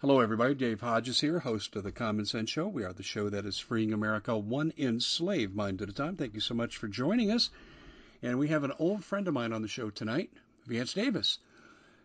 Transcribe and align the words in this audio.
Hello, 0.00 0.20
everybody. 0.20 0.54
Dave 0.54 0.80
Hodges 0.80 1.20
here, 1.20 1.40
host 1.40 1.74
of 1.74 1.82
the 1.82 1.90
Common 1.90 2.24
Sense 2.24 2.50
Show. 2.50 2.68
We 2.68 2.84
are 2.84 2.92
the 2.92 3.02
show 3.02 3.30
that 3.30 3.44
is 3.44 3.58
freeing 3.58 3.92
America 3.92 4.38
one 4.38 4.72
enslaved 4.78 5.56
mind 5.56 5.82
at 5.82 5.88
a 5.88 5.92
time. 5.92 6.14
Thank 6.14 6.34
you 6.34 6.40
so 6.40 6.54
much 6.54 6.76
for 6.76 6.86
joining 6.86 7.32
us. 7.32 7.50
And 8.22 8.38
we 8.38 8.46
have 8.46 8.62
an 8.62 8.70
old 8.78 9.02
friend 9.02 9.26
of 9.26 9.34
mine 9.34 9.52
on 9.52 9.60
the 9.60 9.66
show 9.66 9.90
tonight, 9.90 10.30
Vance 10.68 10.92
Davis. 10.92 11.40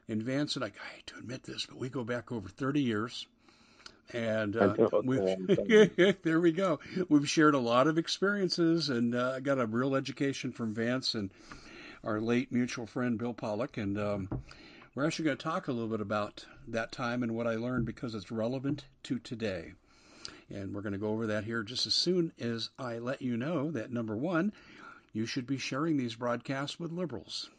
And 0.10 0.24
Vance 0.24 0.56
and 0.56 0.66
I, 0.66 0.70
I 0.70 0.96
hate 0.96 1.06
to 1.06 1.18
admit 1.20 1.44
this, 1.44 1.68
but 1.68 1.78
we 1.78 1.88
go 1.88 2.04
back 2.04 2.32
over 2.32 2.50
30 2.50 2.82
years. 2.82 3.28
And 4.12 4.56
uh, 4.56 4.74
there 6.24 6.42
we 6.42 6.52
go. 6.52 6.80
We've 7.10 7.30
shared 7.30 7.54
a 7.54 7.60
lot 7.60 7.86
of 7.86 8.00
experiences 8.00 8.90
and 8.90 9.14
uh, 9.14 9.40
got 9.40 9.60
a 9.60 9.68
real 9.68 9.96
education 9.96 10.52
from 10.52 10.74
Vance 10.74 11.14
and 11.14 11.30
our 12.04 12.20
late 12.20 12.52
mutual 12.52 12.88
friend 12.88 13.20
Bill 13.20 13.36
Pollock. 13.36 13.78
And 13.78 14.00
um, 14.00 14.30
we're 14.96 15.06
actually 15.06 15.26
going 15.26 15.38
to 15.38 15.44
talk 15.44 15.68
a 15.68 15.72
little 15.72 15.90
bit 15.90 16.02
about 16.02 16.46
that 16.68 16.92
time 16.92 17.24
and 17.24 17.36
what 17.36 17.48
I 17.48 17.56
learned 17.56 17.86
because 17.86 18.14
it's 18.14 18.32
relevant 18.32 18.86
to 19.04 19.20
today. 19.20 19.74
And 20.50 20.74
we're 20.74 20.82
going 20.82 20.94
to 20.94 21.00
go 21.00 21.10
over 21.10 21.28
that 21.28 21.46
here 21.46 21.64
just 21.64 21.88
as 21.88 21.96
soon 21.96 22.32
as 22.40 22.70
I 22.78 23.00
let 23.00 23.22
you 23.22 23.38
know 23.38 23.72
that 23.72 23.92
number 23.92 24.16
one, 24.16 24.54
you 25.12 25.26
should 25.26 25.48
be 25.48 25.58
sharing 25.58 25.98
these 25.98 26.16
broadcasts 26.16 26.80
with 26.80 26.92
liberals. 26.92 27.50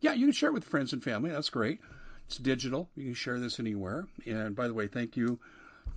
Yeah, 0.00 0.12
you 0.12 0.26
can 0.26 0.32
share 0.32 0.50
it 0.50 0.54
with 0.54 0.64
friends 0.64 0.92
and 0.92 1.02
family. 1.02 1.30
That's 1.30 1.50
great. 1.50 1.80
It's 2.26 2.36
digital. 2.36 2.88
You 2.94 3.06
can 3.06 3.14
share 3.14 3.40
this 3.40 3.58
anywhere. 3.58 4.06
And 4.24 4.54
by 4.54 4.68
the 4.68 4.74
way, 4.74 4.86
thank 4.86 5.16
you 5.16 5.40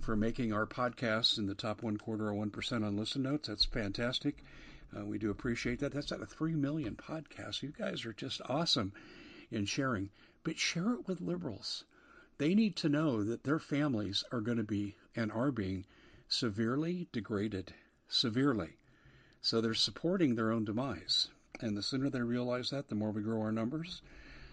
for 0.00 0.16
making 0.16 0.52
our 0.52 0.66
podcasts 0.66 1.38
in 1.38 1.46
the 1.46 1.54
top 1.54 1.82
one 1.82 1.96
quarter 1.96 2.26
or 2.26 2.34
one 2.34 2.50
percent 2.50 2.84
on 2.84 2.96
listen 2.96 3.22
notes. 3.22 3.48
That's 3.48 3.64
fantastic. 3.64 4.44
Uh, 4.96 5.04
we 5.04 5.18
do 5.18 5.30
appreciate 5.30 5.80
that. 5.80 5.92
That's 5.92 6.12
at 6.12 6.20
a 6.20 6.26
three 6.26 6.54
million 6.54 6.96
podcasts. 6.96 7.62
You 7.62 7.72
guys 7.76 8.04
are 8.04 8.12
just 8.12 8.40
awesome 8.48 8.92
in 9.50 9.64
sharing 9.64 10.10
but 10.44 10.58
share 10.58 10.92
it 10.92 11.08
with 11.08 11.20
liberals. 11.20 11.84
They 12.38 12.54
need 12.54 12.76
to 12.76 12.88
know 12.88 13.24
that 13.24 13.44
their 13.44 13.58
families 13.58 14.22
are 14.30 14.40
going 14.40 14.58
to 14.58 14.64
be 14.64 14.96
and 15.16 15.32
are 15.32 15.50
being 15.50 15.84
severely 16.28 17.08
degraded, 17.12 17.74
severely. 18.08 18.76
So 19.40 19.60
they're 19.60 19.74
supporting 19.74 20.34
their 20.34 20.52
own 20.52 20.64
demise. 20.64 21.28
And 21.60 21.76
the 21.76 21.82
sooner 21.82 22.10
they 22.10 22.22
realize 22.22 22.70
that, 22.70 22.88
the 22.88 22.94
more 22.94 23.10
we 23.10 23.22
grow 23.22 23.40
our 23.40 23.52
numbers, 23.52 24.02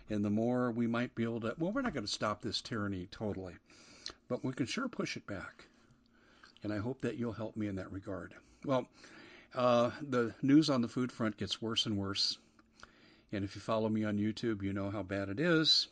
and 0.09 0.23
the 0.23 0.29
more 0.29 0.71
we 0.71 0.87
might 0.87 1.15
be 1.15 1.23
able 1.23 1.39
to. 1.41 1.55
Well, 1.57 1.71
we're 1.71 1.81
not 1.81 1.93
going 1.93 2.05
to 2.05 2.11
stop 2.11 2.41
this 2.41 2.61
tyranny 2.61 3.07
totally, 3.11 3.55
but 4.27 4.43
we 4.43 4.53
can 4.53 4.65
sure 4.65 4.87
push 4.87 5.17
it 5.17 5.25
back. 5.25 5.65
And 6.63 6.71
I 6.71 6.77
hope 6.77 7.01
that 7.01 7.17
you'll 7.17 7.33
help 7.33 7.55
me 7.57 7.67
in 7.67 7.75
that 7.77 7.91
regard. 7.91 8.35
Well, 8.65 8.87
uh, 9.55 9.91
the 10.07 10.33
news 10.41 10.69
on 10.69 10.81
the 10.81 10.87
food 10.87 11.11
front 11.11 11.37
gets 11.37 11.61
worse 11.61 11.85
and 11.85 11.97
worse. 11.97 12.37
And 13.31 13.43
if 13.43 13.55
you 13.55 13.61
follow 13.61 13.87
me 13.89 14.03
on 14.03 14.17
YouTube, 14.17 14.61
you 14.61 14.73
know 14.73 14.89
how 14.89 15.03
bad 15.03 15.29
it 15.29 15.39
is. 15.39 15.87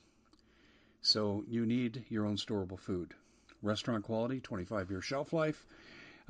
So 1.02 1.44
you 1.48 1.66
need 1.66 2.06
your 2.09 2.26
own 2.26 2.36
storable 2.36 2.80
food. 2.80 3.14
Restaurant 3.62 4.04
quality, 4.04 4.40
25 4.40 4.90
year 4.92 5.02
shelf 5.02 5.34
life, 5.34 5.66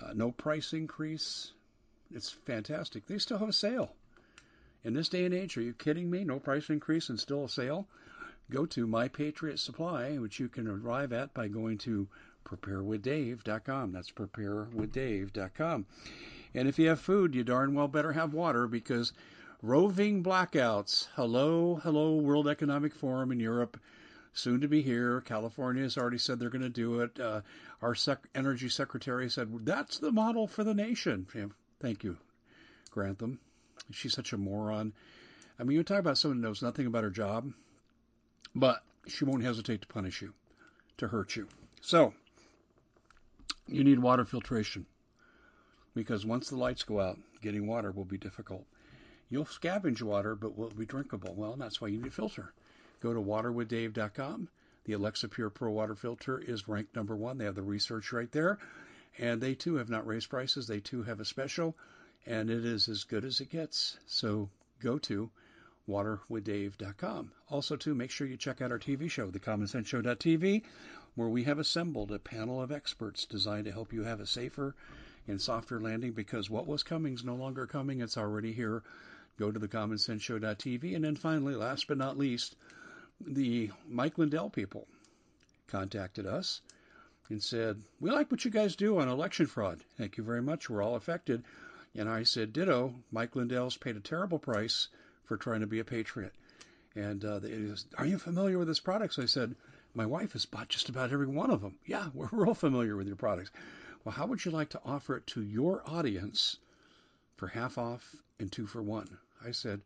uh, 0.02 0.14
no 0.14 0.32
price 0.32 0.74
increase. 0.74 1.52
It's 2.14 2.30
fantastic. 2.30 3.06
They 3.06 3.18
still 3.18 3.38
have 3.40 3.50
a 3.50 3.54
sale. 3.54 3.92
In 4.84 4.94
this 4.94 5.10
day 5.10 5.26
and 5.26 5.34
age, 5.34 5.58
are 5.58 5.62
you 5.62 5.74
kidding 5.74 6.10
me? 6.10 6.24
No 6.24 6.40
price 6.40 6.70
increase 6.70 7.10
and 7.10 7.20
still 7.20 7.46
a 7.46 7.50
sale? 7.50 7.88
Go 8.50 8.66
to 8.68 8.88
My 8.88 9.08
Patriot 9.08 9.60
Supply, 9.60 10.18
which 10.18 10.40
you 10.40 10.50
can 10.50 10.68
arrive 10.68 11.14
at 11.14 11.34
by 11.34 11.48
going 11.48 11.78
to 11.80 12.08
preparewithdave.com. 12.46 13.92
That's 13.92 14.12
preparewithdave.com. 14.12 15.86
And 16.56 16.68
if 16.68 16.80
you 16.80 16.88
have 16.88 17.00
food, 17.00 17.36
you 17.36 17.44
darn 17.44 17.76
well 17.76 17.88
better 17.88 18.14
have 18.14 18.34
water 18.34 18.68
because 18.68 19.14
roving 19.62 20.24
blackouts. 20.24 21.08
Hello, 21.16 21.76
hello, 21.84 22.16
World 22.16 22.48
Economic 22.48 22.96
Forum 22.96 23.32
in 23.32 23.40
Europe, 23.40 23.80
soon 24.34 24.62
to 24.62 24.68
be 24.68 24.82
here. 24.82 25.22
California 25.22 25.84
has 25.84 25.98
already 25.98 26.18
said 26.18 26.40
they're 26.40 26.50
going 26.50 26.62
to 26.62 26.70
do 26.70 27.02
it. 27.02 27.20
Uh, 27.20 27.42
our 27.82 27.96
sec- 27.96 28.30
energy 28.34 28.70
secretary 28.70 29.30
said 29.30 29.50
that's 29.66 30.00
the 30.00 30.12
model 30.12 30.48
for 30.48 30.64
the 30.64 30.74
nation. 30.74 31.28
Yeah, 31.36 31.48
thank 31.82 32.04
you, 32.04 32.18
Granholm. 32.94 33.38
She's 33.92 34.14
such 34.14 34.34
a 34.34 34.38
moron. 34.38 34.94
I 35.60 35.64
mean, 35.64 35.76
you 35.78 35.84
talk 35.84 36.00
about 36.00 36.18
someone 36.18 36.38
who 36.38 36.44
knows 36.44 36.62
nothing 36.62 36.86
about 36.86 37.04
her 37.04 37.10
job, 37.10 37.52
but 38.56 38.82
she 39.08 39.26
won't 39.26 39.44
hesitate 39.44 39.82
to 39.82 39.88
punish 39.88 40.22
you, 40.22 40.34
to 40.98 41.08
hurt 41.08 41.36
you. 41.36 41.48
So, 41.82 42.14
you 43.68 43.84
need 43.84 44.00
water 44.00 44.26
filtration 44.26 44.86
because 45.96 46.26
once 46.26 46.50
the 46.50 46.56
lights 46.56 46.84
go 46.84 47.00
out, 47.00 47.18
getting 47.42 47.68
water 47.68 47.92
will 47.92 48.06
be 48.06 48.18
difficult. 48.18 48.66
You'll 49.32 49.46
scavenge 49.46 50.02
water, 50.02 50.34
but 50.36 50.58
will 50.58 50.70
it 50.70 50.78
be 50.78 50.88
drinkable? 50.88 51.36
Well, 51.36 51.56
that's 51.56 51.80
why 51.80 51.90
you 51.90 51.98
need 51.98 52.08
a 52.08 52.12
filter. 52.12 52.52
Go 53.00 53.14
to 53.14 53.22
waterwithdave.com. 53.22 54.50
The 54.86 54.94
Alexa 54.94 55.28
Pure 55.30 55.52
Pro 55.52 55.72
water 55.72 55.94
filter 55.94 56.40
is 56.40 56.68
ranked 56.68 56.96
number 56.96 57.16
one. 57.16 57.38
They 57.38 57.46
have 57.46 57.54
the 57.54 57.62
research 57.62 58.12
right 58.12 58.32
there. 58.32 58.58
And 59.20 59.40
they 59.40 59.54
too 59.54 59.76
have 59.76 59.90
not 59.90 60.08
raised 60.08 60.30
prices. 60.30 60.66
They 60.66 60.80
too 60.80 61.04
have 61.04 61.20
a 61.20 61.26
special, 61.26 61.78
and 62.26 62.50
it 62.50 62.66
is 62.66 62.90
as 62.90 63.04
good 63.04 63.24
as 63.24 63.40
it 63.40 63.52
gets. 63.52 63.98
So 64.08 64.50
go 64.80 64.98
to 65.00 65.30
waterwithdave.com. 65.88 67.32
Also, 67.50 67.76
too, 67.76 67.94
make 67.94 68.12
sure 68.12 68.26
you 68.26 68.38
check 68.38 68.62
out 68.62 68.72
our 68.72 68.80
TV 68.80 69.12
show, 69.12 69.30
thecommonsenseshow.tv, 69.30 70.64
where 71.16 71.30
we 71.30 71.44
have 71.44 71.60
assembled 71.60 72.12
a 72.12 72.20
panel 72.20 72.62
of 72.62 72.72
experts 72.72 73.26
designed 73.26 73.66
to 73.66 73.72
help 73.72 73.94
you 73.94 74.04
have 74.04 74.22
a 74.22 74.26
safer 74.26 74.76
and 75.28 75.42
softer 75.42 75.80
landing 75.80 76.14
because 76.14 76.50
what 76.50 76.66
was 76.66 76.82
coming 76.82 77.14
is 77.14 77.24
no 77.24 77.36
longer 77.36 77.68
coming. 77.68 78.02
It's 78.02 78.18
already 78.18 78.54
here 78.54 78.82
go 79.40 79.52
to 79.52 79.60
the 79.60 79.68
commonsenseshow.tv. 79.68 80.96
And 80.96 81.04
then 81.04 81.16
finally, 81.16 81.56
last 81.56 81.88
but 81.88 81.98
not 81.98 82.18
least, 82.18 82.56
the 83.26 83.72
Mike 83.88 84.18
Lindell 84.18 84.50
people 84.50 84.88
contacted 85.68 86.26
us 86.26 86.62
and 87.30 87.42
said, 87.42 87.82
We 88.00 88.12
like 88.12 88.30
what 88.30 88.44
you 88.44 88.52
guys 88.52 88.76
do 88.76 89.00
on 89.00 89.08
election 89.08 89.46
fraud. 89.48 89.80
Thank 89.98 90.18
you 90.18 90.24
very 90.24 90.42
much. 90.42 90.70
We're 90.70 90.84
all 90.84 90.96
affected. 90.96 91.44
And 91.96 92.10
I 92.10 92.24
said, 92.24 92.54
Ditto. 92.54 92.94
Mike 93.12 93.36
Lindell's 93.36 93.78
paid 93.78 93.96
a 93.96 94.02
terrible 94.02 94.40
price 94.40 94.90
for 95.26 95.38
trying 95.38 95.62
to 95.62 95.68
be 95.68 95.80
a 95.80 95.86
patriot. 95.86 96.34
And 96.96 97.24
uh, 97.24 97.40
they 97.40 97.50
said, 97.50 97.80
Are 97.98 98.06
you 98.06 98.18
familiar 98.18 98.58
with 98.58 98.68
his 98.68 98.80
products? 98.80 99.20
I 99.20 99.26
said, 99.26 99.56
My 99.94 100.06
wife 100.06 100.34
has 100.34 100.46
bought 100.46 100.70
just 100.70 100.90
about 100.90 101.12
every 101.12 101.28
one 101.28 101.52
of 101.52 101.62
them. 101.62 101.76
Yeah, 101.86 102.10
we're 102.14 102.30
real 102.32 102.54
familiar 102.54 102.96
with 102.96 103.08
your 103.08 103.16
products. 103.16 103.52
Well, 104.04 104.14
how 104.14 104.28
would 104.28 104.44
you 104.44 104.52
like 104.52 104.70
to 104.70 104.82
offer 104.86 105.18
it 105.18 105.28
to 105.28 105.42
your 105.42 105.84
audience 105.86 106.58
for 107.38 107.48
half 107.48 107.78
off 107.78 108.16
and 108.40 108.52
two 108.52 108.66
for 108.66 108.82
one? 108.82 109.18
I 109.46 109.52
said, 109.52 109.82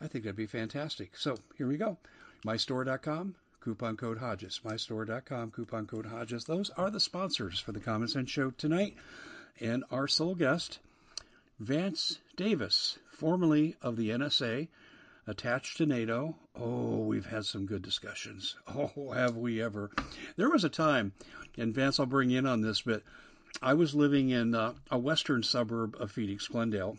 I 0.00 0.08
think 0.08 0.24
that'd 0.24 0.36
be 0.36 0.46
fantastic. 0.46 1.16
So 1.16 1.36
here 1.56 1.66
we 1.66 1.76
go. 1.76 1.96
MyStore.com, 2.44 3.34
coupon 3.60 3.96
code 3.96 4.18
Hodges. 4.18 4.60
MyStore.com, 4.64 5.50
coupon 5.50 5.86
code 5.86 6.06
Hodges. 6.06 6.44
Those 6.44 6.70
are 6.70 6.90
the 6.90 7.00
sponsors 7.00 7.58
for 7.58 7.72
the 7.72 7.80
Common 7.80 8.08
Sense 8.08 8.30
Show 8.30 8.50
tonight. 8.50 8.94
And 9.60 9.84
our 9.90 10.06
sole 10.06 10.34
guest, 10.34 10.78
Vance 11.58 12.18
Davis, 12.36 12.98
formerly 13.12 13.76
of 13.80 13.96
the 13.96 14.10
NSA, 14.10 14.68
attached 15.26 15.78
to 15.78 15.86
NATO. 15.86 16.36
Oh, 16.54 16.98
we've 16.98 17.26
had 17.26 17.44
some 17.44 17.66
good 17.66 17.82
discussions. 17.82 18.56
Oh, 18.68 19.10
have 19.10 19.36
we 19.36 19.62
ever? 19.62 19.90
There 20.36 20.50
was 20.50 20.64
a 20.64 20.68
time, 20.68 21.12
and 21.56 21.74
Vance, 21.74 21.98
I'll 21.98 22.06
bring 22.06 22.30
in 22.30 22.46
on 22.46 22.60
this, 22.60 22.82
but 22.82 23.02
I 23.62 23.74
was 23.74 23.94
living 23.94 24.28
in 24.30 24.54
uh, 24.54 24.74
a 24.90 24.98
western 24.98 25.42
suburb 25.42 25.96
of 25.98 26.12
Phoenix, 26.12 26.46
Glendale, 26.46 26.98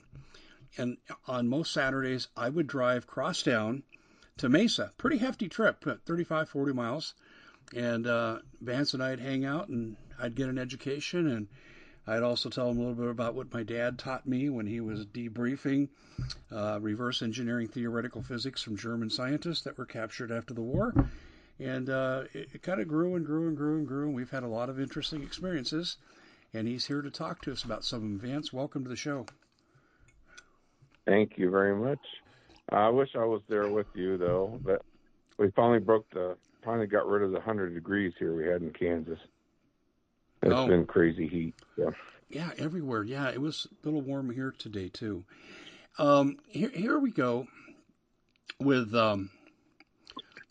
and 0.78 0.98
on 1.28 1.48
most 1.48 1.74
Saturdays, 1.74 2.28
I 2.36 2.50
would 2.50 2.68
drive 2.68 3.08
cross 3.08 3.44
town 3.44 3.84
to 4.38 4.50
Mesa. 4.50 4.92
Pretty 4.98 5.18
hefty 5.18 5.50
trip, 5.50 5.84
35, 6.06 6.50
40 6.50 6.74
miles. 6.74 7.14
And 7.76 8.08
uh, 8.08 8.40
Vance 8.62 8.94
and 8.94 9.04
I'd 9.04 9.20
hang 9.20 9.46
out, 9.46 9.68
and 9.68 9.98
I'd 10.20 10.36
get 10.36 10.50
an 10.50 10.58
education, 10.58 11.28
and 11.28 11.48
I'd 12.06 12.24
also 12.24 12.50
tell 12.50 12.70
him 12.70 12.78
a 12.78 12.80
little 12.80 12.96
bit 12.96 13.10
about 13.10 13.36
what 13.36 13.54
my 13.54 13.64
dad 13.64 14.00
taught 14.00 14.26
me 14.26 14.50
when 14.50 14.66
he 14.66 14.80
was 14.80 15.06
debriefing 15.06 15.90
uh, 16.52 16.80
reverse 16.82 17.22
engineering 17.22 17.68
theoretical 17.68 18.22
physics 18.22 18.62
from 18.62 18.78
German 18.78 19.10
scientists 19.10 19.64
that 19.64 19.78
were 19.78 19.86
captured 19.86 20.32
after 20.32 20.54
the 20.54 20.62
war. 20.62 20.94
And 21.60 21.90
uh, 21.90 22.24
it, 22.34 22.50
it 22.54 22.62
kind 22.62 22.80
of 22.80 22.88
grew 22.88 23.16
and 23.16 23.26
grew 23.26 23.48
and 23.48 23.58
grew 23.58 23.80
and 23.80 23.88
grew, 23.88 24.06
and 24.06 24.16
we've 24.16 24.30
had 24.30 24.44
a 24.44 24.48
lot 24.48 24.70
of 24.70 24.80
interesting 24.80 25.24
experiences. 25.24 25.98
And 26.54 26.68
he's 26.68 26.86
here 26.86 27.02
to 27.02 27.12
talk 27.12 27.42
to 27.42 27.52
us 27.52 27.64
about 27.64 27.84
some 27.84 27.98
of 27.98 28.04
them. 28.04 28.20
Vance, 28.20 28.54
welcome 28.54 28.84
to 28.84 28.90
the 28.90 28.96
show. 28.96 29.26
Thank 31.08 31.38
you 31.38 31.50
very 31.50 31.74
much. 31.74 32.00
I 32.70 32.90
wish 32.90 33.10
I 33.16 33.24
was 33.24 33.42
there 33.48 33.70
with 33.70 33.88
you 33.96 34.18
though, 34.18 34.60
but 34.64 34.84
we 35.38 35.50
finally 35.52 35.80
broke 35.80 36.10
the 36.12 36.36
finally 36.64 36.86
got 36.86 37.08
rid 37.08 37.24
of 37.24 37.32
the 37.32 37.40
hundred 37.40 37.74
degrees 37.74 38.14
here 38.20 38.36
we 38.36 38.46
had 38.46 38.62
in 38.62 38.72
Kansas. 38.72 39.20
It's 40.44 40.54
oh. 40.54 40.68
been 40.68 40.86
crazy 40.86 41.28
heat. 41.28 41.56
Yeah. 41.78 41.92
Yeah, 42.30 42.52
everywhere. 42.58 43.04
Yeah, 43.04 43.30
it 43.30 43.40
was 43.40 43.68
a 43.72 43.86
little 43.86 44.02
warm 44.02 44.30
here 44.30 44.54
today 44.58 44.90
too. 44.90 45.24
Um, 45.98 46.38
here, 46.50 46.70
here 46.70 47.00
we 47.00 47.10
go 47.10 47.48
with 48.60 48.94
um, 48.94 49.30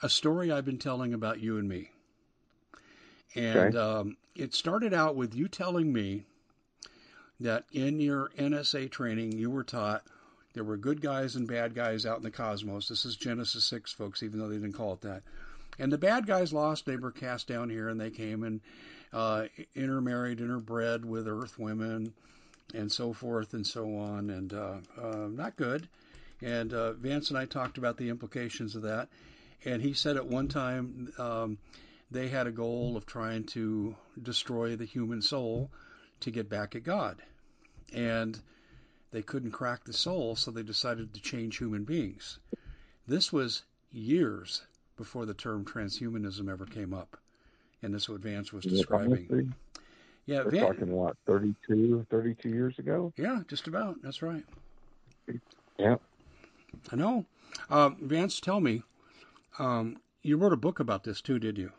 a 0.03 0.09
story 0.09 0.51
I've 0.51 0.65
been 0.65 0.79
telling 0.79 1.13
about 1.13 1.39
you 1.39 1.59
and 1.59 1.69
me, 1.69 1.91
and 3.35 3.77
okay. 3.77 3.79
um, 3.79 4.17
it 4.35 4.55
started 4.55 4.95
out 4.95 5.17
with 5.17 5.35
you 5.35 5.49
telling 5.49 5.93
me 5.93 6.25
that 7.41 7.65
in 7.73 8.01
your 8.01 8.31
NSA 8.39 8.91
training 8.91 9.33
you 9.33 9.51
were 9.51 9.65
taught 9.65 10.03
there 10.57 10.65
were 10.65 10.79
good 10.79 11.03
guys 11.03 11.37
and 11.37 11.47
bad 11.47 11.75
guys 11.75 12.07
out 12.07 12.17
in 12.17 12.23
the 12.23 12.31
cosmos. 12.31 12.89
This 12.89 13.05
is 13.05 13.15
Genesis 13.15 13.63
6, 13.67 13.93
folks, 13.93 14.23
even 14.23 14.39
though 14.39 14.49
they 14.49 14.55
didn't 14.55 14.73
call 14.73 14.95
it 14.95 15.03
that. 15.03 15.23
And 15.79 15.93
the 15.93 15.99
bad 15.99 16.27
guys 16.27 16.51
lost. 16.51 16.87
They 16.87 16.97
were 16.97 17.13
cast 17.13 17.47
down 17.47 17.69
here, 17.69 17.91
and 17.91 18.01
they 18.01 18.09
came 18.09 18.43
and 18.43 18.63
uh, 19.13 19.49
intermarried, 19.75 20.39
interbred 20.39 21.05
with 21.05 21.29
Earth 21.29 21.59
women, 21.59 22.15
and 22.73 22.91
so 22.91 23.13
forth 23.13 23.53
and 23.53 23.67
so 23.67 23.99
on, 23.99 24.31
and 24.31 24.55
uh, 24.55 24.77
uh, 24.99 25.29
not 25.31 25.57
good. 25.57 25.91
And 26.41 26.73
uh, 26.73 26.95
Vance 26.95 27.29
and 27.29 27.39
I 27.39 27.45
talked 27.45 27.77
about 27.77 27.99
the 27.99 28.09
implications 28.09 28.77
of 28.77 28.83
that. 28.83 29.11
And 29.67 29.83
he 29.83 29.93
said 29.93 30.17
at 30.17 30.27
one 30.27 30.49
time 30.49 31.13
um, 31.19 31.59
they 32.11 32.29
had 32.29 32.47
a 32.47 32.51
goal 32.51 32.97
of 32.97 33.05
trying 33.05 33.45
to 33.49 33.95
destroy 34.23 34.75
the 34.75 34.87
human 34.87 35.21
soul 35.21 35.71
to 36.21 36.31
get 36.31 36.49
back 36.49 36.75
at 36.75 36.83
God. 36.83 37.21
And 37.93 38.41
they 39.17 39.23
couldn't 39.23 39.53
crack 39.53 39.83
the 39.83 39.95
soul, 39.95 40.37
so 40.37 40.51
they 40.51 40.63
decided 40.63 41.15
to 41.15 41.23
change 41.23 41.57
human 41.57 41.85
beings. 41.85 42.39
This 43.09 43.33
was 43.33 43.63
years 43.91 44.61
before 44.99 45.25
the 45.25 45.33
term 45.33 45.65
transhumanism 45.65 46.53
ever 46.53 46.67
came 46.67 46.93
up. 46.93 47.17
And 47.81 47.95
that's 47.95 48.11
what 48.11 48.21
Vance 48.21 48.53
was 48.53 48.67
describing. 48.67 49.55
Yeah, 50.27 50.43
we're 50.45 50.51
Van, 50.51 50.67
talking 50.67 50.93
what 50.93 51.17
32, 51.25 52.07
32 52.11 52.51
years 52.51 52.79
ago. 52.79 53.11
Yeah, 53.17 53.41
just 53.49 53.69
about. 53.69 54.03
That's 54.03 54.21
right. 54.21 54.45
Yeah, 55.79 55.97
I 56.93 56.97
know. 56.97 57.25
Uh, 57.71 57.93
Vance, 57.99 58.39
tell 58.39 58.61
me, 58.61 58.83
um, 59.59 59.97
you 60.21 60.37
wrote 60.37 60.53
a 60.53 60.59
book 60.59 60.79
about 60.79 61.05
this 61.05 61.23
too, 61.23 61.39
did 61.39 61.57
you? 61.57 61.73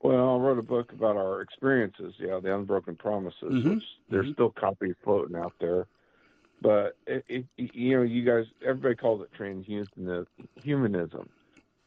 Well, 0.00 0.34
I 0.34 0.38
wrote 0.38 0.58
a 0.58 0.62
book 0.62 0.92
about 0.92 1.16
our 1.16 1.40
experiences. 1.40 2.14
Yeah, 2.18 2.38
the 2.40 2.54
unbroken 2.54 2.96
promises. 2.96 3.42
Mm-hmm. 3.42 3.74
Which 3.74 3.84
there's 4.10 4.24
mm-hmm. 4.26 4.32
still 4.34 4.50
copies 4.50 4.94
floating 5.02 5.36
out 5.36 5.54
there, 5.60 5.86
but 6.62 6.96
it, 7.06 7.24
it, 7.28 7.44
you 7.56 7.96
know, 7.96 8.02
you 8.02 8.24
guys, 8.24 8.44
everybody 8.64 8.94
calls 8.94 9.22
it 9.22 9.28
transhumanism, 9.36 11.28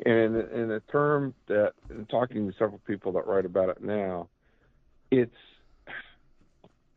and 0.05 0.35
in 0.35 0.71
a 0.71 0.79
term 0.91 1.33
that, 1.47 1.73
in 1.89 2.05
talking 2.07 2.47
to 2.51 2.53
several 2.57 2.81
people 2.85 3.13
that 3.13 3.27
write 3.27 3.45
about 3.45 3.69
it 3.69 3.81
now, 3.81 4.27
it's 5.09 5.31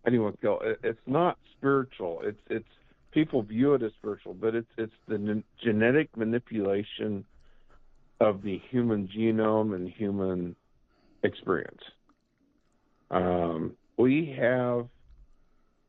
anyone 0.06 0.36
go. 0.42 0.60
It's 0.82 0.98
not 1.06 1.38
spiritual. 1.56 2.22
It's 2.24 2.40
it's 2.50 2.68
people 3.12 3.42
view 3.42 3.74
it 3.74 3.82
as 3.82 3.92
spiritual, 3.98 4.34
but 4.34 4.54
it's 4.54 4.70
it's 4.76 4.92
the 5.06 5.42
genetic 5.62 6.16
manipulation 6.16 7.24
of 8.20 8.42
the 8.42 8.60
human 8.70 9.08
genome 9.08 9.74
and 9.74 9.88
human 9.88 10.56
experience. 11.24 11.82
Um, 13.10 13.72
we 13.96 14.34
have 14.38 14.86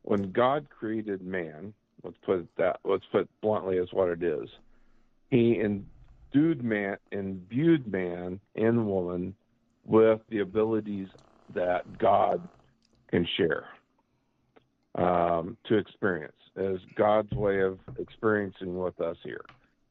when 0.04 0.32
God 0.32 0.68
created 0.70 1.22
man. 1.22 1.74
Let's 2.04 2.18
put 2.26 2.48
that. 2.58 2.80
Let's 2.84 3.06
put 3.12 3.30
bluntly 3.42 3.80
as 3.80 3.88
what 3.92 4.10
it 4.10 4.22
is. 4.22 4.48
He 5.32 5.60
endued 5.60 6.64
man, 6.64 6.98
imbued 7.12 7.92
man 7.92 8.40
and 8.56 8.86
woman 8.86 9.34
with 9.86 10.20
the 10.30 10.40
abilities 10.40 11.08
that 11.54 11.98
God 11.98 12.48
can 13.10 13.28
share 13.38 13.66
um, 14.96 15.58
to 15.66 15.78
experience 15.78 16.34
as 16.56 16.78
God's 16.96 17.32
way 17.32 17.62
of 17.62 17.80
experiencing 17.98 18.78
with 18.78 19.00
us 19.02 19.18
here. 19.24 19.46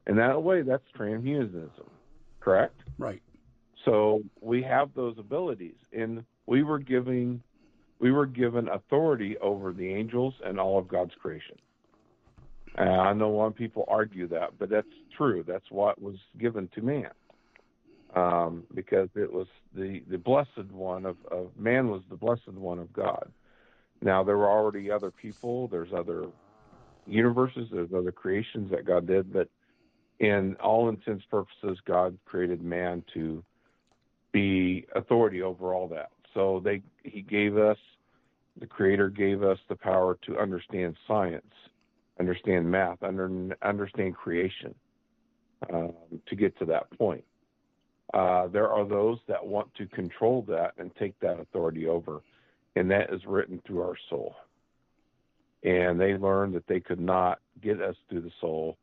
And 0.07 0.17
that 0.17 0.41
way, 0.41 0.61
that's 0.61 0.83
transhumanism, 0.97 1.69
correct? 2.39 2.79
Right. 2.97 3.21
So 3.85 4.23
we 4.41 4.63
have 4.63 4.89
those 4.95 5.15
abilities, 5.17 5.75
and 5.93 6.25
we 6.47 6.63
were 6.63 6.79
giving, 6.79 7.41
we 7.99 8.11
were 8.11 8.25
given 8.25 8.67
authority 8.67 9.37
over 9.37 9.71
the 9.71 9.87
angels 9.87 10.33
and 10.43 10.59
all 10.59 10.79
of 10.79 10.87
God's 10.87 11.13
creation. 11.21 11.55
And 12.77 12.89
I 12.89 13.13
know 13.13 13.33
a 13.33 13.35
lot 13.35 13.47
of 13.47 13.55
people 13.55 13.85
argue 13.87 14.27
that, 14.29 14.57
but 14.59 14.69
that's 14.69 14.87
true. 15.15 15.45
That's 15.47 15.69
what 15.69 16.01
was 16.01 16.17
given 16.37 16.67
to 16.75 16.81
man, 16.81 17.11
um, 18.15 18.63
because 18.73 19.07
it 19.15 19.31
was 19.31 19.47
the 19.73 20.01
the 20.09 20.17
blessed 20.17 20.71
one 20.71 21.05
of, 21.05 21.15
of 21.31 21.51
man 21.57 21.89
was 21.89 22.01
the 22.09 22.17
blessed 22.17 22.47
one 22.49 22.79
of 22.79 22.91
God. 22.91 23.31
Now 24.01 24.23
there 24.23 24.37
were 24.37 24.49
already 24.49 24.91
other 24.91 25.11
people. 25.11 25.69
There's 25.69 25.93
other 25.95 26.25
universes. 27.07 27.69
There's 27.71 27.93
other 27.95 28.11
creations 28.11 28.71
that 28.71 28.85
God 28.85 29.07
did, 29.07 29.31
but 29.31 29.47
in 30.19 30.55
all 30.55 30.89
intents 30.89 31.23
purposes, 31.29 31.79
God 31.85 32.17
created 32.25 32.61
man 32.61 33.03
to 33.13 33.43
be 34.35 34.85
authority 34.95 35.41
over 35.41 35.73
all 35.73 35.87
that. 35.87 36.09
So 36.33 36.61
they 36.63 36.81
he 37.03 37.21
gave 37.21 37.57
us 37.57 37.77
the 38.59 38.67
creator 38.67 39.09
gave 39.09 39.43
us 39.43 39.57
the 39.67 39.75
power 39.75 40.17
to 40.25 40.37
understand 40.37 40.95
science, 41.07 41.53
understand 42.19 42.69
math, 42.69 43.01
under, 43.03 43.55
understand 43.61 44.15
creation 44.15 44.73
um, 45.73 45.93
to 46.25 46.35
get 46.35 46.57
to 46.59 46.65
that 46.65 46.89
point. 46.97 47.23
Uh, 48.13 48.47
there 48.47 48.69
are 48.69 48.87
those 48.87 49.17
that 49.27 49.45
want 49.45 49.73
to 49.75 49.85
control 49.87 50.45
that 50.47 50.73
and 50.77 50.95
take 50.95 51.19
that 51.19 51.39
authority 51.39 51.87
over, 51.87 52.21
and 52.75 52.89
that 52.91 53.13
is 53.13 53.21
written 53.25 53.61
through 53.65 53.81
our 53.81 53.97
soul 54.09 54.35
and 55.65 55.99
they 55.99 56.15
learned 56.15 56.53
that 56.53 56.67
they 56.67 56.79
could 56.79 56.99
not 56.99 57.39
get 57.61 57.81
us 57.81 57.95
through 58.07 58.21
the 58.21 58.31
soul. 58.39 58.77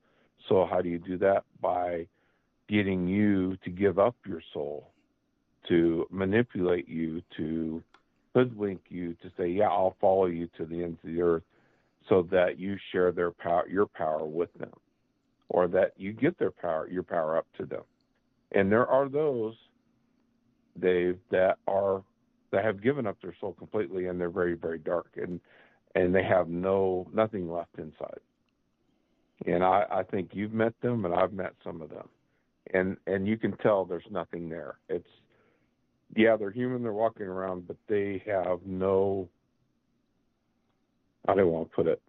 So 0.48 0.66
how 0.68 0.82
do 0.82 0.88
you 0.88 0.98
do 0.98 1.16
that? 1.18 1.44
By 1.60 2.08
getting 2.68 3.06
you 3.06 3.56
to 3.64 3.70
give 3.70 3.98
up 3.98 4.16
your 4.26 4.42
soul, 4.52 4.90
to 5.68 6.06
manipulate 6.10 6.88
you, 6.88 7.22
to 7.36 7.82
hoodwink 8.34 8.80
you, 8.88 9.14
to 9.22 9.30
say, 9.36 9.48
"Yeah, 9.48 9.68
I'll 9.68 9.96
follow 10.00 10.26
you 10.26 10.48
to 10.56 10.64
the 10.64 10.82
ends 10.82 10.98
of 11.04 11.10
the 11.10 11.22
earth," 11.22 11.44
so 12.08 12.22
that 12.30 12.58
you 12.58 12.76
share 12.90 13.12
their 13.12 13.30
power, 13.30 13.66
your 13.68 13.86
power 13.86 14.24
with 14.24 14.52
them, 14.54 14.72
or 15.48 15.68
that 15.68 15.92
you 15.96 16.12
get 16.12 16.38
their 16.38 16.50
power, 16.50 16.88
your 16.88 17.02
power 17.02 17.36
up 17.36 17.46
to 17.58 17.66
them. 17.66 17.84
And 18.52 18.70
there 18.70 18.86
are 18.86 19.08
those, 19.08 19.54
Dave, 20.78 21.18
that 21.30 21.58
are 21.66 22.02
that 22.50 22.64
have 22.64 22.82
given 22.82 23.06
up 23.06 23.20
their 23.22 23.34
soul 23.40 23.54
completely, 23.54 24.06
and 24.06 24.20
they're 24.20 24.30
very, 24.30 24.54
very 24.54 24.78
dark. 24.78 25.10
And 25.16 25.40
and 25.94 26.14
they 26.14 26.22
have 26.22 26.48
no 26.48 27.06
nothing 27.12 27.50
left 27.50 27.78
inside. 27.78 28.20
And 29.46 29.64
I, 29.64 29.84
I 29.90 30.02
think 30.04 30.30
you've 30.32 30.52
met 30.52 30.74
them, 30.82 31.04
and 31.04 31.14
I've 31.14 31.32
met 31.32 31.54
some 31.64 31.82
of 31.82 31.90
them, 31.90 32.08
and 32.72 32.96
and 33.06 33.26
you 33.26 33.36
can 33.36 33.56
tell 33.58 33.84
there's 33.84 34.04
nothing 34.10 34.48
there. 34.48 34.76
It's 34.88 35.08
yeah, 36.14 36.36
they're 36.36 36.50
human, 36.50 36.82
they're 36.82 36.92
walking 36.92 37.26
around, 37.26 37.66
but 37.66 37.76
they 37.88 38.22
have 38.26 38.60
no. 38.64 39.28
I 41.28 41.34
don't 41.34 41.48
want 41.48 41.70
to 41.70 41.76
put 41.76 41.86
it. 41.86 42.02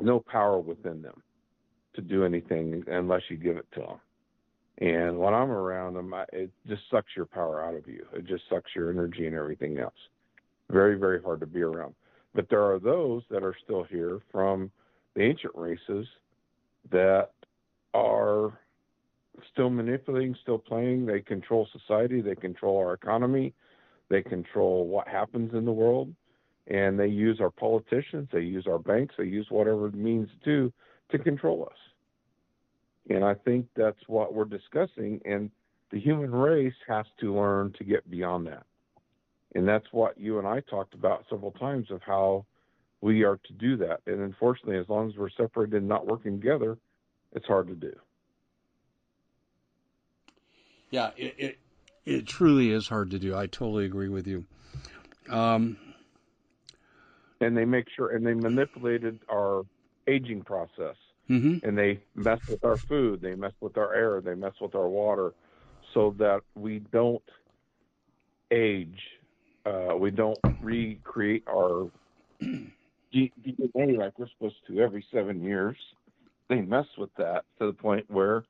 No 0.00 0.20
power 0.20 0.58
within 0.58 1.02
them 1.02 1.22
to 1.94 2.00
do 2.00 2.24
anything 2.24 2.82
unless 2.88 3.22
you 3.28 3.36
give 3.36 3.56
it 3.56 3.66
to 3.74 3.80
them. 3.80 4.00
And 4.78 5.18
when 5.18 5.32
I'm 5.32 5.50
around 5.50 5.94
them, 5.94 6.12
I, 6.12 6.24
it 6.32 6.50
just 6.66 6.82
sucks 6.90 7.10
your 7.14 7.26
power 7.26 7.62
out 7.62 7.74
of 7.74 7.86
you. 7.86 8.04
It 8.14 8.26
just 8.26 8.42
sucks 8.50 8.70
your 8.74 8.90
energy 8.90 9.26
and 9.26 9.36
everything 9.36 9.78
else 9.78 9.94
very, 10.72 10.98
very 10.98 11.22
hard 11.22 11.40
to 11.40 11.46
be 11.46 11.62
around. 11.62 11.94
But 12.34 12.48
there 12.48 12.64
are 12.64 12.78
those 12.78 13.22
that 13.30 13.44
are 13.44 13.54
still 13.62 13.84
here 13.84 14.20
from 14.32 14.70
the 15.14 15.22
ancient 15.22 15.52
races 15.54 16.06
that 16.90 17.30
are 17.94 18.58
still 19.52 19.70
manipulating, 19.70 20.36
still 20.42 20.58
playing. 20.58 21.06
They 21.06 21.20
control 21.20 21.68
society, 21.72 22.20
they 22.20 22.34
control 22.34 22.78
our 22.78 22.92
economy, 22.92 23.54
they 24.08 24.22
control 24.22 24.86
what 24.86 25.08
happens 25.08 25.54
in 25.54 25.64
the 25.64 25.72
world, 25.72 26.12
and 26.66 26.98
they 26.98 27.06
use 27.06 27.40
our 27.40 27.50
politicians, 27.50 28.28
they 28.32 28.40
use 28.40 28.66
our 28.66 28.78
banks, 28.78 29.14
they 29.18 29.24
use 29.24 29.46
whatever 29.50 29.90
means 29.90 30.28
to 30.44 30.72
to 31.10 31.18
control 31.18 31.68
us. 31.70 31.78
And 33.10 33.24
I 33.24 33.34
think 33.34 33.66
that's 33.76 33.98
what 34.06 34.32
we're 34.32 34.44
discussing. 34.44 35.20
And 35.24 35.50
the 35.90 36.00
human 36.00 36.32
race 36.32 36.74
has 36.88 37.04
to 37.20 37.34
learn 37.34 37.72
to 37.78 37.84
get 37.84 38.10
beyond 38.10 38.46
that. 38.46 38.64
And 39.54 39.68
that's 39.68 39.86
what 39.92 40.18
you 40.18 40.38
and 40.38 40.46
I 40.48 40.60
talked 40.60 40.94
about 40.94 41.24
several 41.28 41.50
times 41.52 41.90
of 41.90 42.00
how 42.02 42.46
we 43.02 43.24
are 43.24 43.36
to 43.36 43.52
do 43.52 43.76
that. 43.78 44.00
And 44.06 44.20
unfortunately, 44.20 44.78
as 44.78 44.88
long 44.88 45.10
as 45.10 45.16
we're 45.16 45.28
separated 45.30 45.74
and 45.76 45.88
not 45.88 46.06
working 46.06 46.40
together, 46.40 46.78
it's 47.32 47.46
hard 47.46 47.68
to 47.68 47.74
do. 47.74 47.92
Yeah, 50.92 51.10
it, 51.16 51.34
it, 51.38 51.58
it 52.04 52.26
truly 52.26 52.70
is 52.70 52.86
hard 52.86 53.10
to 53.10 53.18
do. 53.18 53.34
I 53.34 53.46
totally 53.46 53.84
agree 53.84 54.08
with 54.08 54.28
you. 54.28 54.44
Um, 55.28 55.76
and 57.40 57.56
they 57.56 57.64
make 57.64 57.86
sure, 57.96 58.14
and 58.14 58.24
they 58.24 58.34
manipulated 58.34 59.18
our 59.28 59.64
aging 60.06 60.42
process. 60.42 60.94
Mm-hmm. 61.28 61.66
And 61.66 61.76
they 61.76 62.00
mess 62.14 62.40
with 62.48 62.64
our 62.64 62.76
food, 62.76 63.22
they 63.22 63.34
mess 63.34 63.52
with 63.60 63.76
our 63.76 63.94
air, 63.94 64.20
they 64.20 64.34
mess 64.34 64.54
with 64.60 64.74
our 64.74 64.88
water, 64.88 65.32
so 65.94 66.14
that 66.18 66.42
we 66.54 66.80
don't 66.92 67.22
age 68.50 69.00
uh, 69.64 69.94
we 69.98 70.10
don't 70.10 70.38
recreate 70.60 71.44
our 71.48 71.88
DNA 72.42 73.98
like 73.98 74.18
we're 74.18 74.28
supposed 74.28 74.56
to 74.66 74.80
every 74.80 75.04
seven 75.12 75.42
years. 75.42 75.76
They 76.48 76.60
mess 76.60 76.86
with 76.98 77.14
that 77.16 77.44
to 77.58 77.66
the 77.66 77.72
point 77.72 78.10
where 78.10 78.44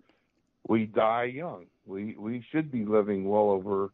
we 0.68 0.86
die 0.86 1.24
young. 1.24 1.66
We 1.86 2.16
we 2.18 2.44
should 2.50 2.70
be 2.70 2.84
living 2.84 3.28
well 3.28 3.50
over 3.50 3.90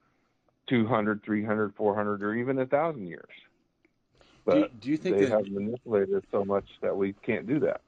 200, 0.68 1.22
300, 1.24 1.74
400, 1.74 2.22
or 2.22 2.34
even 2.34 2.58
a 2.58 2.66
thousand 2.66 3.06
years. 3.06 3.30
But 4.44 4.54
do, 4.54 4.68
do 4.80 4.90
you 4.90 4.96
think 4.96 5.16
they 5.18 5.24
that, 5.26 5.30
have 5.30 5.48
manipulated 5.48 6.24
so 6.30 6.44
much 6.44 6.66
that 6.82 6.96
we 6.96 7.12
can't 7.12 7.46
do 7.46 7.60
that? 7.60 7.80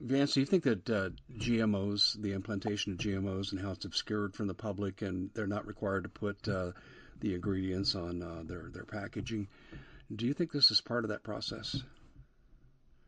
Vance, 0.00 0.34
do 0.34 0.40
you 0.40 0.46
think 0.46 0.64
that 0.64 0.90
uh, 0.90 1.10
GMOs, 1.38 2.20
the 2.20 2.32
implantation 2.32 2.92
of 2.92 2.98
GMOs, 2.98 3.52
and 3.52 3.60
how 3.60 3.70
it's 3.70 3.84
obscured 3.84 4.34
from 4.34 4.46
the 4.46 4.54
public, 4.54 5.02
and 5.02 5.30
they're 5.34 5.46
not 5.46 5.66
required 5.66 6.02
to 6.04 6.10
put 6.10 6.46
uh, 6.48 6.72
the 7.20 7.34
ingredients 7.34 7.94
on 7.94 8.22
uh, 8.22 8.42
their 8.44 8.68
their 8.72 8.84
packaging? 8.84 9.48
Do 10.14 10.26
you 10.26 10.34
think 10.34 10.52
this 10.52 10.70
is 10.70 10.80
part 10.80 11.04
of 11.04 11.10
that 11.10 11.22
process? 11.22 11.76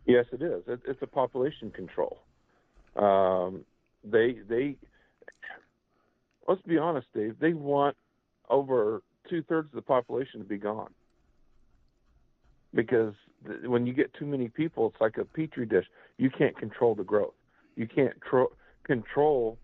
Yes, 0.07 0.25
it 0.33 0.43
is. 0.43 0.63
It, 0.67 0.81
it's 0.87 1.03
a 1.03 1.07
population 1.07 1.71
control. 1.71 2.19
Um, 2.97 3.65
they 4.05 4.39
they 4.49 4.77
let's 6.49 6.63
be 6.63 6.79
honest, 6.79 7.07
Dave. 7.15 7.37
They 7.39 7.53
want 7.53 7.97
over 8.49 9.03
two 9.29 9.43
thirds 9.43 9.69
of 9.69 9.75
the 9.75 9.83
population 9.83 10.41
to 10.41 10.47
be 10.47 10.57
gone 10.57 10.91
because 12.75 13.15
when 13.65 13.87
you 13.87 13.93
get 13.93 14.13
too 14.15 14.27
many 14.27 14.49
people, 14.49 14.89
it's 14.89 15.01
like 15.01 15.19
a 15.19 15.25
petri 15.25 15.67
dish. 15.67 15.87
You 16.17 16.31
can't 16.31 16.57
control 16.57 16.95
the 16.95 17.05
growth. 17.05 17.35
You 17.77 17.87
can't 17.87 18.15
tro- 18.29 18.53
control 18.85 19.59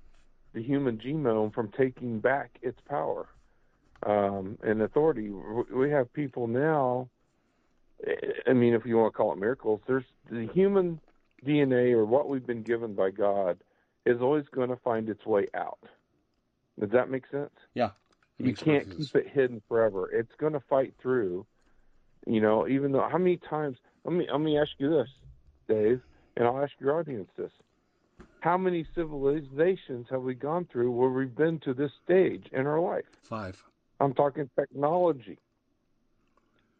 the 0.53 0.63
human 0.63 0.99
genome 0.99 1.53
from 1.53 1.71
taking 1.77 2.21
back 2.21 2.59
its 2.63 2.79
power 2.89 3.27
um, 4.05 4.59
and 4.63 4.83
authority. 4.83 5.31
We 5.31 5.91
have 5.91 6.13
people 6.13 6.47
now. 6.47 7.09
I 8.47 8.53
mean, 8.53 8.75
if 8.75 8.85
you 8.85 8.97
want 8.99 9.13
to 9.13 9.17
call 9.17 9.33
it 9.33 9.39
miracles, 9.39 9.81
there's 9.87 10.05
the 10.31 10.49
human 10.53 11.01
DNA 11.45 11.93
or 11.93 12.05
what 12.05 12.29
we've 12.29 12.47
been 12.47 12.63
given 12.63 12.95
by 12.95 13.11
God 13.11 13.59
is 14.07 14.21
always 14.21 14.45
going 14.53 14.69
to 14.69 14.77
find 14.77 15.09
its 15.09 15.25
way 15.25 15.49
out. 15.55 15.79
Does 16.79 16.91
that 16.91 17.11
make 17.11 17.25
sense? 17.31 17.53
Yeah. 17.75 17.91
You 18.39 18.55
can't 18.55 18.91
keep 18.97 19.15
it 19.15 19.29
hidden 19.29 19.63
forever. 19.69 20.11
It's 20.13 20.35
going 20.39 20.55
to 20.55 20.61
fight 20.61 20.95
through 21.01 21.47
you 22.27 22.41
know, 22.41 22.67
even 22.67 22.93
though 22.93 23.07
how 23.11 23.19
many 23.19 23.37
times? 23.37 23.77
Let 24.05 24.15
me 24.15 24.27
let 24.31 24.41
me 24.41 24.59
ask 24.59 24.71
you 24.79 24.91
this, 24.91 25.09
Dave, 25.69 26.01
and 26.37 26.47
I'll 26.47 26.63
ask 26.63 26.73
your 26.81 26.99
audience 26.99 27.29
this: 27.37 27.51
How 28.41 28.57
many 28.57 28.87
civilizations 28.95 30.07
have 30.11 30.23
we 30.23 30.35
gone 30.35 30.67
through 30.71 30.91
where 30.91 31.11
we've 31.11 31.35
been 31.35 31.59
to 31.61 31.75
this 31.75 31.93
stage 32.05 32.47
in 32.53 32.67
our 32.67 32.81
life? 32.81 33.05
Five. 33.23 33.63
I'm 34.01 34.15
talking 34.15 34.49
technology. 34.59 35.39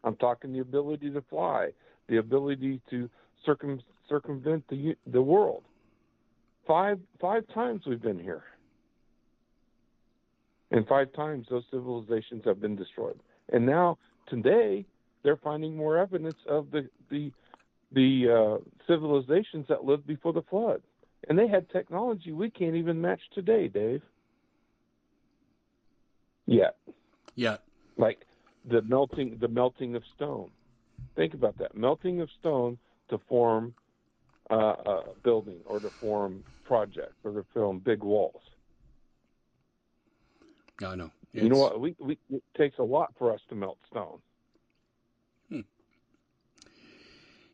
I'm 0.03 0.15
talking 0.15 0.53
the 0.53 0.59
ability 0.59 1.11
to 1.11 1.21
fly, 1.21 1.69
the 2.07 2.17
ability 2.17 2.81
to 2.89 3.09
circum, 3.45 3.81
circumvent 4.09 4.67
the 4.67 4.95
the 5.07 5.21
world. 5.21 5.63
Five 6.67 6.99
five 7.19 7.43
times 7.53 7.81
we've 7.85 8.01
been 8.01 8.19
here. 8.19 8.43
And 10.71 10.87
five 10.87 11.13
times 11.13 11.47
those 11.49 11.63
civilizations 11.71 12.43
have 12.45 12.59
been 12.59 12.75
destroyed. 12.75 13.19
And 13.53 13.65
now 13.65 13.97
today 14.27 14.85
they're 15.23 15.37
finding 15.37 15.75
more 15.75 15.97
evidence 15.97 16.37
of 16.49 16.71
the 16.71 16.89
the 17.09 17.31
the 17.91 18.59
uh, 18.61 18.69
civilizations 18.87 19.65
that 19.69 19.85
lived 19.85 20.07
before 20.07 20.33
the 20.33 20.41
flood, 20.43 20.81
and 21.29 21.37
they 21.37 21.47
had 21.47 21.69
technology 21.69 22.31
we 22.31 22.49
can't 22.49 22.75
even 22.75 22.99
match 22.99 23.21
today, 23.33 23.67
Dave. 23.67 24.01
Yet. 26.45 26.75
Yet. 27.35 27.61
Like 27.97 28.19
the 28.69 28.81
melting 28.81 29.37
the 29.39 29.47
melting 29.47 29.95
of 29.95 30.03
stone. 30.15 30.49
Think 31.15 31.33
about 31.33 31.57
that 31.59 31.75
melting 31.75 32.21
of 32.21 32.29
stone 32.39 32.77
to 33.09 33.19
form 33.29 33.73
uh, 34.49 34.55
a 34.55 35.03
building 35.23 35.59
or 35.65 35.79
to 35.79 35.89
form 35.89 36.43
projects 36.65 37.15
or 37.23 37.31
to 37.31 37.45
form 37.53 37.79
big 37.79 38.03
walls. 38.03 38.41
I 40.85 40.95
know. 40.95 41.11
It's... 41.33 41.43
You 41.43 41.49
know 41.49 41.59
what? 41.59 41.79
We, 41.79 41.95
we 41.99 42.17
it 42.29 42.43
takes 42.57 42.77
a 42.79 42.83
lot 42.83 43.13
for 43.17 43.33
us 43.33 43.41
to 43.49 43.55
melt 43.55 43.77
stone. 43.89 44.19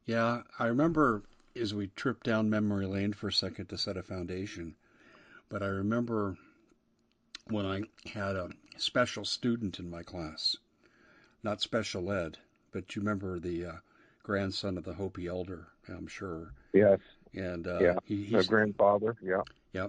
Yeah, 0.06 0.42
I 0.58 0.66
remember 0.66 1.24
as 1.56 1.74
we 1.74 1.88
tripped 1.96 2.26
down 2.26 2.50
memory 2.50 2.86
lane 2.86 3.14
for 3.14 3.28
a 3.28 3.34
second 3.34 3.68
to 3.68 3.78
set 3.78 3.98
a 3.98 4.04
foundation, 4.04 4.76
but 5.48 5.62
I 5.62 5.68
remember 5.68 6.38
when 7.48 7.66
I 7.66 7.84
had 8.10 8.36
a 8.36 8.50
special 8.78 9.26
student 9.26 9.80
in 9.80 9.90
my 9.90 10.04
class, 10.04 10.58
not 11.44 11.62
special 11.62 12.12
ed, 12.12 12.38
but 12.72 12.96
you 12.96 13.02
remember 13.02 13.40
the 13.40 13.66
uh, 13.66 13.76
grandson 14.24 14.78
of 14.78 14.84
the 14.84 14.94
Hopi 14.94 15.28
elder, 15.28 15.68
I'm 15.88 16.08
sure. 16.08 16.54
Yes. 16.74 17.00
And 17.34 17.68
uh, 17.68 17.80
yeah, 17.80 17.96
he, 18.04 18.28
my 18.32 18.44
grandfather. 18.44 19.16
Yeah. 19.22 19.42
Yeah. 19.74 19.88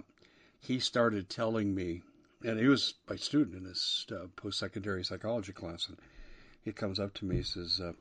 He 0.59 0.79
started 0.79 1.29
telling 1.29 1.73
me, 1.75 2.01
and 2.43 2.59
he 2.59 2.67
was 2.67 2.93
my 3.09 3.15
student 3.15 3.57
in 3.57 3.65
his 3.65 4.05
uh, 4.11 4.27
post-secondary 4.35 5.03
psychology 5.03 5.51
class, 5.51 5.87
and 5.87 5.97
he 6.61 6.71
comes 6.71 6.99
up 6.99 7.13
to 7.15 7.25
me 7.25 7.37
and 7.37 7.45
says, 7.45 7.81
uh, 7.83 7.91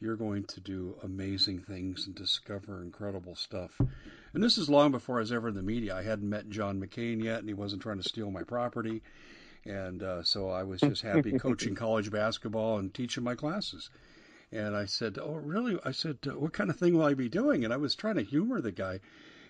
you're 0.00 0.16
going 0.16 0.44
to 0.44 0.60
do 0.60 0.96
amazing 1.02 1.60
things 1.60 2.06
and 2.06 2.14
discover 2.14 2.82
incredible 2.82 3.34
stuff. 3.34 3.80
And 4.32 4.42
this 4.42 4.58
is 4.58 4.68
long 4.68 4.90
before 4.90 5.16
I 5.16 5.20
was 5.20 5.32
ever 5.32 5.48
in 5.48 5.54
the 5.54 5.62
media. 5.62 5.96
I 5.96 6.02
hadn't 6.02 6.28
met 6.28 6.50
John 6.50 6.80
McCain 6.80 7.22
yet, 7.22 7.40
and 7.40 7.48
he 7.48 7.54
wasn't 7.54 7.82
trying 7.82 8.00
to 8.00 8.08
steal 8.08 8.30
my 8.30 8.42
property. 8.42 9.02
And 9.64 10.02
uh, 10.02 10.22
so 10.22 10.50
I 10.50 10.62
was 10.64 10.80
just 10.80 11.02
happy 11.02 11.32
coaching 11.38 11.74
college 11.74 12.10
basketball 12.10 12.78
and 12.78 12.92
teaching 12.92 13.24
my 13.24 13.34
classes. 13.34 13.90
And 14.52 14.76
I 14.76 14.86
said, 14.86 15.18
Oh, 15.20 15.34
really? 15.34 15.78
I 15.84 15.92
said, 15.92 16.18
What 16.24 16.52
kind 16.52 16.70
of 16.70 16.76
thing 16.76 16.96
will 16.96 17.04
I 17.04 17.14
be 17.14 17.28
doing? 17.28 17.64
And 17.64 17.72
I 17.72 17.76
was 17.76 17.94
trying 17.94 18.16
to 18.16 18.22
humor 18.22 18.60
the 18.60 18.72
guy. 18.72 18.92
And 18.92 19.00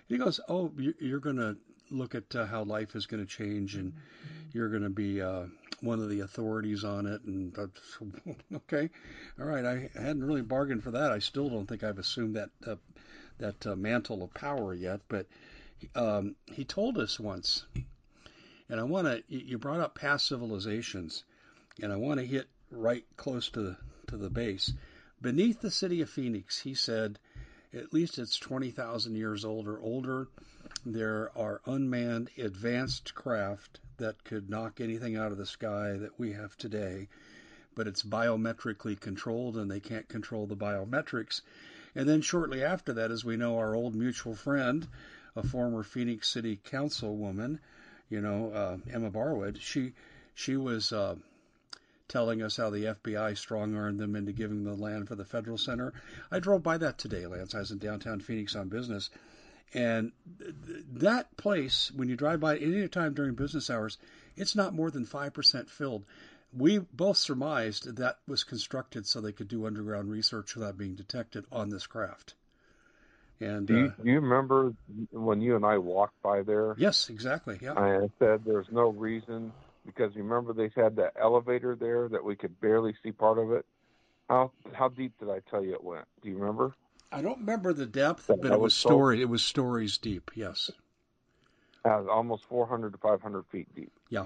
He 0.07 0.17
goes, 0.17 0.39
Oh, 0.47 0.71
you're 0.77 1.19
going 1.19 1.37
to 1.37 1.57
look 1.91 2.15
at 2.15 2.35
uh, 2.35 2.45
how 2.45 2.63
life 2.63 2.95
is 2.95 3.05
going 3.05 3.23
to 3.23 3.29
change 3.29 3.75
and 3.75 3.93
you're 4.51 4.69
going 4.69 4.83
to 4.83 4.89
be 4.89 5.21
uh, 5.21 5.45
one 5.81 5.99
of 5.99 6.09
the 6.09 6.21
authorities 6.21 6.83
on 6.83 7.05
it. 7.05 7.21
And 7.23 7.55
okay, 8.55 8.89
all 9.39 9.45
right, 9.45 9.65
I 9.65 9.89
hadn't 9.93 10.23
really 10.23 10.41
bargained 10.41 10.83
for 10.83 10.91
that. 10.91 11.11
I 11.11 11.19
still 11.19 11.49
don't 11.49 11.67
think 11.67 11.83
I've 11.83 11.99
assumed 11.99 12.35
that 12.35 12.49
uh, 12.65 12.75
that 13.37 13.67
uh, 13.67 13.75
mantle 13.75 14.23
of 14.23 14.33
power 14.33 14.73
yet. 14.73 15.01
But 15.07 15.27
um, 15.95 16.35
he 16.45 16.63
told 16.63 16.97
us 16.97 17.19
once, 17.19 17.65
and 18.69 18.79
I 18.79 18.83
want 18.83 19.07
to. 19.07 19.23
You 19.27 19.57
brought 19.57 19.81
up 19.81 19.95
past 19.95 20.27
civilizations, 20.27 21.23
and 21.81 21.91
I 21.91 21.97
want 21.97 22.19
to 22.19 22.25
hit 22.25 22.47
right 22.71 23.05
close 23.17 23.49
to 23.51 23.75
to 24.07 24.17
the 24.17 24.29
base. 24.29 24.73
Beneath 25.21 25.61
the 25.61 25.71
city 25.71 26.01
of 26.01 26.09
Phoenix, 26.09 26.59
he 26.59 26.73
said, 26.73 27.19
at 27.73 27.93
least 27.93 28.19
it's 28.19 28.37
20,000 28.37 29.15
years 29.15 29.43
old 29.43 29.67
or 29.67 29.79
older. 29.79 30.27
There 30.85 31.31
are 31.37 31.61
unmanned 31.65 32.29
advanced 32.37 33.13
craft 33.15 33.79
that 33.97 34.23
could 34.23 34.49
knock 34.49 34.79
anything 34.79 35.15
out 35.15 35.31
of 35.31 35.37
the 35.37 35.45
sky 35.45 35.97
that 35.97 36.19
we 36.19 36.33
have 36.33 36.57
today, 36.57 37.07
but 37.75 37.87
it's 37.87 38.03
biometrically 38.03 38.99
controlled 38.99 39.57
and 39.57 39.69
they 39.69 39.79
can't 39.79 40.07
control 40.07 40.47
the 40.47 40.55
biometrics. 40.55 41.41
And 41.95 42.07
then 42.07 42.21
shortly 42.21 42.63
after 42.63 42.93
that, 42.93 43.11
as 43.11 43.25
we 43.25 43.37
know, 43.37 43.57
our 43.57 43.75
old 43.75 43.95
mutual 43.95 44.35
friend, 44.35 44.87
a 45.35 45.43
former 45.43 45.83
Phoenix 45.83 46.29
City 46.29 46.59
Councilwoman, 46.69 47.59
you 48.09 48.21
know, 48.21 48.51
uh, 48.51 48.77
Emma 48.91 49.09
Barwood, 49.09 49.59
she 49.59 49.93
she 50.33 50.57
was 50.57 50.91
uh, 50.91 51.15
telling 52.07 52.41
us 52.41 52.57
how 52.57 52.69
the 52.69 52.85
FBI 52.85 53.37
strong 53.37 53.75
armed 53.75 53.99
them 53.99 54.15
into 54.15 54.31
giving 54.31 54.63
the 54.63 54.75
land 54.75 55.07
for 55.07 55.15
the 55.15 55.25
federal 55.25 55.57
center. 55.57 55.93
I 56.31 56.39
drove 56.39 56.63
by 56.63 56.77
that 56.77 56.97
today, 56.97 57.25
Vance. 57.25 57.55
I 57.55 57.59
was 57.59 57.71
in 57.71 57.79
downtown 57.79 58.19
Phoenix 58.19 58.55
on 58.55 58.69
business, 58.69 59.09
and 59.73 60.11
that 60.93 61.35
place, 61.37 61.91
when 61.93 62.07
you 62.07 62.15
drive 62.15 62.39
by 62.39 62.57
any 62.57 62.87
time 62.87 63.13
during 63.13 63.35
business 63.35 63.69
hours, 63.69 63.97
it's 64.37 64.55
not 64.55 64.73
more 64.73 64.91
than 64.91 65.05
5% 65.05 65.69
filled. 65.69 66.05
We 66.55 66.79
both 66.79 67.17
surmised 67.17 67.97
that 67.97 68.19
was 68.27 68.43
constructed 68.43 69.05
so 69.05 69.19
they 69.19 69.33
could 69.33 69.47
do 69.47 69.65
underground 69.65 70.09
research 70.09 70.55
without 70.55 70.77
being 70.77 70.95
detected 70.95 71.45
on 71.51 71.69
this 71.69 71.87
craft. 71.87 72.35
And 73.41 73.67
do 73.67 73.77
you, 73.77 73.85
uh, 73.87 74.03
do 74.03 74.09
you 74.09 74.19
remember 74.21 74.73
when 75.11 75.41
you 75.41 75.57
and 75.57 75.65
I 75.65 75.77
walked 75.77 76.21
by 76.21 76.43
there? 76.43 76.73
Yes, 76.77 77.09
exactly. 77.09 77.59
Yeah. 77.61 77.73
I 77.73 78.07
said 78.17 78.45
there's 78.45 78.71
no 78.71 78.89
reason 78.89 79.51
because 79.85 80.15
remember 80.15 80.53
they 80.53 80.71
had 80.75 80.95
that 80.97 81.13
elevator 81.21 81.75
there 81.75 82.09
that 82.09 82.23
we 82.23 82.35
could 82.35 82.59
barely 82.59 82.93
see 83.03 83.11
part 83.11 83.37
of 83.37 83.51
it. 83.51 83.65
How 84.29 84.51
how 84.73 84.89
deep 84.89 85.13
did 85.19 85.29
I 85.29 85.41
tell 85.49 85.63
you 85.63 85.73
it 85.73 85.83
went? 85.83 86.05
Do 86.21 86.29
you 86.29 86.37
remember? 86.37 86.73
I 87.11 87.21
don't 87.21 87.39
remember 87.39 87.71
the 87.73 87.85
depth, 87.85 88.29
but 88.41 88.51
it 88.51 88.59
was 88.59 88.75
story. 88.75 89.21
It 89.21 89.29
was 89.29 89.43
stories 89.43 89.97
deep. 89.97 90.31
Yes. 90.35 90.71
Uh, 91.85 92.03
almost 92.09 92.43
400 92.49 92.93
to 92.93 92.97
500 92.97 93.45
feet 93.51 93.67
deep. 93.75 93.91
Yeah. 94.09 94.25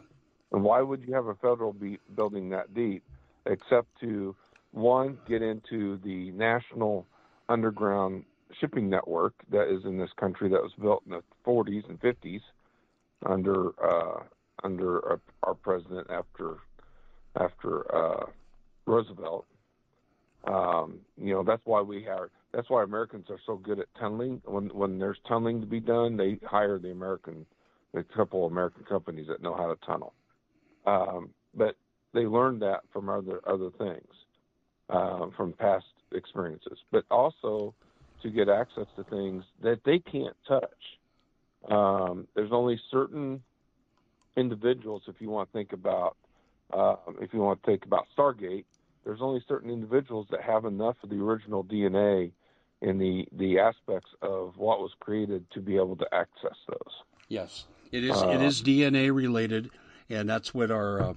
And 0.53 0.63
why 0.63 0.81
would 0.81 1.03
you 1.05 1.13
have 1.13 1.27
a 1.27 1.35
federal 1.35 1.73
be- 1.73 1.99
building 2.15 2.49
that 2.49 2.73
deep, 2.73 3.03
except 3.45 3.87
to 3.99 4.33
one 4.71 5.17
get 5.27 5.41
into 5.41 5.97
the 5.97 6.31
national 6.31 7.05
underground 7.49 8.23
shipping 8.59 8.89
network 8.89 9.33
that 9.51 9.67
is 9.67 9.83
in 9.83 9.97
this 9.97 10.09
country 10.17 10.49
that 10.49 10.61
was 10.61 10.71
built 10.79 11.03
in 11.05 11.11
the 11.11 11.23
40s 11.45 11.87
and 11.89 11.99
50s 11.99 12.41
under 13.25 13.71
uh, 13.83 14.23
under 14.63 15.05
our, 15.05 15.21
our 15.43 15.53
president 15.53 16.07
after 16.09 16.57
after 17.39 17.95
uh, 17.95 18.25
Roosevelt. 18.85 19.45
Um, 20.45 20.99
you 21.17 21.33
know 21.33 21.43
that's 21.43 21.61
why 21.65 21.81
we 21.81 22.03
have 22.03 22.29
that's 22.53 22.69
why 22.69 22.83
Americans 22.83 23.25
are 23.29 23.39
so 23.45 23.57
good 23.57 23.79
at 23.79 23.87
tunneling. 23.99 24.41
When 24.45 24.69
when 24.69 24.99
there's 24.99 25.17
tunneling 25.27 25.61
to 25.61 25.67
be 25.67 25.79
done, 25.79 26.17
they 26.17 26.39
hire 26.45 26.79
the 26.79 26.91
American, 26.91 27.45
a 27.93 28.03
couple 28.03 28.45
American 28.45 28.83
companies 28.85 29.27
that 29.27 29.41
know 29.41 29.55
how 29.55 29.67
to 29.67 29.85
tunnel. 29.85 30.13
Um, 30.85 31.29
but 31.53 31.75
they 32.13 32.21
learned 32.21 32.61
that 32.61 32.81
from 32.91 33.09
other 33.09 33.41
other 33.45 33.69
things, 33.77 34.13
uh, 34.89 35.27
from 35.35 35.53
past 35.53 35.85
experiences. 36.13 36.79
But 36.91 37.03
also, 37.11 37.75
to 38.23 38.29
get 38.29 38.49
access 38.49 38.87
to 38.95 39.03
things 39.05 39.43
that 39.61 39.79
they 39.85 39.99
can't 39.99 40.35
touch. 40.47 40.63
Um, 41.69 42.27
there's 42.35 42.51
only 42.51 42.79
certain 42.89 43.41
individuals, 44.39 45.03
if 45.07 45.15
you 45.19 45.29
want 45.29 45.49
to 45.49 45.53
think 45.57 45.73
about, 45.73 46.15
uh, 46.73 46.95
if 47.21 47.33
you 47.33 47.39
want 47.39 47.61
to 47.61 47.65
think 47.65 47.85
about 47.85 48.07
Stargate, 48.17 48.65
there's 49.03 49.21
only 49.21 49.43
certain 49.47 49.69
individuals 49.69 50.27
that 50.31 50.41
have 50.41 50.65
enough 50.65 50.95
of 51.03 51.09
the 51.09 51.17
original 51.17 51.63
DNA 51.63 52.31
in 52.81 52.97
the 52.97 53.27
the 53.33 53.59
aspects 53.59 54.09
of 54.21 54.57
what 54.57 54.79
was 54.79 54.91
created 54.99 55.45
to 55.51 55.61
be 55.61 55.75
able 55.75 55.95
to 55.97 56.07
access 56.13 56.55
those. 56.67 56.93
Yes, 57.27 57.65
it 57.91 58.03
is. 58.03 58.15
Uh, 58.15 58.29
it 58.29 58.41
is 58.41 58.61
DNA 58.61 59.13
related, 59.13 59.71
and 60.09 60.29
that's 60.29 60.53
what 60.53 60.71
our 60.71 61.01
uh, 61.01 61.13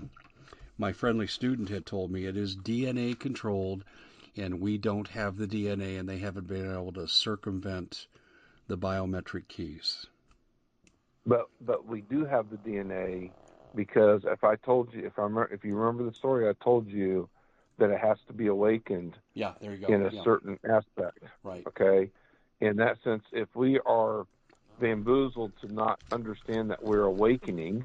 my 0.79 0.93
friendly 0.93 1.26
student 1.26 1.69
had 1.69 1.87
told 1.87 2.11
me. 2.11 2.25
It 2.25 2.37
is 2.37 2.57
DNA 2.57 3.19
controlled, 3.19 3.85
and 4.37 4.61
we 4.61 4.79
don't 4.79 5.09
have 5.09 5.37
the 5.37 5.47
DNA, 5.47 5.99
and 5.99 6.09
they 6.09 6.19
haven't 6.19 6.49
been 6.49 6.73
able 6.73 6.93
to 6.93 7.07
circumvent 7.07 8.07
the 8.67 8.79
biometric 8.79 9.49
keys. 9.49 10.07
But 11.26 11.49
but 11.61 11.87
we 11.87 12.02
do 12.02 12.25
have 12.25 12.47
the 12.50 12.57
DNA 12.57 13.31
because 13.75 14.23
if 14.25 14.45
I 14.45 14.57
told 14.57 14.93
you 14.93 15.07
if 15.07 15.19
I 15.19 15.29
if 15.50 15.64
you 15.64 15.75
remember 15.76 16.09
the 16.09 16.17
story 16.17 16.49
I 16.49 16.52
told 16.62 16.88
you 16.88 17.29
that 17.79 17.91
it 17.91 18.00
has 18.00 18.19
to 18.26 18.33
be 18.33 18.49
awakened. 18.49 19.14
Yeah, 19.35 19.55
there 19.61 19.75
you 19.75 19.87
go. 19.87 19.93
In 19.93 20.07
a 20.07 20.11
yeah. 20.12 20.23
certain 20.25 20.59
aspect. 20.69 21.19
Right. 21.43 21.64
Okay. 21.67 22.11
In 22.61 22.76
that 22.76 22.99
sense, 23.02 23.23
if 23.33 23.49
we 23.55 23.81
are 23.87 24.26
bamboozled 24.81 25.52
to 25.61 25.73
not 25.73 25.99
understand 26.12 26.71
that 26.71 26.83
we're 26.83 27.02
awakening, 27.02 27.85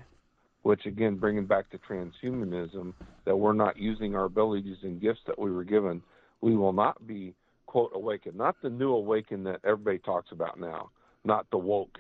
which 0.63 0.85
again, 0.85 1.15
bringing 1.15 1.45
back 1.45 1.69
to 1.71 1.77
transhumanism, 1.79 2.93
that 3.25 3.35
we're 3.35 3.53
not 3.53 3.77
using 3.77 4.15
our 4.15 4.25
abilities 4.25 4.77
and 4.83 5.01
gifts 5.01 5.21
that 5.25 5.39
we 5.39 5.51
were 5.51 5.63
given, 5.63 6.01
we 6.41 6.55
will 6.55 6.73
not 6.73 7.07
be 7.07 7.33
quote 7.65 7.91
awakened. 7.93 8.35
Not 8.35 8.55
the 8.61 8.69
new 8.69 8.91
awakened 8.91 9.45
that 9.47 9.61
everybody 9.63 9.99
talks 9.99 10.31
about 10.31 10.59
now. 10.59 10.89
Not 11.23 11.49
the 11.51 11.57
woke 11.57 11.97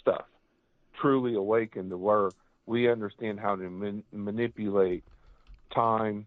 stuff. 0.00 0.26
Truly 1.00 1.34
awakened 1.34 1.90
to 1.90 1.96
where 1.96 2.30
we 2.66 2.88
understand 2.88 3.40
how 3.40 3.56
to 3.56 3.70
man- 3.70 4.04
manipulate 4.12 5.04
time, 5.74 6.26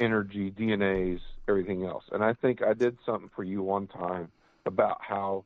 energy, 0.00 0.50
DNAs, 0.50 1.20
everything 1.48 1.84
else. 1.84 2.04
And 2.12 2.24
I 2.24 2.34
think 2.34 2.62
I 2.62 2.74
did 2.74 2.96
something 3.04 3.30
for 3.34 3.44
you 3.44 3.62
one 3.62 3.86
time 3.86 4.30
about 4.66 4.98
how 5.00 5.44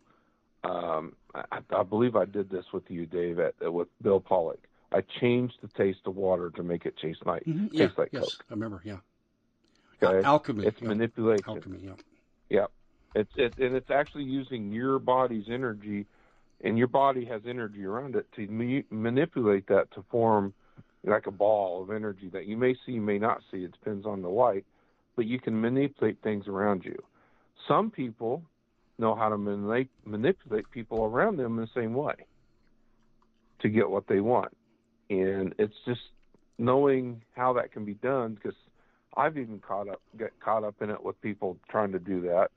um, 0.65 1.15
I, 1.35 1.59
I 1.71 1.83
believe 1.83 2.17
I 2.17 2.25
did 2.25 2.51
this 2.51 2.65
with 2.73 2.91
you, 2.91 3.07
Dave, 3.07 3.39
at, 3.39 3.55
with 3.73 3.89
Bill 4.03 4.21
Pollock. 4.21 4.61
I 4.93 5.03
changed 5.21 5.55
the 5.61 5.69
taste 5.69 6.01
of 6.07 6.17
water 6.17 6.51
to 6.51 6.63
make 6.63 6.87
it 6.87 6.97
taste 6.97 7.21
like 7.27 7.45
mm-hmm. 7.45 7.67
taste 7.67 7.73
yeah, 7.73 7.89
like 7.97 8.09
yes, 8.13 8.23
Coke. 8.23 8.45
I 8.51 8.55
remember. 8.55 8.81
Yeah. 8.85 8.99
Okay. 10.03 10.25
alchemy. 10.25 10.65
It's 10.67 10.81
yeah. 10.81 10.89
manipulation. 10.89 11.45
Alchemy. 11.47 11.81
Yeah. 11.83 11.93
Yeah. 12.49 12.67
It's 13.15 13.31
it, 13.37 13.59
and 13.59 13.75
it's 13.75 13.91
actually 13.91 14.25
using 14.25 14.73
your 14.73 14.99
body's 14.99 15.47
energy, 15.51 16.07
and 16.63 16.77
your 16.77 16.89
body 16.89 17.25
has 17.25 17.43
energy 17.47 17.85
around 17.85 18.17
it 18.17 18.27
to 18.37 18.47
ma- 18.49 18.83
manipulate 18.91 19.67
that 19.69 19.91
to 19.95 20.05
form 20.11 20.53
like 21.05 21.27
a 21.27 21.31
ball 21.31 21.83
of 21.83 21.91
energy 21.91 22.29
that 22.33 22.47
you 22.47 22.57
may 22.57 22.75
see, 22.85 22.93
you 22.93 23.01
may 23.01 23.19
not 23.19 23.41
see. 23.51 23.59
It 23.59 23.73
depends 23.73 24.05
on 24.05 24.23
the 24.23 24.29
light, 24.29 24.65
but 25.17 25.27
you 25.27 25.39
can 25.41 25.61
manipulate 25.61 26.19
things 26.23 26.49
around 26.49 26.85
you. 26.85 26.97
Some 27.67 27.91
people 27.91 28.43
know 28.99 29.15
how 29.15 29.29
to 29.29 29.39
manipulate, 29.39 29.91
manipulate 30.05 30.71
people 30.71 31.05
around 31.05 31.37
them 31.37 31.59
in 31.59 31.65
the 31.65 31.81
same 31.81 31.95
way 31.95 32.15
to 33.61 33.69
get 33.69 33.89
what 33.89 34.07
they 34.09 34.21
want. 34.21 34.57
And 35.11 35.55
it's 35.59 35.75
just 35.87 36.01
knowing 36.59 37.23
how 37.35 37.53
that 37.55 37.73
can 37.73 37.85
be 37.85 37.95
done 37.95 38.35
because 38.35 38.59
I've 39.17 39.39
even 39.39 39.61
caught 39.61 39.89
up 39.89 40.01
get 40.19 40.39
caught 40.41 40.65
up 40.65 40.75
in 40.81 40.91
it 40.91 41.03
with 41.03 41.21
people 41.23 41.57
trying 41.71 41.93
to 41.93 41.99
do 41.99 42.21
that 42.23 42.49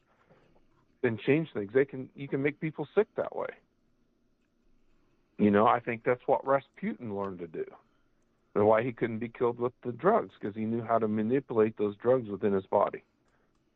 and 1.04 1.20
change 1.20 1.48
things. 1.54 1.72
They 1.74 1.86
can 1.86 2.10
you 2.16 2.28
can 2.28 2.42
make 2.42 2.60
people 2.60 2.88
sick 2.96 3.08
that 3.16 3.36
way. 3.36 3.48
You 5.42 5.50
know, 5.50 5.66
I 5.66 5.80
think 5.80 6.04
that's 6.04 6.22
what 6.28 6.46
Rasputin 6.46 7.16
learned 7.16 7.40
to 7.40 7.48
do 7.48 7.66
and 8.54 8.68
why 8.68 8.84
he 8.84 8.92
couldn't 8.92 9.18
be 9.18 9.28
killed 9.30 9.60
with 9.60 9.74
the 9.84 9.92
drugs 9.92 10.34
because 10.40 10.56
he 10.56 10.66
knew 10.66 10.84
how 10.84 11.00
to 11.00 11.08
manipulate 11.08 11.78
those 11.78 11.96
drugs 11.96 12.30
within 12.30 12.54
his 12.54 12.66
body, 12.68 13.02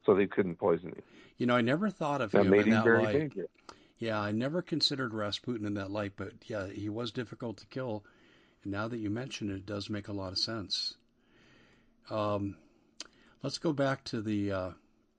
so 0.06 0.14
they 0.14 0.28
couldn't 0.28 0.58
poison 0.58 0.90
him. 0.90 1.02
You 1.38 1.48
know, 1.48 1.56
I 1.56 1.62
never 1.62 1.90
thought 1.90 2.22
of 2.22 2.32
that 2.32 2.42
him 2.42 2.52
made 2.52 2.62
in 2.62 2.68
him 2.68 2.74
that 2.74 2.84
very 2.84 3.04
light. 3.04 3.14
dangerous. 3.14 3.48
Yeah, 3.98 4.20
I 4.20 4.32
never 4.32 4.62
considered 4.62 5.14
Rasputin 5.14 5.66
in 5.66 5.74
that 5.74 5.90
light, 5.90 6.14
but 6.16 6.34
yeah, 6.46 6.68
he 6.68 6.90
was 6.90 7.12
difficult 7.12 7.58
to 7.58 7.66
kill. 7.68 8.04
And 8.64 8.72
now 8.72 8.88
that 8.88 8.98
you 8.98 9.10
mention 9.10 9.50
it, 9.50 9.56
it 9.56 9.66
does 9.66 9.90
make 9.90 10.08
a 10.08 10.14
lot 10.14 10.34
of 10.34 10.38
sense. 10.38 10.96
Um, 12.12 12.58
let's 13.42 13.58
go 13.58 13.74
back 13.74 14.04
to 14.06 14.22
the 14.22 14.52
uh, 14.52 14.70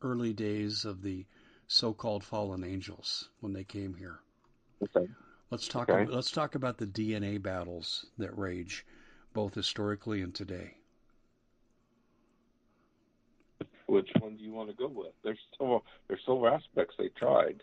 early 0.00 0.32
days 0.32 0.84
of 0.84 1.02
the 1.02 1.26
so-called 1.66 2.22
fallen 2.22 2.62
angels 2.62 3.30
when 3.40 3.52
they 3.52 3.64
came 3.64 3.94
here. 3.94 4.20
Okay. 4.80 5.10
Let's 5.50 5.68
talk. 5.68 5.88
Okay. 5.88 6.02
About, 6.02 6.14
let's 6.14 6.30
talk 6.30 6.54
about 6.54 6.78
the 6.78 6.86
DNA 6.86 7.40
battles 7.40 8.06
that 8.18 8.36
rage 8.36 8.84
both 9.32 9.54
historically 9.54 10.22
and 10.22 10.34
today. 10.34 10.74
Which 13.86 14.10
one 14.18 14.36
do 14.36 14.42
you 14.42 14.52
want 14.52 14.68
to 14.70 14.74
go 14.74 14.88
with? 14.88 15.12
There's 15.22 15.38
still 15.54 15.84
there's 16.08 16.20
still 16.22 16.46
aspects 16.48 16.94
they 16.98 17.08
tried. 17.10 17.62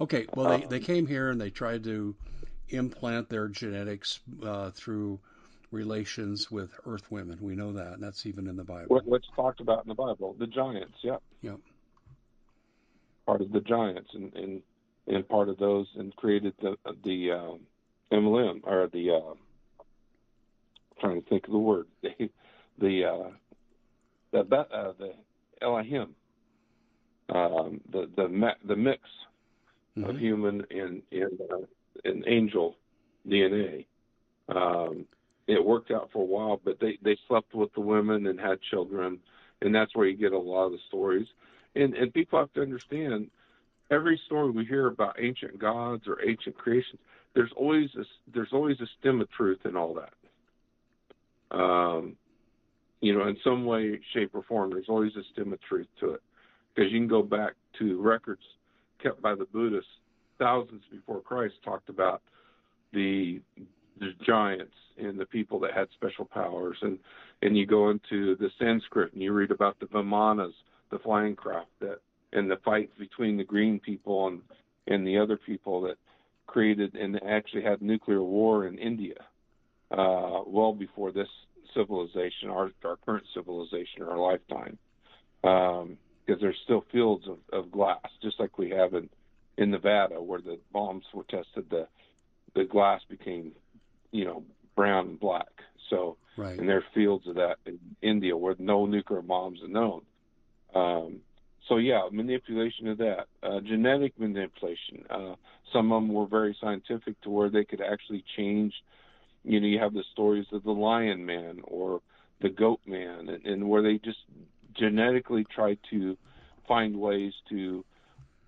Okay, 0.00 0.26
well 0.34 0.46
they, 0.46 0.64
Um, 0.64 0.70
they 0.70 0.80
came 0.80 1.06
here 1.06 1.30
and 1.30 1.40
they 1.40 1.50
tried 1.50 1.84
to 1.84 2.14
implant 2.70 3.28
their 3.28 3.48
genetics 3.48 4.20
uh, 4.42 4.70
through 4.70 5.20
relations 5.70 6.50
with 6.50 6.78
earth 6.86 7.10
women. 7.10 7.38
We 7.40 7.56
know 7.56 7.72
that, 7.72 7.94
and 7.94 8.02
that's 8.02 8.24
even 8.24 8.46
in 8.46 8.56
the 8.56 8.64
Bible. 8.64 9.00
What's 9.04 9.26
talked 9.36 9.60
about 9.60 9.84
in 9.84 9.88
the 9.88 9.94
Bible? 9.94 10.34
The 10.38 10.46
giants, 10.46 10.96
yeah. 11.02 11.16
Yeah. 11.42 11.56
Part 13.26 13.42
of 13.42 13.52
the 13.52 13.60
giants, 13.60 14.10
and 14.14 14.32
and, 14.34 14.62
and 15.08 15.28
part 15.28 15.48
of 15.48 15.58
those, 15.58 15.86
and 15.96 16.14
created 16.16 16.54
the 16.60 16.76
the 17.04 17.32
um, 17.32 17.60
MLM 18.12 18.60
or 18.64 18.88
the 18.92 19.10
uh, 19.10 19.34
trying 21.00 21.22
to 21.22 21.28
think 21.28 21.46
of 21.46 21.52
the 21.52 21.58
word 21.58 21.86
the 22.02 22.30
the 22.78 23.04
uh, 23.04 23.30
the 24.32 24.40
uh, 24.40 24.92
the 24.98 25.14
Elohim, 25.62 26.14
um, 27.30 27.80
the 27.90 28.08
the 28.16 28.54
the 28.64 28.76
mix 28.76 29.02
of 30.02 30.16
Mhm. 30.16 30.20
human 30.20 30.64
and 30.70 31.02
and, 31.12 31.40
uh, 31.50 31.58
and 32.04 32.24
angel 32.26 32.76
DNA. 33.26 33.86
Um, 34.48 35.06
it 35.46 35.64
worked 35.64 35.90
out 35.90 36.10
for 36.12 36.22
a 36.22 36.26
while, 36.26 36.60
but 36.62 36.78
they 36.80 36.98
they 37.02 37.16
slept 37.26 37.54
with 37.54 37.72
the 37.74 37.80
women 37.80 38.26
and 38.26 38.38
had 38.38 38.60
children, 38.62 39.18
and 39.62 39.74
that's 39.74 39.94
where 39.96 40.06
you 40.06 40.16
get 40.16 40.32
a 40.32 40.38
lot 40.38 40.66
of 40.66 40.72
the 40.72 40.78
stories. 40.88 41.26
And 41.74 41.94
and 41.94 42.12
people 42.12 42.38
have 42.38 42.52
to 42.54 42.62
understand 42.62 43.30
every 43.90 44.20
story 44.26 44.50
we 44.50 44.64
hear 44.64 44.86
about 44.86 45.16
ancient 45.20 45.58
gods 45.58 46.04
or 46.06 46.22
ancient 46.26 46.56
creations. 46.56 47.00
There's 47.34 47.52
always 47.56 47.88
a, 47.96 48.04
there's 48.32 48.52
always 48.52 48.80
a 48.80 48.86
stem 48.98 49.20
of 49.20 49.30
truth 49.30 49.60
in 49.64 49.76
all 49.76 49.94
that. 49.94 51.56
Um, 51.56 52.16
you 53.00 53.16
know, 53.16 53.28
in 53.28 53.36
some 53.44 53.64
way, 53.64 54.00
shape, 54.12 54.34
or 54.34 54.42
form, 54.42 54.70
there's 54.70 54.88
always 54.88 55.12
a 55.16 55.22
stem 55.32 55.52
of 55.52 55.60
truth 55.62 55.86
to 56.00 56.14
it. 56.14 56.22
Because 56.74 56.92
you 56.92 56.98
can 56.98 57.08
go 57.08 57.22
back 57.22 57.54
to 57.78 58.00
records 58.00 58.42
kept 59.02 59.22
by 59.22 59.34
the 59.34 59.46
Buddhists 59.52 59.90
thousands 60.38 60.82
before 60.90 61.20
Christ 61.20 61.54
talked 61.64 61.88
about 61.88 62.22
the 62.92 63.40
the 64.00 64.12
giants 64.24 64.74
and 64.96 65.18
the 65.18 65.26
people 65.26 65.58
that 65.60 65.72
had 65.72 65.88
special 65.94 66.24
powers 66.24 66.76
and 66.82 66.98
and 67.42 67.56
you 67.56 67.66
go 67.66 67.90
into 67.90 68.36
the 68.36 68.48
Sanskrit 68.58 69.12
and 69.12 69.22
you 69.22 69.32
read 69.32 69.50
about 69.50 69.78
the 69.80 69.86
Vimanas, 69.86 70.52
the 70.90 70.98
flying 71.00 71.36
craft 71.36 71.70
that 71.80 71.98
and 72.32 72.50
the 72.50 72.56
fight 72.64 72.90
between 72.98 73.36
the 73.36 73.44
green 73.44 73.78
people 73.80 74.26
and 74.28 74.42
and 74.86 75.06
the 75.06 75.18
other 75.18 75.36
people 75.36 75.82
that 75.82 75.96
created 76.46 76.94
and 76.94 77.20
actually 77.22 77.62
had 77.62 77.82
nuclear 77.82 78.22
war 78.22 78.66
in 78.66 78.78
India 78.78 79.14
uh, 79.90 80.40
well 80.46 80.72
before 80.72 81.12
this 81.12 81.28
civilization, 81.74 82.50
our 82.50 82.70
our 82.84 82.96
current 83.04 83.24
civilization, 83.34 84.02
our 84.02 84.18
lifetime, 84.18 84.78
because 85.42 86.40
there's 86.40 86.58
still 86.64 86.84
fields 86.92 87.26
of, 87.28 87.38
of 87.52 87.70
glass, 87.70 88.00
just 88.22 88.38
like 88.40 88.58
we 88.58 88.70
have 88.70 88.94
in 88.94 89.08
in 89.56 89.70
Nevada, 89.70 90.20
where 90.20 90.40
the 90.40 90.58
bombs 90.72 91.04
were 91.14 91.24
tested. 91.24 91.66
The 91.70 91.86
the 92.54 92.64
glass 92.64 93.00
became, 93.08 93.52
you 94.10 94.24
know, 94.24 94.44
brown 94.74 95.08
and 95.08 95.20
black. 95.20 95.48
So, 95.90 96.16
Right. 96.36 96.58
and 96.58 96.68
there 96.68 96.78
are 96.78 96.84
fields 96.94 97.26
of 97.26 97.36
that 97.36 97.56
in 97.66 97.78
India 98.02 98.36
where 98.36 98.54
no 98.58 98.86
nuclear 98.86 99.22
bombs 99.22 99.60
are 99.62 99.68
known. 99.68 100.02
Um, 100.74 101.20
so 101.68 101.76
yeah, 101.76 102.08
manipulation 102.10 102.88
of 102.88 102.98
that, 102.98 103.26
uh, 103.42 103.60
genetic 103.60 104.18
manipulation. 104.18 105.04
Uh, 105.10 105.34
some 105.72 105.92
of 105.92 106.02
them 106.02 106.12
were 106.12 106.26
very 106.26 106.56
scientific 106.60 107.20
to 107.22 107.30
where 107.30 107.50
they 107.50 107.64
could 107.64 107.80
actually 107.80 108.24
change. 108.36 108.72
You 109.44 109.60
know, 109.60 109.66
you 109.66 109.78
have 109.78 109.94
the 109.94 110.04
stories 110.12 110.46
of 110.52 110.62
the 110.64 110.72
lion 110.72 111.26
man 111.26 111.60
or 111.64 112.00
the 112.40 112.48
goat 112.48 112.80
man, 112.86 113.28
and, 113.28 113.44
and 113.44 113.68
where 113.68 113.82
they 113.82 113.98
just 113.98 114.18
genetically 114.74 115.44
try 115.44 115.76
to 115.90 116.16
find 116.66 116.98
ways 116.98 117.32
to 117.48 117.84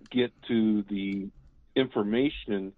get 0.09 0.31
to 0.47 0.83
the 0.83 1.29
information 1.75 2.73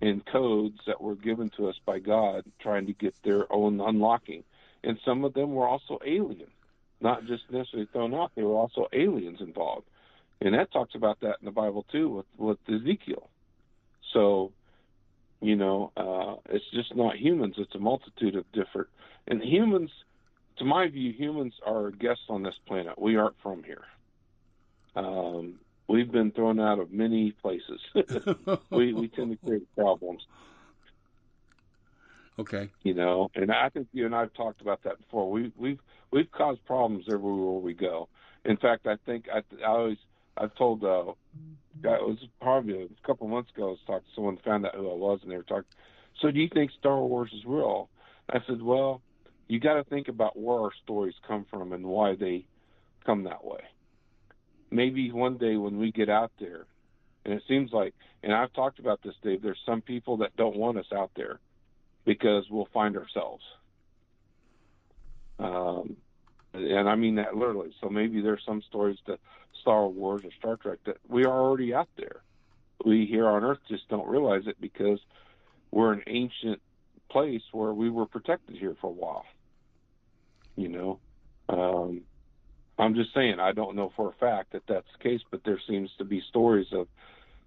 and 0.00 0.24
codes 0.24 0.78
that 0.86 1.00
were 1.00 1.14
given 1.14 1.50
to 1.50 1.68
us 1.68 1.76
by 1.84 1.98
God, 1.98 2.44
trying 2.60 2.86
to 2.86 2.92
get 2.92 3.14
their 3.22 3.50
own 3.52 3.80
unlocking. 3.80 4.44
And 4.82 4.98
some 5.04 5.24
of 5.24 5.34
them 5.34 5.52
were 5.52 5.68
also 5.68 5.98
alien, 6.04 6.50
not 7.00 7.26
just 7.26 7.44
necessarily 7.50 7.88
thrown 7.92 8.14
out. 8.14 8.32
There 8.34 8.46
were 8.46 8.56
also 8.56 8.86
aliens 8.92 9.40
involved. 9.40 9.86
and 10.40 10.54
that 10.54 10.72
talks 10.72 10.94
about 10.94 11.20
that 11.20 11.36
in 11.40 11.44
the 11.44 11.50
Bible 11.50 11.84
too 11.90 12.08
with 12.08 12.26
with 12.36 12.58
Ezekiel. 12.68 13.28
So, 14.12 14.52
you 15.40 15.56
know, 15.56 15.92
uh, 15.96 16.36
it's 16.54 16.64
just 16.72 16.94
not 16.96 17.16
humans; 17.16 17.54
it's 17.58 17.74
a 17.74 17.78
multitude 17.78 18.36
of 18.36 18.50
different. 18.52 18.88
And 19.26 19.42
humans, 19.42 19.90
to 20.58 20.64
my 20.64 20.88
view, 20.88 21.12
humans 21.12 21.54
are 21.64 21.90
guests 21.90 22.24
on 22.28 22.42
this 22.42 22.58
planet. 22.66 22.98
We 22.98 23.16
aren't 23.16 23.36
from 23.42 23.62
here. 23.62 23.84
Um, 24.96 25.60
we've 25.88 26.10
been 26.10 26.32
thrown 26.32 26.58
out 26.58 26.78
of 26.78 26.92
many 26.92 27.32
places. 27.32 27.80
we 28.70 28.92
we 28.92 29.08
tend 29.08 29.30
to 29.32 29.46
create 29.46 29.74
problems. 29.74 30.22
Okay. 32.40 32.70
You 32.82 32.94
know, 32.94 33.30
and 33.34 33.52
I 33.52 33.68
think 33.68 33.88
you 33.92 34.06
and 34.06 34.14
I've 34.14 34.32
talked 34.32 34.62
about 34.62 34.82
that 34.84 34.98
before. 34.98 35.30
We 35.30 35.52
we've 35.58 35.78
we've 36.10 36.30
caused 36.32 36.64
problems 36.64 37.04
everywhere 37.06 37.60
we 37.60 37.74
go. 37.74 38.08
In 38.46 38.56
fact, 38.56 38.86
I 38.86 38.96
think 39.04 39.26
I, 39.32 39.42
I 39.62 39.68
always 39.68 39.98
I've 40.38 40.54
told 40.54 40.82
uh, 40.82 41.12
it 41.82 42.02
was 42.02 42.16
probably 42.40 42.82
a 42.82 43.06
couple 43.06 43.28
months 43.28 43.50
ago. 43.54 43.66
I 43.66 43.70
was 43.70 43.78
talking 43.86 44.08
to 44.08 44.14
someone 44.14 44.38
found 44.42 44.64
out 44.64 44.74
who 44.74 44.90
I 44.90 44.94
was, 44.94 45.20
and 45.22 45.30
they 45.30 45.36
were 45.36 45.42
talking. 45.42 45.64
So, 46.22 46.30
do 46.30 46.40
you 46.40 46.48
think 46.52 46.70
Star 46.78 46.98
Wars 46.98 47.30
is 47.34 47.44
real? 47.44 47.90
I 48.30 48.38
said, 48.46 48.62
well, 48.62 49.02
you 49.48 49.60
got 49.60 49.74
to 49.74 49.84
think 49.84 50.08
about 50.08 50.38
where 50.38 50.60
our 50.60 50.70
stories 50.82 51.14
come 51.26 51.44
from 51.50 51.72
and 51.72 51.84
why 51.84 52.14
they 52.14 52.46
come 53.04 53.24
that 53.24 53.44
way. 53.44 53.60
Maybe 54.70 55.12
one 55.12 55.36
day 55.36 55.56
when 55.56 55.78
we 55.78 55.92
get 55.92 56.08
out 56.08 56.32
there, 56.40 56.64
and 57.24 57.34
it 57.34 57.42
seems 57.48 57.70
like, 57.72 57.92
and 58.22 58.32
I've 58.32 58.52
talked 58.54 58.78
about 58.78 59.02
this, 59.02 59.14
Dave. 59.22 59.42
There's 59.42 59.58
some 59.66 59.82
people 59.82 60.18
that 60.18 60.36
don't 60.36 60.56
want 60.56 60.78
us 60.78 60.86
out 60.94 61.10
there 61.16 61.38
because 62.04 62.44
we'll 62.50 62.68
find 62.72 62.96
ourselves. 62.96 63.42
Um, 65.38 65.96
and 66.52 66.88
I 66.88 66.96
mean 66.96 67.16
that 67.16 67.36
literally. 67.36 67.72
So 67.80 67.88
maybe 67.88 68.20
there's 68.20 68.42
some 68.44 68.62
stories 68.68 68.98
to 69.06 69.18
Star 69.60 69.86
Wars 69.86 70.22
or 70.24 70.30
Star 70.38 70.56
Trek 70.56 70.78
that 70.86 70.96
we 71.08 71.24
are 71.24 71.40
already 71.40 71.74
out 71.74 71.88
there. 71.96 72.22
We 72.84 73.06
here 73.06 73.28
on 73.28 73.44
Earth 73.44 73.58
just 73.68 73.88
don't 73.88 74.08
realize 74.08 74.42
it 74.46 74.56
because 74.60 74.98
we're 75.70 75.92
an 75.92 76.02
ancient 76.06 76.60
place 77.10 77.42
where 77.52 77.72
we 77.72 77.90
were 77.90 78.06
protected 78.06 78.56
here 78.56 78.76
for 78.80 78.88
a 78.88 78.92
while. 78.92 79.24
You 80.56 80.68
know, 80.68 80.98
um, 81.48 82.02
I'm 82.78 82.94
just 82.94 83.14
saying 83.14 83.38
I 83.38 83.52
don't 83.52 83.76
know 83.76 83.92
for 83.96 84.08
a 84.08 84.12
fact 84.12 84.52
that 84.52 84.62
that's 84.66 84.86
the 84.96 85.02
case, 85.02 85.20
but 85.30 85.42
there 85.44 85.60
seems 85.68 85.90
to 85.98 86.04
be 86.04 86.22
stories 86.28 86.68
of 86.72 86.88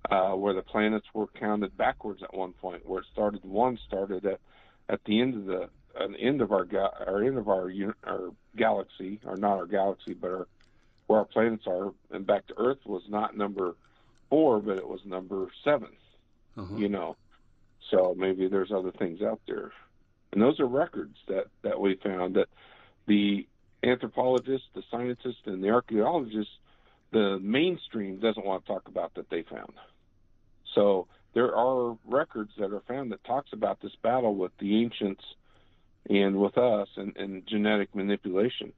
uh, 0.10 0.32
where 0.32 0.54
the 0.54 0.62
planets 0.62 1.08
were 1.14 1.28
counted 1.28 1.76
backwards 1.78 2.22
at 2.24 2.34
one 2.34 2.54
point, 2.54 2.86
where 2.86 3.02
it 3.02 3.08
started 3.12 3.44
one 3.44 3.78
started 3.88 4.26
at 4.26 4.40
at 4.90 5.04
the 5.06 5.22
end 5.22 5.36
of 5.36 5.46
the 5.46 5.70
the 5.96 6.20
end 6.20 6.42
of 6.42 6.52
our 6.52 6.66
ga- 6.66 6.94
our 7.06 7.24
end 7.24 7.38
of 7.38 7.48
our 7.48 7.72
our 8.06 8.32
galaxy, 8.56 9.20
or 9.26 9.38
not 9.38 9.58
our 9.58 9.66
galaxy, 9.66 10.14
but 10.14 10.32
our 10.32 10.48
where 11.08 11.20
our 11.20 11.26
planets 11.26 11.68
are, 11.68 11.94
and 12.12 12.26
back 12.26 12.48
to 12.48 12.54
Earth 12.58 12.80
was 12.86 13.04
not 13.10 13.38
number 13.38 13.76
four, 14.30 14.60
but 14.60 14.78
it 14.78 14.88
was 14.88 15.02
number 15.06 15.48
7 15.64 15.90
Uh-huh. 16.58 16.76
You 16.76 16.88
know, 16.90 17.18
so 17.92 18.16
maybe 18.18 18.48
there's 18.48 18.72
other 18.72 18.92
things 18.92 19.22
out 19.22 19.42
there, 19.48 19.72
and 20.32 20.42
those 20.42 20.60
are 20.60 20.66
records 20.66 21.18
that 21.28 21.48
that 21.62 21.80
we 21.80 21.96
found 21.96 22.36
that 22.36 22.48
the 23.06 23.48
anthropologists, 23.84 24.68
the 24.74 24.84
scientists, 24.90 25.46
and 25.46 25.64
the 25.64 25.70
archaeologists, 25.70 26.54
the 27.12 27.38
mainstream 27.40 28.20
doesn't 28.20 28.46
want 28.46 28.66
to 28.66 28.72
talk 28.72 28.88
about 28.88 29.14
that 29.16 29.30
they 29.30 29.44
found. 29.44 29.74
So 30.76 31.08
there 31.34 31.56
are 31.56 31.98
records 32.06 32.52
that 32.58 32.72
are 32.72 32.82
found 32.88 33.12
that 33.12 33.24
talks 33.24 33.54
about 33.54 33.82
this 33.82 33.96
battle 34.02 34.36
with 34.36 34.52
the 34.60 34.82
ancients 34.82 35.24
and 36.10 36.40
with 36.40 36.58
us 36.58 36.88
and, 36.96 37.16
and 37.18 37.46
genetic 37.48 37.94
manipulation. 37.96 38.74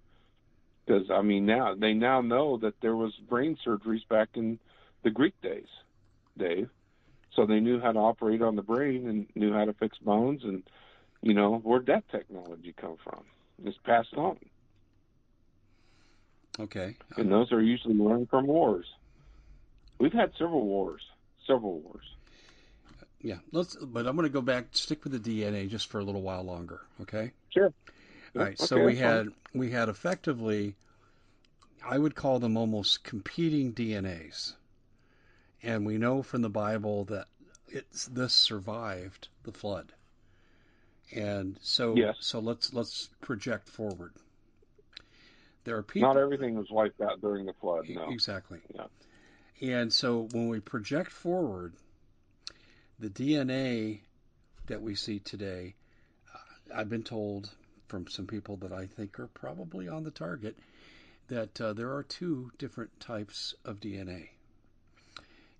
Because 0.85 1.09
I 1.09 1.21
mean 1.21 1.45
now 1.45 1.75
they 1.75 1.93
now 1.93 2.21
know 2.21 2.57
that 2.57 2.79
there 2.81 2.95
was 2.95 3.13
brain 3.27 3.57
surgeries 3.65 4.07
back 4.07 4.29
in 4.35 4.59
the 5.03 5.09
Greek 5.09 5.39
days, 5.41 5.67
Dave. 6.37 6.69
So 7.35 7.45
they 7.45 7.59
knew 7.59 7.81
how 7.81 7.91
to 7.91 7.99
operate 7.99 8.41
on 8.41 8.55
the 8.55 8.61
brain 8.61 9.07
and 9.07 9.27
knew 9.35 9.51
how 9.51 9.65
to 9.65 9.73
fix 9.73 9.97
bones 9.97 10.43
and 10.43 10.63
you 11.21 11.33
know 11.33 11.57
where'd 11.57 11.87
that 11.87 12.07
technology 12.09 12.73
come 12.79 12.97
from? 13.03 13.23
It's 13.63 13.77
passed 13.83 14.13
on. 14.15 14.37
Okay. 16.59 16.95
And 17.17 17.31
those 17.31 17.51
are 17.51 17.61
usually 17.61 17.95
learned 17.95 18.29
from 18.29 18.47
wars. 18.47 18.85
We've 19.99 20.13
had 20.13 20.31
several 20.37 20.65
wars, 20.65 21.01
several 21.45 21.79
wars. 21.79 22.05
Yeah. 23.21 23.37
Let's. 23.51 23.75
But 23.75 24.05
I'm 24.07 24.15
going 24.15 24.27
to 24.27 24.33
go 24.33 24.41
back. 24.41 24.67
Stick 24.71 25.03
with 25.03 25.13
the 25.13 25.41
DNA 25.43 25.69
just 25.69 25.89
for 25.89 25.99
a 25.99 26.03
little 26.03 26.21
while 26.21 26.43
longer. 26.43 26.81
Okay. 27.01 27.31
Sure. 27.49 27.73
All 28.35 28.41
right. 28.41 28.59
so 28.59 28.83
we 28.83 28.97
had 28.97 29.29
we 29.53 29.71
had 29.71 29.89
effectively, 29.89 30.75
I 31.83 31.97
would 31.97 32.15
call 32.15 32.39
them 32.39 32.57
almost 32.57 33.03
competing 33.03 33.73
DNAs, 33.73 34.53
and 35.63 35.85
we 35.85 35.97
know 35.97 36.21
from 36.21 36.41
the 36.41 36.49
Bible 36.49 37.05
that 37.05 37.27
it's 37.69 38.05
this 38.05 38.33
survived 38.33 39.29
the 39.43 39.51
flood. 39.51 39.91
And 41.13 41.57
so 41.61 41.95
Yes. 41.95 42.17
so 42.19 42.39
let's 42.39 42.73
let's 42.73 43.09
project 43.21 43.69
forward. 43.69 44.13
There 45.63 45.77
are 45.77 45.83
people 45.83 46.13
Not 46.13 46.17
everything 46.17 46.55
was 46.55 46.69
wiped 46.69 47.01
out 47.01 47.21
during 47.21 47.45
the 47.45 47.53
flood. 47.53 47.85
No. 47.89 48.09
Exactly. 48.09 48.59
Yeah. 48.73 48.85
And 49.61 49.91
so 49.91 50.27
when 50.31 50.49
we 50.49 50.59
project 50.59 51.11
forward, 51.11 51.73
the 52.99 53.09
DNA 53.09 54.01
that 54.67 54.81
we 54.81 54.95
see 54.95 55.19
today, 55.19 55.75
uh, 56.33 56.75
I've 56.75 56.89
been 56.89 57.03
told 57.03 57.49
from 57.87 58.07
some 58.07 58.27
people 58.27 58.57
that 58.57 58.73
I 58.73 58.87
think 58.87 59.19
are 59.19 59.27
probably 59.27 59.87
on 59.87 60.03
the 60.03 60.11
target 60.11 60.57
that 61.27 61.59
uh, 61.61 61.73
there 61.73 61.93
are 61.93 62.03
two 62.03 62.51
different 62.57 62.99
types 62.99 63.55
of 63.63 63.79
DNA. 63.79 64.29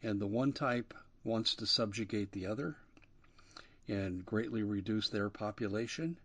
And 0.04 0.20
the 0.20 0.28
one 0.28 0.54
type 0.54 0.94
wants 1.24 1.56
to 1.56 1.66
subjugate 1.66 2.32
the 2.32 2.48
other 2.48 2.76
and 3.88 4.26
greatly 4.26 4.64
reduce 4.64 5.10
their 5.10 5.30
population 5.30 6.18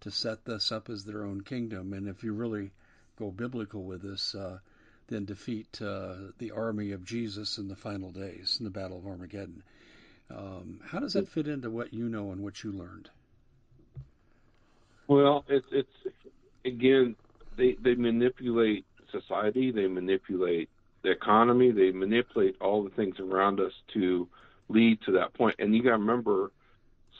to 0.00 0.10
set 0.10 0.44
this 0.44 0.72
up 0.72 0.88
as 0.88 1.04
their 1.04 1.24
own 1.24 1.42
kingdom. 1.42 1.92
And 1.92 2.08
if 2.08 2.22
you 2.22 2.32
really 2.32 2.72
go 3.18 3.30
biblical 3.30 3.84
with 3.84 4.02
this, 4.02 4.34
uh, 4.34 4.58
then 5.08 5.24
defeat 5.24 5.80
uh, 5.82 6.14
the 6.38 6.50
army 6.50 6.92
of 6.92 7.04
Jesus 7.04 7.58
in 7.58 7.68
the 7.68 7.76
final 7.76 8.10
days 8.10 8.56
in 8.58 8.64
the 8.64 8.70
Battle 8.70 8.98
of 8.98 9.06
Armageddon. 9.06 9.62
Um, 10.30 10.80
how 10.84 10.98
does 11.00 11.12
that 11.12 11.28
fit 11.28 11.48
into 11.48 11.70
what 11.70 11.92
you 11.92 12.08
know 12.08 12.32
and 12.32 12.42
what 12.42 12.62
you 12.64 12.72
learned? 12.72 13.10
Well, 15.06 15.44
it's 15.48 15.66
it's 15.70 16.14
again 16.64 17.16
they 17.56 17.76
they 17.80 17.94
manipulate 17.94 18.86
society, 19.10 19.70
they 19.70 19.86
manipulate 19.86 20.70
the 21.02 21.10
economy, 21.10 21.70
they 21.70 21.90
manipulate 21.90 22.56
all 22.60 22.82
the 22.82 22.90
things 22.90 23.18
around 23.20 23.60
us 23.60 23.72
to 23.92 24.28
lead 24.68 25.00
to 25.02 25.12
that 25.12 25.34
point. 25.34 25.56
And 25.58 25.74
you 25.74 25.82
got 25.82 25.90
to 25.90 25.98
remember, 25.98 26.50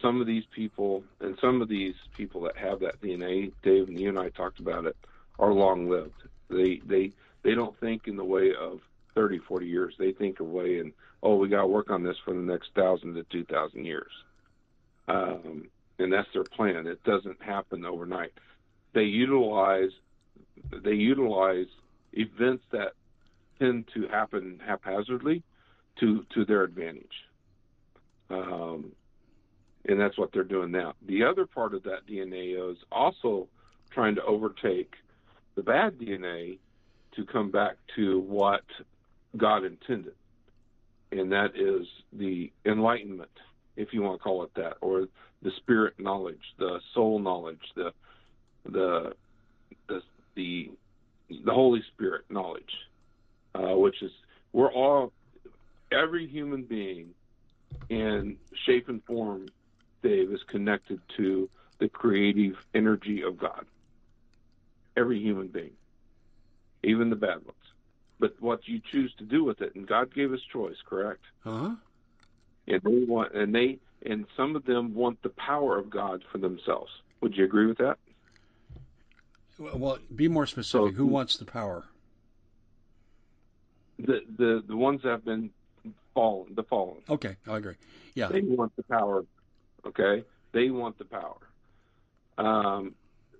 some 0.00 0.20
of 0.20 0.26
these 0.26 0.44
people 0.54 1.04
and 1.20 1.36
some 1.40 1.62
of 1.62 1.68
these 1.68 1.94
people 2.16 2.42
that 2.42 2.56
have 2.56 2.80
that 2.80 3.00
DNA, 3.00 3.52
Dave 3.62 3.88
and 3.88 3.98
you 3.98 4.08
and 4.08 4.18
I 4.18 4.30
talked 4.30 4.58
about 4.58 4.86
it, 4.86 4.96
are 5.38 5.52
long 5.52 5.88
lived. 5.88 6.22
They 6.48 6.80
they 6.84 7.12
they 7.42 7.54
don't 7.54 7.78
think 7.80 8.02
in 8.06 8.16
the 8.16 8.24
way 8.24 8.50
of 8.58 8.80
30, 9.14 9.38
40 9.46 9.66
years. 9.66 9.94
They 9.98 10.12
think 10.12 10.40
of 10.40 10.46
way 10.46 10.78
in 10.78 10.92
oh 11.22 11.36
we 11.36 11.48
got 11.48 11.62
to 11.62 11.66
work 11.66 11.90
on 11.90 12.02
this 12.02 12.16
for 12.24 12.34
the 12.34 12.40
next 12.40 12.70
thousand 12.74 13.14
to 13.14 13.24
two 13.24 13.44
thousand 13.44 13.84
years. 13.84 14.10
Um, 15.08 15.68
and 15.98 16.12
that's 16.12 16.28
their 16.32 16.44
plan. 16.44 16.86
It 16.86 17.02
doesn't 17.04 17.42
happen 17.42 17.84
overnight. 17.84 18.32
They 18.94 19.02
utilize 19.02 19.90
they 20.84 20.92
utilize 20.92 21.66
events 22.12 22.64
that 22.72 22.92
tend 23.58 23.88
to 23.94 24.08
happen 24.08 24.60
haphazardly 24.66 25.42
to 26.00 26.24
to 26.34 26.44
their 26.44 26.62
advantage. 26.64 27.12
Um, 28.30 28.92
and 29.88 30.00
that's 30.00 30.16
what 30.16 30.30
they're 30.32 30.44
doing 30.44 30.70
now. 30.70 30.94
The 31.06 31.24
other 31.24 31.46
part 31.46 31.74
of 31.74 31.82
that 31.84 32.06
DNA 32.08 32.70
is 32.70 32.78
also 32.90 33.48
trying 33.90 34.14
to 34.14 34.24
overtake 34.24 34.94
the 35.54 35.62
bad 35.62 35.98
DNA 35.98 36.58
to 37.16 37.24
come 37.24 37.50
back 37.50 37.76
to 37.96 38.20
what 38.20 38.64
God 39.36 39.64
intended, 39.64 40.14
and 41.10 41.32
that 41.32 41.56
is 41.56 41.86
the 42.12 42.50
enlightenment, 42.64 43.30
if 43.76 43.92
you 43.92 44.02
want 44.02 44.18
to 44.18 44.22
call 44.22 44.42
it 44.44 44.54
that, 44.54 44.76
or 44.80 45.08
the 45.42 45.50
spirit 45.56 45.94
knowledge, 45.98 46.42
the 46.58 46.80
soul 46.94 47.18
knowledge, 47.18 47.62
the 47.74 47.92
the 48.64 49.14
the 49.88 50.02
the, 50.34 50.70
the 51.44 51.52
Holy 51.52 51.82
Spirit 51.94 52.24
knowledge, 52.30 52.72
uh, 53.54 53.76
which 53.76 54.02
is 54.02 54.12
we're 54.52 54.72
all 54.72 55.12
every 55.90 56.26
human 56.26 56.62
being 56.62 57.10
in 57.88 58.36
shape 58.64 58.88
and 58.88 59.02
form, 59.04 59.48
Dave, 60.02 60.32
is 60.32 60.42
connected 60.44 61.00
to 61.16 61.48
the 61.78 61.88
creative 61.88 62.56
energy 62.74 63.22
of 63.22 63.38
God. 63.38 63.66
Every 64.96 65.20
human 65.20 65.48
being, 65.48 65.72
even 66.82 67.10
the 67.10 67.16
bad 67.16 67.44
ones. 67.44 67.56
But 68.18 68.34
what 68.40 68.66
you 68.68 68.80
choose 68.90 69.12
to 69.18 69.24
do 69.24 69.44
with 69.44 69.60
it, 69.62 69.74
and 69.74 69.86
God 69.86 70.14
gave 70.14 70.32
us 70.32 70.40
choice, 70.52 70.76
correct? 70.88 71.22
Uh 71.44 71.58
huh. 71.58 71.74
And 72.68 72.80
they 72.82 73.04
want, 73.04 73.34
and 73.34 73.52
they, 73.54 73.78
and 74.06 74.26
some 74.36 74.54
of 74.54 74.64
them 74.64 74.94
want 74.94 75.20
the 75.22 75.30
power 75.30 75.76
of 75.78 75.90
God 75.90 76.22
for 76.30 76.38
themselves. 76.38 76.90
Would 77.20 77.36
you 77.36 77.44
agree 77.44 77.66
with 77.66 77.78
that? 77.78 77.98
Well, 79.58 79.98
be 80.14 80.28
more 80.28 80.46
specific. 80.46 80.90
So- 80.92 80.96
Who 80.96 81.06
wants 81.06 81.36
the 81.36 81.44
power? 81.44 81.84
the 83.98 84.20
the 84.36 84.64
the 84.66 84.76
ones 84.76 85.02
that 85.02 85.10
have 85.10 85.24
been 85.24 85.50
fallen, 86.14 86.54
the 86.54 86.62
fallen. 86.64 86.98
Okay, 87.08 87.36
I 87.46 87.56
agree. 87.56 87.74
Yeah, 88.14 88.28
They 88.28 88.40
want 88.40 88.74
the 88.76 88.82
power. 88.82 89.24
Okay, 89.86 90.24
they 90.52 90.70
want 90.70 90.98
the 90.98 91.04
power. 91.04 91.36
Um, 92.38 92.94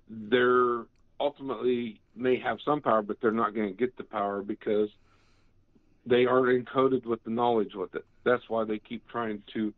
they're 0.09 0.85
ultimately 1.19 1.99
may 2.15 2.39
have 2.39 2.57
some 2.65 2.81
power, 2.81 3.01
but 3.01 3.17
they're 3.21 3.31
not 3.31 3.53
going 3.53 3.67
to 3.67 3.73
get 3.73 3.95
the 3.97 4.03
power 4.03 4.41
because 4.41 4.89
they 6.05 6.25
aren't 6.25 6.65
encoded 6.65 7.05
with 7.05 7.23
the 7.23 7.29
knowledge 7.29 7.75
with 7.75 7.95
it. 7.95 8.05
That's 8.25 8.43
why 8.47 8.65
they 8.65 8.79
keep 8.79 9.07
trying 9.07 9.41
to. 9.53 9.73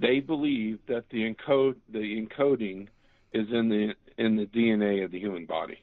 They 0.00 0.20
believe 0.20 0.78
that 0.86 1.04
the 1.10 1.32
encode 1.32 1.76
the 1.92 1.98
encoding 1.98 2.88
is 3.32 3.48
in 3.52 3.68
the 3.68 3.94
in 4.16 4.36
the 4.36 4.46
DNA 4.46 5.04
of 5.04 5.10
the 5.10 5.18
human 5.18 5.46
body, 5.46 5.78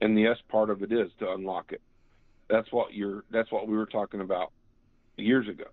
and 0.00 0.16
the 0.16 0.26
S 0.26 0.36
part 0.48 0.70
of 0.70 0.82
it 0.82 0.92
is 0.92 1.10
to 1.20 1.32
unlock 1.32 1.72
it. 1.72 1.80
That's 2.48 2.70
what 2.72 2.92
you're. 2.92 3.24
That's 3.30 3.50
what 3.50 3.68
we 3.68 3.76
were 3.76 3.86
talking 3.86 4.20
about 4.20 4.52
years 5.16 5.48
ago. 5.48 5.66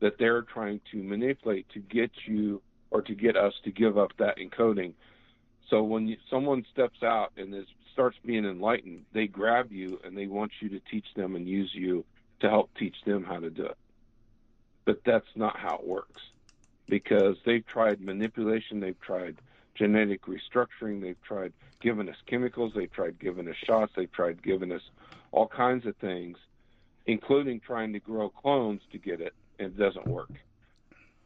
That 0.00 0.18
they're 0.18 0.42
trying 0.42 0.80
to 0.92 1.02
manipulate 1.02 1.66
to 1.70 1.80
get 1.80 2.10
you 2.26 2.60
or 2.90 3.02
to 3.02 3.14
get 3.14 3.36
us 3.36 3.52
to 3.64 3.72
give 3.72 3.98
up 3.98 4.10
that 4.18 4.36
encoding. 4.38 4.92
So 5.70 5.82
when 5.82 6.06
you, 6.06 6.16
someone 6.30 6.64
steps 6.72 7.02
out 7.02 7.32
and 7.36 7.54
is, 7.54 7.66
starts 7.92 8.16
being 8.24 8.44
enlightened, 8.44 9.04
they 9.12 9.26
grab 9.26 9.72
you 9.72 10.00
and 10.04 10.16
they 10.16 10.26
want 10.26 10.52
you 10.60 10.68
to 10.70 10.80
teach 10.90 11.06
them 11.16 11.34
and 11.34 11.48
use 11.48 11.70
you 11.74 12.04
to 12.40 12.48
help 12.48 12.70
teach 12.78 12.96
them 13.06 13.24
how 13.24 13.40
to 13.40 13.50
do 13.50 13.64
it. 13.64 13.76
But 14.84 15.00
that's 15.04 15.26
not 15.34 15.58
how 15.58 15.76
it 15.76 15.86
works 15.86 16.22
because 16.88 17.36
they've 17.44 17.66
tried 17.66 18.00
manipulation, 18.00 18.80
they've 18.80 19.00
tried 19.00 19.36
genetic 19.74 20.22
restructuring, 20.26 21.00
they've 21.00 21.20
tried 21.22 21.52
giving 21.80 22.08
us 22.08 22.16
chemicals, 22.26 22.72
they've 22.74 22.92
tried 22.92 23.18
giving 23.18 23.48
us 23.48 23.56
shots, 23.66 23.92
they've 23.96 24.12
tried 24.12 24.42
giving 24.42 24.72
us 24.72 24.82
all 25.32 25.48
kinds 25.48 25.86
of 25.86 25.96
things, 25.96 26.38
including 27.06 27.60
trying 27.60 27.92
to 27.92 27.98
grow 27.98 28.28
clones 28.28 28.80
to 28.92 28.98
get 28.98 29.20
it, 29.20 29.34
and 29.58 29.68
it 29.68 29.78
doesn't 29.78 30.06
work. 30.06 30.30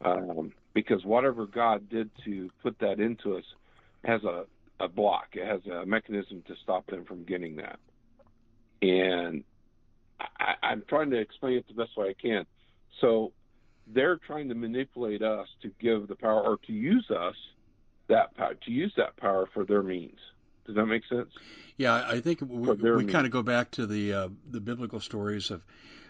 Um, 0.03 0.51
because 0.73 1.05
whatever 1.05 1.45
God 1.45 1.89
did 1.89 2.09
to 2.25 2.49
put 2.63 2.79
that 2.79 2.99
into 2.99 3.37
us 3.37 3.43
has 4.03 4.23
a, 4.23 4.45
a 4.79 4.87
block. 4.87 5.29
It 5.33 5.45
has 5.45 5.61
a 5.65 5.85
mechanism 5.85 6.43
to 6.47 6.55
stop 6.63 6.87
them 6.87 7.05
from 7.05 7.23
getting 7.23 7.57
that. 7.57 7.79
And 8.81 9.43
I, 10.19 10.53
I'm 10.63 10.83
trying 10.87 11.11
to 11.11 11.19
explain 11.19 11.57
it 11.57 11.65
the 11.67 11.73
best 11.73 11.95
way 11.97 12.09
I 12.09 12.13
can. 12.19 12.45
So 12.99 13.31
they're 13.87 14.17
trying 14.17 14.49
to 14.49 14.55
manipulate 14.55 15.21
us 15.21 15.47
to 15.61 15.71
give 15.79 16.07
the 16.07 16.15
power 16.15 16.41
or 16.41 16.57
to 16.67 16.73
use 16.73 17.09
us 17.09 17.35
that 18.07 18.35
power 18.35 18.53
to 18.53 18.71
use 18.71 18.93
that 18.97 19.15
power 19.17 19.47
for 19.53 19.65
their 19.65 19.81
means. 19.81 20.19
Does 20.65 20.75
that 20.75 20.85
make 20.85 21.03
sense? 21.07 21.29
Yeah, 21.77 22.05
I 22.07 22.19
think 22.19 22.41
we, 22.41 22.71
we 22.71 23.05
kind 23.05 23.25
of 23.25 23.31
go 23.31 23.41
back 23.41 23.71
to 23.71 23.87
the 23.87 24.13
uh, 24.13 24.29
the 24.49 24.59
biblical 24.59 24.99
stories 24.99 25.49
of 25.49 25.63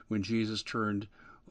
when 0.10 0.24
Jesus 0.24 0.64
turned 0.64 1.08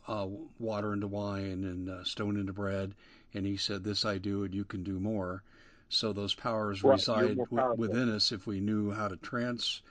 uh, 0.06 0.26
water 0.58 0.92
into 0.92 1.06
wine 1.06 1.64
and 1.64 1.88
uh, 1.88 2.04
stone 2.04 2.36
into 2.36 2.52
bread, 2.52 2.94
and 3.32 3.46
he 3.46 3.56
said, 3.56 3.82
"This 3.82 4.04
I 4.04 4.18
do, 4.18 4.44
and 4.44 4.54
you 4.54 4.64
can 4.64 4.82
do 4.82 5.00
more." 5.00 5.42
So 5.90 6.12
those 6.12 6.34
powers 6.34 6.82
Right, 6.82 7.00
reside 7.00 7.36
w- 7.36 7.74
within 7.76 8.08
us 8.10 8.32
if 8.32 8.46
we 8.46 8.60
knew 8.60 8.92
how 8.92 9.08
to 9.08 9.16
trans, 9.16 9.82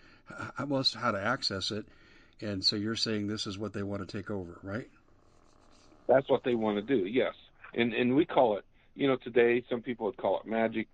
almost 0.58 0.96
how 0.96 1.12
to 1.12 1.22
access 1.22 1.72
it. 1.72 1.86
And 2.42 2.64
so 2.64 2.78
you're 2.78 2.96
saying 2.96 3.28
this 3.28 3.48
is 3.48 3.58
what 3.60 3.74
they 3.74 3.84
want 3.84 4.08
to 4.08 4.18
take 4.18 4.32
over, 4.32 4.60
right? 4.64 4.90
That's 6.08 6.30
what 6.30 6.44
they 6.44 6.56
want 6.56 6.78
to 6.78 6.82
do. 6.82 7.06
Yes, 7.06 7.36
and 7.74 7.94
and 7.94 8.16
we 8.16 8.26
call 8.26 8.58
it. 8.58 8.66
You 8.96 9.08
know, 9.08 9.18
today 9.18 9.64
some 9.70 9.82
people 9.82 10.08
would 10.08 10.18
call 10.18 10.40
it 10.40 10.48
magic. 10.48 10.88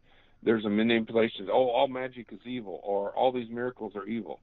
There's 0.43 0.65
a 0.65 0.69
manipulation. 0.69 1.49
Oh, 1.49 1.69
all 1.69 1.87
magic 1.87 2.27
is 2.31 2.39
evil, 2.45 2.79
or 2.83 3.11
all 3.11 3.31
these 3.31 3.49
miracles 3.49 3.93
are 3.95 4.05
evil. 4.05 4.41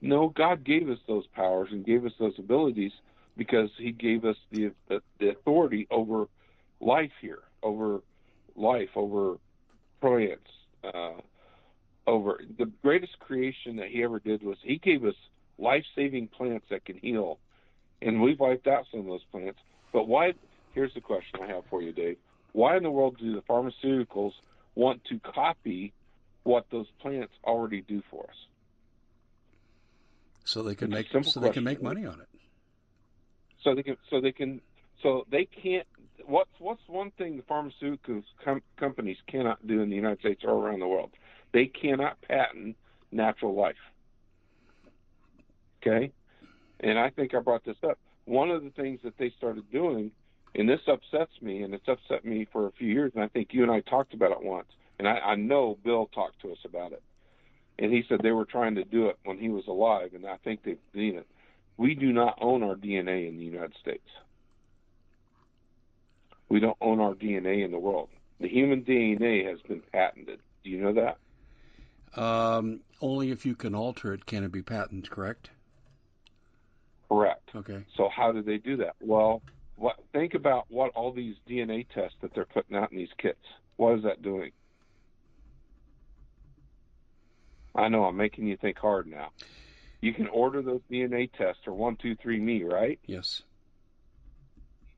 No, 0.00 0.28
God 0.28 0.64
gave 0.64 0.88
us 0.90 0.98
those 1.08 1.26
powers 1.28 1.68
and 1.72 1.84
gave 1.84 2.04
us 2.04 2.12
those 2.18 2.38
abilities 2.38 2.92
because 3.36 3.70
He 3.78 3.92
gave 3.92 4.24
us 4.24 4.36
the 4.50 4.72
the, 4.88 5.02
the 5.18 5.30
authority 5.30 5.86
over 5.90 6.26
life 6.80 7.12
here, 7.20 7.42
over 7.62 8.00
life, 8.54 8.90
over 8.96 9.36
plants, 10.02 10.50
uh, 10.84 11.12
over 12.06 12.40
the 12.58 12.66
greatest 12.82 13.18
creation 13.20 13.76
that 13.76 13.88
He 13.88 14.02
ever 14.02 14.18
did 14.18 14.42
was 14.42 14.58
He 14.62 14.76
gave 14.76 15.04
us 15.04 15.14
life-saving 15.58 16.28
plants 16.28 16.66
that 16.70 16.84
can 16.84 16.98
heal, 16.98 17.38
and 18.02 18.20
we've 18.20 18.40
wiped 18.40 18.66
out 18.66 18.84
some 18.90 19.00
of 19.00 19.06
those 19.06 19.24
plants. 19.30 19.60
But 19.92 20.08
why? 20.08 20.34
Here's 20.74 20.92
the 20.94 21.00
question 21.00 21.40
I 21.42 21.46
have 21.46 21.64
for 21.70 21.80
you, 21.80 21.92
Dave. 21.92 22.16
Why 22.52 22.76
in 22.76 22.82
the 22.82 22.90
world 22.90 23.16
do 23.18 23.34
the 23.34 23.42
pharmaceuticals 23.42 24.32
want 24.74 25.04
to 25.04 25.18
copy 25.20 25.92
what 26.42 26.66
those 26.70 26.86
plants 27.00 27.32
already 27.44 27.82
do 27.82 28.02
for 28.10 28.24
us? 28.24 28.36
So 30.44 30.62
they 30.62 30.74
can 30.74 30.92
It's 30.92 31.14
make 31.14 31.24
so 31.24 31.40
they 31.40 31.50
can 31.50 31.64
make 31.64 31.82
money 31.82 32.04
on 32.04 32.20
it. 32.20 32.28
So 33.62 33.74
they 33.74 33.82
can, 33.84 33.96
so 34.10 34.20
they 34.20 34.32
can, 34.32 34.60
so 35.02 35.24
they 35.30 35.44
can't. 35.44 35.86
What's 36.26 36.50
what's 36.58 36.82
one 36.86 37.10
thing 37.18 37.36
the 37.36 37.42
pharmaceutical 37.42 38.22
com- 38.44 38.62
companies 38.76 39.16
cannot 39.28 39.66
do 39.66 39.80
in 39.80 39.90
the 39.90 39.96
United 39.96 40.20
States 40.20 40.42
or 40.44 40.52
around 40.52 40.80
the 40.80 40.88
world? 40.88 41.10
They 41.52 41.66
cannot 41.66 42.20
patent 42.22 42.76
natural 43.10 43.54
life. 43.54 43.76
Okay, 45.80 46.12
and 46.80 46.98
I 46.98 47.10
think 47.10 47.34
I 47.34 47.40
brought 47.40 47.64
this 47.64 47.76
up. 47.82 47.98
One 48.24 48.50
of 48.50 48.62
the 48.62 48.70
things 48.70 49.00
that 49.02 49.18
they 49.18 49.32
started 49.36 49.70
doing, 49.72 50.12
and 50.54 50.68
this 50.68 50.80
upsets 50.86 51.32
me, 51.40 51.62
and 51.62 51.74
it's 51.74 51.88
upset 51.88 52.24
me 52.24 52.46
for 52.52 52.66
a 52.66 52.72
few 52.72 52.88
years, 52.88 53.12
and 53.14 53.24
I 53.24 53.28
think 53.28 53.48
you 53.52 53.62
and 53.62 53.72
I 53.72 53.80
talked 53.80 54.14
about 54.14 54.30
it 54.30 54.42
once, 54.42 54.68
and 54.98 55.08
I, 55.08 55.18
I 55.18 55.34
know 55.34 55.76
Bill 55.84 56.08
talked 56.14 56.40
to 56.42 56.52
us 56.52 56.58
about 56.64 56.92
it, 56.92 57.02
and 57.78 57.92
he 57.92 58.04
said 58.08 58.20
they 58.22 58.30
were 58.30 58.44
trying 58.44 58.76
to 58.76 58.84
do 58.84 59.08
it 59.08 59.18
when 59.24 59.38
he 59.38 59.48
was 59.48 59.64
alive, 59.66 60.10
and 60.14 60.24
I 60.24 60.36
think 60.44 60.62
they've 60.62 60.78
seen 60.94 61.16
it. 61.16 61.26
We 61.76 61.94
do 61.94 62.12
not 62.12 62.38
own 62.40 62.62
our 62.62 62.76
DNA 62.76 63.28
in 63.28 63.38
the 63.38 63.44
United 63.44 63.74
States. 63.80 64.06
We 66.52 66.60
don't 66.60 66.76
own 66.82 67.00
our 67.00 67.14
DNA 67.14 67.64
in 67.64 67.70
the 67.70 67.78
world. 67.78 68.10
The 68.38 68.46
human 68.46 68.82
DNA 68.82 69.48
has 69.48 69.62
been 69.62 69.80
patented. 69.90 70.38
Do 70.62 70.68
you 70.68 70.82
know 70.82 70.92
that? 70.92 72.20
Um, 72.22 72.80
only 73.00 73.30
if 73.30 73.46
you 73.46 73.54
can 73.54 73.74
alter 73.74 74.12
it 74.12 74.26
can 74.26 74.44
it 74.44 74.52
be 74.52 74.60
patented, 74.60 75.10
correct? 75.10 75.48
Correct. 77.08 77.48
Okay. 77.54 77.82
So 77.96 78.10
how 78.14 78.32
do 78.32 78.42
they 78.42 78.58
do 78.58 78.76
that? 78.76 78.96
Well, 79.00 79.40
what, 79.76 79.96
think 80.12 80.34
about 80.34 80.66
what 80.68 80.90
all 80.90 81.10
these 81.10 81.36
DNA 81.48 81.86
tests 81.88 82.18
that 82.20 82.34
they're 82.34 82.44
putting 82.44 82.76
out 82.76 82.92
in 82.92 82.98
these 82.98 83.14
kits. 83.16 83.40
What 83.76 83.96
is 83.96 84.02
that 84.02 84.20
doing? 84.20 84.52
I 87.74 87.88
know 87.88 88.04
I'm 88.04 88.18
making 88.18 88.46
you 88.46 88.58
think 88.58 88.76
hard 88.76 89.06
now. 89.06 89.30
You 90.02 90.12
can 90.12 90.26
order 90.26 90.60
those 90.60 90.82
DNA 90.90 91.32
tests 91.32 91.62
or 91.66 91.72
one, 91.72 91.96
two, 91.96 92.14
three 92.14 92.38
me, 92.38 92.62
right? 92.62 92.98
Yes. 93.06 93.40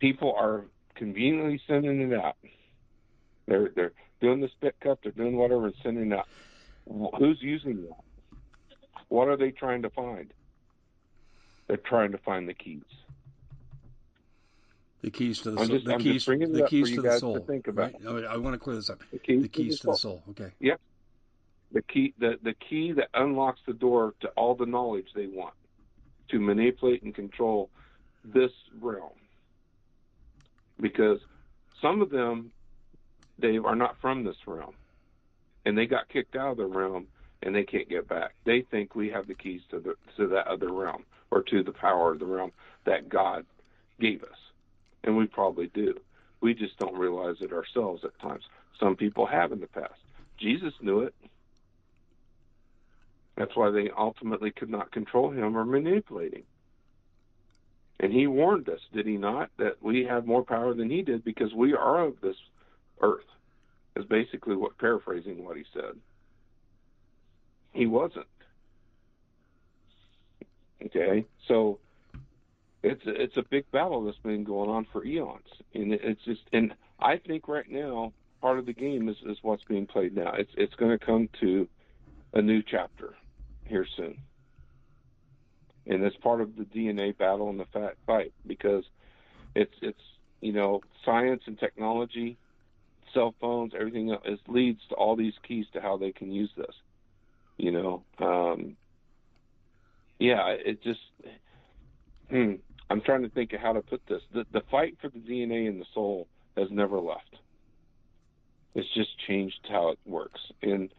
People 0.00 0.34
are 0.36 0.64
conveniently 0.94 1.60
sending 1.66 2.00
it 2.00 2.12
out. 2.18 2.36
They're 3.46 3.70
they're 3.74 3.92
doing 4.20 4.40
the 4.40 4.48
spit 4.48 4.76
cup, 4.80 5.00
they're 5.02 5.12
doing 5.12 5.36
whatever 5.36 5.66
and 5.66 5.74
sending 5.82 6.12
it 6.12 6.18
out. 6.18 6.28
Who's 7.18 7.38
using 7.42 7.82
that? 7.82 8.38
What 9.08 9.28
are 9.28 9.36
they 9.36 9.50
trying 9.50 9.82
to 9.82 9.90
find? 9.90 10.32
They're 11.66 11.76
trying 11.78 12.12
to 12.12 12.18
find 12.18 12.48
the 12.48 12.54
keys. 12.54 12.82
The 15.02 15.10
keys 15.10 15.40
to 15.40 15.50
the 15.50 15.58
soul. 15.58 15.66
just- 15.66 15.84
the 15.84 15.94
I'm 15.94 16.00
keys. 16.00 16.24
The 16.24 16.66
keys 16.68 16.90
to 16.90 16.96
the 17.02 17.08
guys 17.08 17.14
to 17.16 17.20
soul. 17.20 17.38
think 17.40 17.68
about. 17.68 17.92
right? 18.02 18.24
I, 18.24 18.36
want 18.38 18.54
to 18.54 18.58
clear 18.58 18.76
this 18.76 18.88
up. 18.88 19.00
The 19.12 19.18
keys, 19.18 19.42
The 19.42 19.48
keys 19.48 19.80
to 19.80 19.86
the 19.88 19.96
soul. 19.96 20.22
Okay. 20.30 20.50
Yep. 20.60 20.80
the 21.72 21.82
key 21.82 22.14
the, 22.18 22.38
the 22.42 22.54
key 22.54 22.92
that 22.92 23.08
unlocks 23.14 23.60
the 23.66 23.74
door 23.74 24.14
to 24.20 24.28
all 24.28 24.54
the 24.54 24.64
knowledge 24.66 25.08
they 25.14 25.26
want 25.26 25.54
to 26.30 26.40
manipulate 26.40 27.02
and 27.02 27.14
control 27.14 27.68
this 28.24 28.52
realm 28.80 29.10
because 30.80 31.18
some 31.80 32.02
of 32.02 32.10
them 32.10 32.50
they 33.38 33.58
are 33.58 33.76
not 33.76 33.96
from 34.00 34.24
this 34.24 34.36
realm. 34.46 34.74
And 35.64 35.76
they 35.76 35.86
got 35.86 36.08
kicked 36.08 36.36
out 36.36 36.52
of 36.52 36.56
the 36.58 36.66
realm 36.66 37.06
and 37.42 37.54
they 37.54 37.64
can't 37.64 37.88
get 37.88 38.08
back. 38.08 38.34
They 38.44 38.62
think 38.70 38.94
we 38.94 39.10
have 39.10 39.26
the 39.26 39.34
keys 39.34 39.62
to 39.70 39.80
the 39.80 39.94
to 40.16 40.28
that 40.28 40.46
other 40.46 40.72
realm 40.72 41.04
or 41.30 41.42
to 41.42 41.62
the 41.62 41.72
power 41.72 42.12
of 42.12 42.18
the 42.18 42.26
realm 42.26 42.52
that 42.84 43.08
god 43.08 43.44
gave 44.00 44.22
us. 44.22 44.38
And 45.02 45.16
we 45.16 45.26
probably 45.26 45.68
do. 45.68 46.00
We 46.40 46.54
just 46.54 46.78
don't 46.78 46.96
realize 46.98 47.36
it 47.40 47.52
ourselves 47.52 48.04
at 48.04 48.18
times. 48.20 48.44
Some 48.78 48.96
people 48.96 49.26
have 49.26 49.52
in 49.52 49.60
the 49.60 49.66
past. 49.66 49.94
Jesus 50.38 50.74
knew 50.80 51.00
it. 51.00 51.14
That's 53.36 53.56
why 53.56 53.70
they 53.70 53.90
ultimately 53.96 54.50
could 54.50 54.70
not 54.70 54.92
control 54.92 55.30
him 55.30 55.56
or 55.56 55.64
manipulate 55.64 56.34
him. 56.34 56.42
And 58.00 58.12
he 58.12 58.26
warned 58.26 58.68
us, 58.68 58.80
did 58.92 59.06
he 59.06 59.16
not, 59.16 59.50
that 59.58 59.82
we 59.82 60.04
have 60.04 60.26
more 60.26 60.44
power 60.44 60.74
than 60.74 60.90
he 60.90 61.02
did 61.02 61.24
because 61.24 61.54
we 61.54 61.74
are 61.74 62.04
of 62.04 62.20
this 62.20 62.36
earth, 63.00 63.24
is 63.96 64.04
basically 64.06 64.56
what 64.56 64.76
paraphrasing 64.78 65.44
what 65.44 65.56
he 65.56 65.64
said. 65.72 65.96
He 67.72 67.86
wasn't. 67.86 68.26
Okay, 70.84 71.24
so 71.48 71.78
it's 72.82 73.02
it's 73.06 73.36
a 73.38 73.44
big 73.50 73.70
battle 73.70 74.04
that's 74.04 74.18
been 74.18 74.44
going 74.44 74.68
on 74.68 74.86
for 74.92 75.04
eons, 75.04 75.48
and 75.72 75.94
it's 75.94 76.22
just 76.24 76.42
and 76.52 76.74
I 77.00 77.16
think 77.16 77.48
right 77.48 77.68
now 77.68 78.12
part 78.42 78.58
of 78.58 78.66
the 78.66 78.74
game 78.74 79.08
is, 79.08 79.16
is 79.26 79.38
what's 79.40 79.64
being 79.64 79.86
played 79.86 80.14
now. 80.14 80.34
It's 80.34 80.50
it's 80.56 80.74
going 80.74 80.96
to 80.96 81.04
come 81.04 81.28
to 81.40 81.66
a 82.34 82.42
new 82.42 82.62
chapter 82.62 83.14
here 83.64 83.86
soon. 83.96 84.18
And 85.86 86.02
it's 86.02 86.16
part 86.16 86.40
of 86.40 86.56
the 86.56 86.64
DNA 86.64 87.16
battle 87.16 87.50
and 87.50 87.60
the 87.60 87.66
fat 87.72 87.94
fight 88.06 88.32
because 88.46 88.84
it's 89.54 89.74
it's 89.82 90.00
you 90.40 90.52
know 90.52 90.80
science 91.04 91.42
and 91.46 91.58
technology, 91.58 92.36
cell 93.12 93.34
phones, 93.40 93.72
everything 93.78 94.10
else 94.10 94.22
it 94.24 94.40
leads 94.48 94.80
to 94.88 94.94
all 94.94 95.16
these 95.16 95.34
keys 95.46 95.66
to 95.72 95.80
how 95.80 95.96
they 95.96 96.12
can 96.12 96.32
use 96.32 96.50
this. 96.56 96.74
You 97.56 97.70
know, 97.70 98.02
um, 98.18 98.76
yeah, 100.18 100.48
it 100.48 100.82
just. 100.82 101.00
Hmm, 102.30 102.54
I'm 102.90 103.00
trying 103.02 103.22
to 103.22 103.28
think 103.28 103.52
of 103.52 103.60
how 103.60 103.72
to 103.72 103.82
put 103.82 104.02
this. 104.08 104.22
The 104.32 104.46
the 104.52 104.62
fight 104.70 104.96
for 105.00 105.08
the 105.08 105.18
DNA 105.18 105.68
in 105.68 105.78
the 105.78 105.86
soul 105.94 106.26
has 106.56 106.68
never 106.70 106.98
left. 106.98 107.36
It's 108.74 108.92
just 108.94 109.10
changed 109.26 109.60
how 109.68 109.90
it 109.90 109.98
works, 110.04 110.40
and 110.62 110.90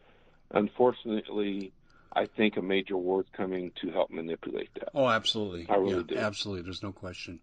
unfortunately, 0.51 1.73
I 2.15 2.25
think 2.25 2.57
a 2.57 2.61
major 2.61 2.97
war 2.97 3.21
is 3.21 3.27
coming 3.33 3.71
to 3.81 3.91
help 3.91 4.09
manipulate 4.09 4.73
that. 4.75 4.89
Oh, 4.93 5.07
absolutely. 5.07 5.67
I 5.69 5.75
really 5.75 5.95
yeah, 5.97 6.03
do. 6.07 6.17
Absolutely. 6.17 6.63
There's 6.63 6.83
no 6.83 6.91
question. 6.91 7.39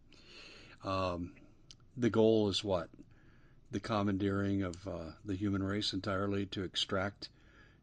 Um, 0.84 1.32
the 1.96 2.10
goal 2.10 2.48
is 2.48 2.64
what? 2.64 2.88
The 3.70 3.80
commandeering 3.80 4.62
of 4.62 4.76
uh, 4.86 5.12
the 5.24 5.34
human 5.34 5.62
race 5.62 5.92
entirely 5.92 6.46
to 6.46 6.62
extract 6.62 7.28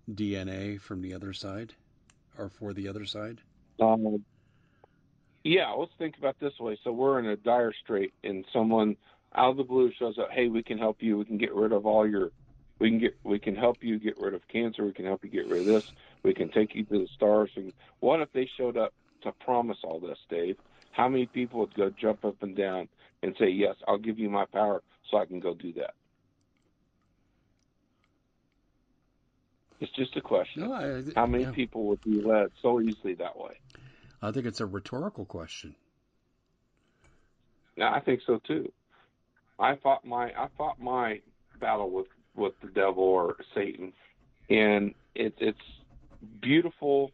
DNA 0.09 0.79
from 0.81 1.01
the 1.01 1.13
other 1.13 1.33
side 1.33 1.73
or 2.37 2.49
for 2.49 2.73
the 2.73 2.87
other 2.87 3.05
side? 3.05 3.39
Um, 3.79 4.23
yeah, 5.43 5.71
let's 5.71 5.91
think 5.97 6.17
about 6.17 6.39
this 6.39 6.57
way. 6.59 6.79
So 6.83 6.91
we're 6.91 7.19
in 7.19 7.27
a 7.27 7.35
dire 7.35 7.73
strait, 7.83 8.13
and 8.23 8.45
someone 8.51 8.97
out 9.35 9.51
of 9.51 9.57
the 9.57 9.63
blue 9.63 9.91
shows 9.97 10.17
up. 10.17 10.29
Hey, 10.31 10.47
we 10.47 10.63
can 10.63 10.77
help 10.77 11.01
you. 11.01 11.17
We 11.17 11.25
can 11.25 11.37
get 11.37 11.53
rid 11.53 11.71
of 11.71 11.85
all 11.85 12.07
your. 12.07 12.31
We 12.79 12.89
can 12.89 12.99
get. 12.99 13.17
We 13.23 13.39
can 13.39 13.55
help 13.55 13.77
you 13.81 13.99
get 13.99 14.19
rid 14.19 14.33
of 14.33 14.47
cancer. 14.47 14.85
We 14.85 14.93
can 14.93 15.05
help 15.05 15.23
you 15.23 15.29
get 15.29 15.47
rid 15.47 15.61
of 15.61 15.65
this. 15.65 15.91
We 16.23 16.33
can 16.33 16.49
take 16.49 16.75
you 16.75 16.83
to 16.85 16.99
the 16.99 17.07
stars. 17.15 17.49
And 17.55 17.73
what 17.99 18.19
if 18.21 18.31
they 18.33 18.49
showed 18.57 18.77
up 18.77 18.93
to 19.23 19.31
promise 19.31 19.77
all 19.83 19.99
this, 19.99 20.17
Dave? 20.29 20.57
How 20.91 21.07
many 21.07 21.25
people 21.27 21.59
would 21.61 21.75
go 21.75 21.89
jump 21.89 22.25
up 22.25 22.41
and 22.41 22.55
down 22.55 22.89
and 23.23 23.35
say, 23.37 23.49
"Yes, 23.49 23.75
I'll 23.87 23.97
give 23.97 24.19
you 24.19 24.29
my 24.29 24.45
power, 24.45 24.81
so 25.09 25.17
I 25.17 25.25
can 25.25 25.39
go 25.39 25.53
do 25.53 25.71
that"? 25.73 25.93
It's 29.79 29.91
just 29.93 30.15
a 30.17 30.21
question. 30.21 30.63
No, 30.63 30.73
I, 30.73 31.03
How 31.15 31.25
many 31.25 31.45
yeah. 31.45 31.51
people 31.51 31.85
would 31.85 32.01
be 32.01 32.21
led 32.21 32.51
so 32.61 32.81
easily 32.81 33.13
that 33.15 33.37
way? 33.37 33.59
I 34.21 34.31
think 34.31 34.45
it's 34.45 34.59
a 34.59 34.65
rhetorical 34.65 35.25
question. 35.25 35.75
Yeah, 37.77 37.91
I 37.91 38.01
think 38.01 38.21
so 38.27 38.39
too. 38.45 38.71
I 39.57 39.75
fought 39.77 40.05
my 40.05 40.31
I 40.37 40.47
fought 40.57 40.79
my 40.81 41.21
battle 41.61 41.91
with 41.91 42.07
with 42.35 42.53
the 42.61 42.67
devil 42.67 43.03
or 43.03 43.37
Satan, 43.55 43.93
and 44.49 44.93
it's 45.15 45.37
it's 45.39 45.59
beautiful. 46.41 47.11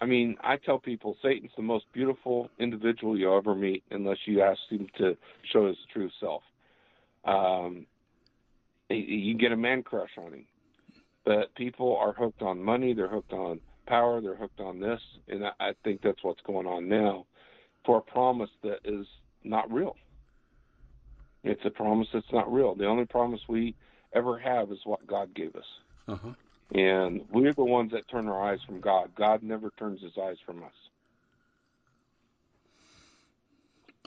I 0.00 0.06
mean, 0.06 0.36
I 0.42 0.56
tell 0.56 0.78
people 0.78 1.16
Satan's 1.22 1.52
the 1.56 1.62
most 1.62 1.84
beautiful 1.92 2.48
individual 2.58 3.16
you'll 3.16 3.36
ever 3.36 3.54
meet, 3.54 3.84
unless 3.90 4.18
you 4.26 4.42
ask 4.42 4.60
him 4.68 4.86
to 4.98 5.16
show 5.52 5.68
his 5.68 5.76
true 5.92 6.10
self. 6.18 6.42
Um, 7.24 7.86
you- 8.88 9.34
get 9.34 9.52
a 9.52 9.56
man 9.56 9.82
crush 9.82 10.10
on 10.18 10.32
him, 10.32 10.46
but 11.24 11.54
people 11.54 11.96
are 11.96 12.12
hooked 12.12 12.42
on 12.42 12.62
money. 12.62 12.92
They're 12.92 13.08
hooked 13.08 13.32
on 13.32 13.60
power. 13.86 14.20
They're 14.20 14.34
hooked 14.34 14.60
on 14.60 14.80
this, 14.80 15.00
and 15.28 15.46
I, 15.46 15.52
I 15.60 15.72
think 15.84 16.02
that's 16.02 16.22
what's 16.22 16.40
going 16.42 16.66
on 16.66 16.88
now 16.88 17.26
for 17.84 17.98
a 17.98 18.02
promise 18.02 18.50
that 18.62 18.78
is 18.84 19.06
not 19.44 19.70
real. 19.72 19.96
It's 21.44 21.64
a 21.64 21.70
promise 21.70 22.08
that's 22.12 22.32
not 22.32 22.52
real. 22.52 22.74
The 22.74 22.86
only 22.86 23.04
promise 23.04 23.40
we 23.48 23.74
ever 24.14 24.38
have 24.38 24.70
is 24.70 24.78
what 24.84 25.04
God 25.06 25.34
gave 25.34 25.54
us. 25.56 25.64
Uh 26.06 26.16
huh. 26.16 26.32
And 26.74 27.26
we're 27.30 27.52
the 27.52 27.64
ones 27.64 27.92
that 27.92 28.08
turn 28.08 28.28
our 28.28 28.42
eyes 28.42 28.60
from 28.64 28.80
God. 28.80 29.10
God 29.14 29.42
never 29.42 29.70
turns 29.78 30.00
his 30.00 30.16
eyes 30.16 30.38
from 30.44 30.62
us. 30.62 30.72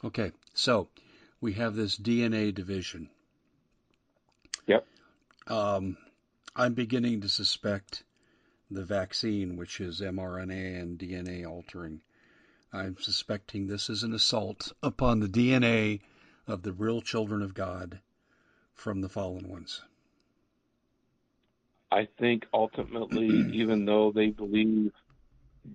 Okay, 0.04 0.32
so 0.54 0.88
we 1.42 1.54
have 1.54 1.76
this 1.76 1.98
DNA 1.98 2.54
division. 2.54 3.10
Yep. 4.68 4.86
Um, 5.48 5.98
I'm 6.56 6.74
beginning 6.74 7.22
to 7.22 7.30
suspect 7.30 8.04
the 8.72 8.84
vaccine, 8.84 9.58
which 9.58 9.80
is 9.80 10.02
mRNA 10.02 10.82
and 10.82 10.98
DNA 10.98 11.48
altering. 11.48 12.02
I'm 12.74 12.98
suspecting 13.00 13.68
this 13.68 13.90
is 13.90 14.04
an 14.04 14.14
assault 14.14 14.74
upon 14.82 15.20
the 15.20 15.28
DNA 15.28 16.02
of 16.48 16.64
the 16.64 16.74
real 16.74 17.02
children 17.02 17.42
of 17.42 17.54
God 17.54 18.00
from 18.74 19.02
the 19.02 19.10
fallen 19.10 19.48
ones. 19.48 19.82
I 21.92 22.08
think 22.20 22.46
ultimately, 22.54 23.28
even 23.54 23.86
though 23.86 24.12
they 24.14 24.28
believe 24.28 24.92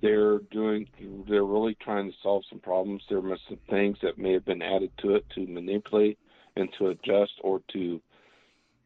they're 0.00 0.38
doing, 0.50 0.86
they're 1.28 1.44
really 1.44 1.76
trying 1.80 2.10
to 2.10 2.16
solve 2.22 2.44
some 2.48 2.60
problems, 2.60 3.02
there 3.08 3.18
are 3.18 3.38
some 3.48 3.58
things 3.68 3.98
that 4.02 4.18
may 4.18 4.32
have 4.32 4.44
been 4.44 4.62
added 4.62 4.90
to 4.98 5.14
it 5.16 5.24
to 5.34 5.46
manipulate 5.46 6.18
and 6.56 6.68
to 6.78 6.88
adjust 6.88 7.32
or 7.42 7.60
to 7.72 8.00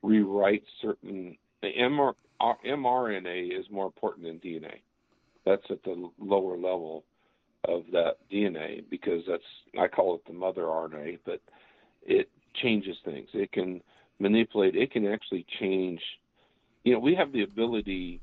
rewrite 0.03 0.63
certain. 0.81 1.37
The 1.63 1.71
MR, 1.79 2.15
mRNA 2.41 3.59
is 3.59 3.67
more 3.71 3.87
important 3.87 4.27
than 4.27 4.39
DNA. 4.39 4.81
That's 5.45 5.65
at 5.71 5.83
the 5.83 6.11
lower 6.19 6.57
level 6.57 7.05
of 7.67 7.85
that 7.93 8.17
DNA 8.33 8.85
because 8.91 9.23
that's 9.29 9.43
I 9.79 9.89
call 9.89 10.15
it 10.15 10.23
the 10.27 10.33
mother 10.33 10.63
RNA, 10.63 11.21
but 11.25 11.41
it 12.03 12.29
changes 12.63 12.97
things. 13.05 13.29
It 13.33 13.53
can 13.53 13.83
manipulate. 14.19 14.77
It 14.77 14.91
can 14.91 15.07
actually 15.07 15.47
change. 15.61 16.01
You 16.85 16.93
know, 16.93 16.99
we 16.99 17.15
have 17.15 17.33
the 17.33 17.43
ability 17.43 18.21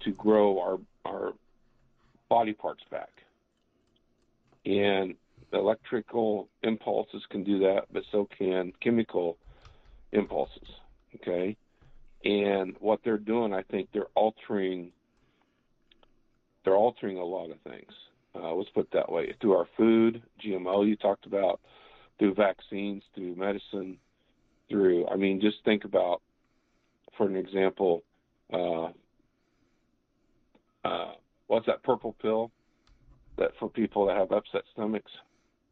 to 0.00 0.12
grow 0.12 0.60
our 0.60 0.78
our 1.04 1.32
body 2.28 2.52
parts 2.52 2.82
back, 2.90 3.10
and 4.64 5.14
electrical 5.52 6.48
impulses 6.62 7.22
can 7.30 7.44
do 7.44 7.58
that, 7.60 7.86
but 7.92 8.02
so 8.12 8.28
can 8.38 8.72
chemical 8.80 9.36
impulses. 10.12 10.68
Okay, 11.16 11.56
and 12.24 12.74
what 12.80 13.00
they're 13.04 13.18
doing, 13.18 13.52
I 13.52 13.62
think 13.62 13.88
they're 13.92 14.06
altering. 14.14 14.92
They're 16.64 16.76
altering 16.76 17.18
a 17.18 17.24
lot 17.24 17.50
of 17.50 17.60
things. 17.60 17.92
Uh, 18.34 18.52
let's 18.54 18.70
put 18.70 18.86
it 18.86 18.92
that 18.92 19.10
way. 19.12 19.34
Through 19.40 19.52
our 19.52 19.68
food, 19.76 20.22
GMO 20.44 20.86
you 20.88 20.96
talked 20.96 21.26
about, 21.26 21.60
through 22.18 22.34
vaccines, 22.34 23.02
through 23.14 23.36
medicine, 23.36 23.98
through. 24.68 25.06
I 25.08 25.16
mean, 25.16 25.40
just 25.40 25.58
think 25.64 25.84
about, 25.84 26.22
for 27.16 27.26
an 27.26 27.36
example, 27.36 28.02
uh, 28.52 28.88
uh, 30.84 31.12
what's 31.46 31.66
that 31.66 31.82
purple 31.82 32.14
pill 32.20 32.50
that 33.38 33.50
for 33.58 33.68
people 33.68 34.06
that 34.06 34.16
have 34.16 34.32
upset 34.32 34.62
stomachs? 34.72 35.10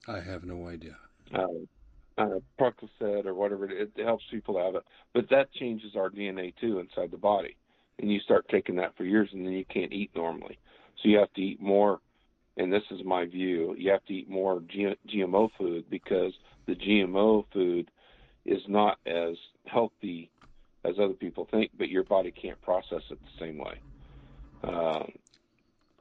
I 0.09 0.21
have 0.21 0.45
no 0.45 0.69
idea. 0.69 0.97
Uh, 1.35 1.47
uh, 2.19 2.39
Percocet 2.61 3.25
or 3.25 3.35
whatever 3.35 3.71
it, 3.71 3.91
it 3.97 4.05
helps 4.05 4.25
people 4.31 4.63
have 4.63 4.75
it, 4.75 4.83
but 5.15 5.29
that 5.31 5.53
changes 5.53 5.97
our 5.97 6.11
DNA 6.11 6.55
too 6.61 6.79
inside 6.79 7.11
the 7.11 7.17
body, 7.17 7.57
and 7.99 8.13
you 8.13 8.21
start 8.21 8.47
taking 8.51 8.77
that 8.77 8.97
for 8.97 9.05
years, 9.05 9.29
and 9.33 9.47
then 9.47 9.53
you 9.53 9.65
can't 9.65 9.93
eat 9.93 10.11
normally. 10.15 10.59
So 11.03 11.09
you 11.09 11.19
have 11.19 11.33
to 11.35 11.41
eat 11.41 11.61
more 11.61 12.01
and 12.57 12.73
this 12.73 12.83
is 12.91 13.01
my 13.05 13.25
view, 13.25 13.75
you 13.79 13.91
have 13.91 14.05
to 14.07 14.13
eat 14.13 14.29
more 14.29 14.63
G- 14.69 14.97
GMO 15.09 15.51
food 15.57 15.85
because 15.91 16.33
the 16.67 16.75
GMO 16.75 17.45
food 17.53 17.91
is 18.45 18.61
not 18.69 18.99
as 19.07 19.37
healthy 19.67 20.31
as 20.85 20.99
other 20.99 21.15
people 21.15 21.47
think, 21.51 21.71
but 21.79 21.89
your 21.89 22.05
body 22.05 22.31
can't 22.31 22.61
process 22.63 23.03
it 23.11 23.19
the 23.21 23.45
same 23.45 23.59
way. 23.59 23.81
Um, 24.65 25.13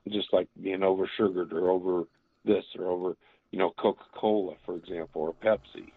just 0.09 0.33
like 0.33 0.47
being 0.61 0.83
over 0.83 1.09
sugared 1.17 1.53
or 1.53 1.69
over 1.69 2.03
this 2.45 2.65
or 2.77 2.87
over, 2.87 3.15
you 3.51 3.59
know, 3.59 3.71
Coca 3.77 4.03
Cola, 4.15 4.55
for 4.65 4.75
example, 4.75 5.21
or 5.21 5.33
Pepsi, 5.33 5.91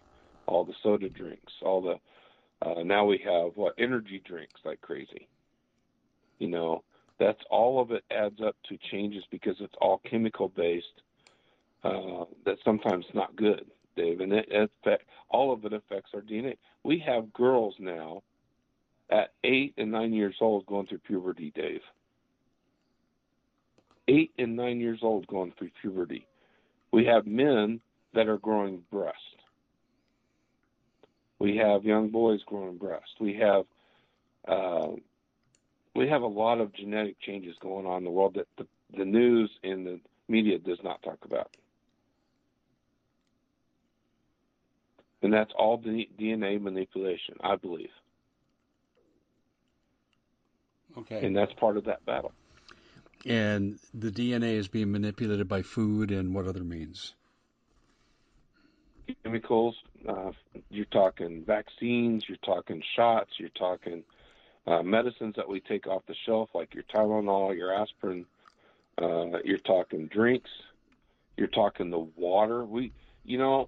all 0.45 0.63
the 0.63 0.73
soda 0.83 1.09
drinks, 1.09 1.53
all 1.61 1.81
the, 1.81 2.67
uh, 2.67 2.83
now 2.83 3.05
we 3.05 3.17
have 3.25 3.51
what, 3.55 3.73
energy 3.77 4.21
drinks 4.25 4.61
like 4.63 4.81
crazy. 4.81 5.27
You 6.37 6.49
know, 6.49 6.83
that's 7.19 7.41
all 7.49 7.81
of 7.81 7.91
it 7.91 8.03
adds 8.11 8.39
up 8.45 8.55
to 8.69 8.77
changes 8.91 9.23
because 9.31 9.55
it's 9.59 9.73
all 9.81 10.01
chemical 10.09 10.49
based. 10.49 11.01
Uh, 11.83 12.25
that's 12.45 12.63
sometimes 12.63 13.05
not 13.13 13.35
good, 13.35 13.65
Dave, 13.95 14.19
and 14.19 14.33
it, 14.33 14.47
affect, 14.51 15.05
all 15.29 15.53
of 15.53 15.65
it 15.65 15.73
affects 15.73 16.11
our 16.13 16.21
DNA. 16.21 16.57
We 16.83 16.99
have 17.05 17.31
girls 17.33 17.75
now 17.79 18.23
at 19.09 19.31
eight 19.43 19.73
and 19.77 19.91
nine 19.91 20.13
years 20.13 20.35
old 20.41 20.65
going 20.65 20.87
through 20.87 20.99
puberty, 20.99 21.51
Dave. 21.55 21.81
Eight 24.07 24.31
and 24.37 24.55
nine 24.55 24.79
years 24.79 24.99
old 25.01 25.27
going 25.27 25.53
through 25.57 25.71
puberty. 25.81 26.27
We 26.91 27.05
have 27.05 27.25
men 27.25 27.81
that 28.13 28.27
are 28.27 28.37
growing 28.37 28.83
breasts. 28.91 29.19
We 31.39 31.57
have 31.57 31.83
young 31.83 32.09
boys 32.09 32.41
growing 32.45 32.77
breasts. 32.77 33.13
We 33.19 33.35
have 33.35 33.65
uh, 34.47 34.91
we 35.95 36.07
have 36.09 36.21
a 36.21 36.27
lot 36.27 36.59
of 36.59 36.73
genetic 36.73 37.19
changes 37.19 37.55
going 37.59 37.85
on 37.85 37.99
in 37.99 38.03
the 38.03 38.11
world 38.11 38.35
that 38.35 38.47
the, 38.57 38.67
the 38.95 39.05
news 39.05 39.49
and 39.63 39.85
the 39.85 39.99
media 40.27 40.59
does 40.59 40.79
not 40.83 41.01
talk 41.01 41.19
about. 41.23 41.55
And 45.21 45.33
that's 45.33 45.51
all 45.57 45.79
DNA 45.79 46.61
manipulation, 46.61 47.35
I 47.41 47.55
believe. 47.55 47.89
Okay. 50.97 51.25
And 51.25 51.35
that's 51.35 51.53
part 51.53 51.77
of 51.77 51.85
that 51.85 52.05
battle. 52.05 52.31
and 53.25 53.79
the 53.93 54.11
DNA 54.11 54.55
is 54.55 54.67
being 54.67 54.91
manipulated 54.91 55.47
by 55.47 55.61
food 55.61 56.11
and 56.11 56.33
what 56.33 56.47
other 56.47 56.63
means? 56.63 57.13
Chemicals. 59.23 59.75
Uh, 60.07 60.31
you're 60.69 60.85
talking 60.85 61.43
vaccines. 61.45 62.25
You're 62.27 62.37
talking 62.45 62.81
shots. 62.95 63.31
You're 63.39 63.49
talking 63.49 64.03
uh, 64.67 64.81
medicines 64.81 65.35
that 65.37 65.47
we 65.47 65.59
take 65.59 65.87
off 65.87 66.03
the 66.07 66.15
shelf, 66.25 66.49
like 66.53 66.73
your 66.73 66.83
Tylenol, 66.83 67.55
your 67.55 67.73
aspirin. 67.73 68.25
Uh, 68.99 69.39
you're 69.43 69.57
talking 69.59 70.07
drinks. 70.07 70.49
You're 71.37 71.47
talking 71.47 71.89
the 71.89 72.07
water. 72.15 72.65
We, 72.65 72.93
you 73.23 73.37
know, 73.37 73.67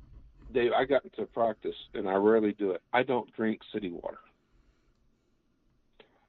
Dave, 0.54 0.72
I 0.72 0.86
got 0.86 1.04
into 1.04 1.26
practice, 1.26 1.76
and 1.94 2.08
I 2.08 2.14
rarely 2.14 2.54
do 2.54 2.72
it. 2.72 2.82
I 2.94 3.04
don't 3.04 3.32
drink 3.36 3.62
city 3.74 3.92
water. 3.92 4.20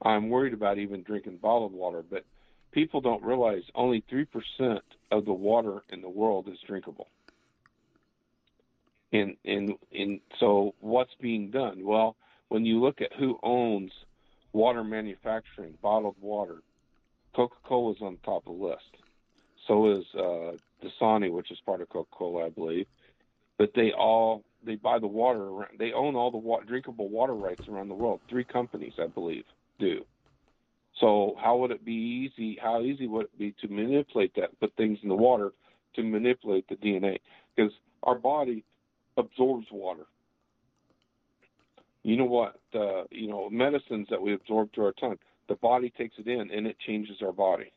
I'm 0.03 0.29
worried 0.29 0.53
about 0.53 0.79
even 0.79 1.03
drinking 1.03 1.39
bottled 1.39 1.73
water, 1.73 2.05
but 2.09 2.25
people 2.73 3.01
don't 3.01 3.23
realize 3.23 3.63
only 3.75 4.05
3% 4.13 4.81
of 5.11 5.25
the 5.25 5.33
water 5.33 5.83
in 5.91 6.01
the 6.01 6.09
world 6.09 6.49
is 6.49 6.59
drinkable. 6.67 7.09
And, 9.13 9.37
and, 9.45 9.73
and 9.93 10.21
so 10.39 10.75
what's 10.81 11.15
being 11.21 11.51
done? 11.51 11.85
Well, 11.85 12.17
when 12.49 12.65
you 12.65 12.81
look 12.81 13.01
at 13.01 13.13
who 13.19 13.39
owns 13.43 13.91
water 14.53 14.85
manufacturing, 14.85 15.75
bottled 15.83 16.17
water, 16.21 16.63
Coca-Cola 17.35 17.93
is 17.93 18.03
on 18.03 18.19
top 18.25 18.47
of 18.47 18.59
the 18.59 18.65
list. 18.65 18.97
So 19.67 19.99
is 19.99 20.05
uh, 20.15 20.53
Dasani, 20.83 21.31
which 21.31 21.51
is 21.51 21.59
part 21.65 21.81
of 21.81 21.89
Coca-Cola, 21.89 22.47
I 22.47 22.49
believe. 22.51 22.87
But 23.59 23.73
they 23.75 23.93
all 23.93 24.45
they 24.65 24.77
buy 24.77 24.99
the 24.99 25.07
water 25.07 25.43
around. 25.43 25.79
They 25.79 25.93
own 25.93 26.17
all 26.17 26.31
the 26.31 26.67
drinkable 26.67 27.09
water 27.09 27.35
rights 27.35 27.69
around 27.69 27.89
the 27.89 27.95
world. 27.95 28.21
Three 28.29 28.45
companies, 28.45 28.95
I 28.99 29.07
believe, 29.07 29.45
do. 29.79 30.05
So 31.01 31.37
how 31.41 31.57
would 31.59 31.71
it 31.71 31.85
be 31.85 31.93
easy? 31.93 32.59
How 32.61 32.81
easy 32.83 33.07
would 33.07 33.27
it 33.27 33.39
be 33.39 33.55
to 33.61 33.69
manipulate 33.69 34.35
that? 34.37 34.59
Put 34.59 34.75
things 34.77 34.99
in 35.03 35.09
the 35.09 35.15
water 35.15 35.53
to 35.95 36.03
manipulate 36.03 36.69
the 36.69 36.77
DNA 36.77 37.19
because 37.55 37.73
our 38.03 38.17
body 38.17 38.65
absorbs 39.17 39.67
water. 39.71 40.07
You 42.03 42.17
know 42.17 42.25
what? 42.25 42.59
Uh, 42.75 43.05
you 43.11 43.29
know 43.29 43.49
medicines 43.51 44.09
that 44.11 44.23
we 44.23 44.33
absorb 44.33 44.73
through 44.73 44.87
our 44.87 44.93
tongue. 44.93 45.19
The 45.49 45.57
body 45.57 45.91
takes 45.91 46.19
it 46.19 46.27
in 46.27 46.51
and 46.51 46.67
it 46.67 46.79
changes 46.79 47.23
our 47.23 47.33
body. 47.33 47.73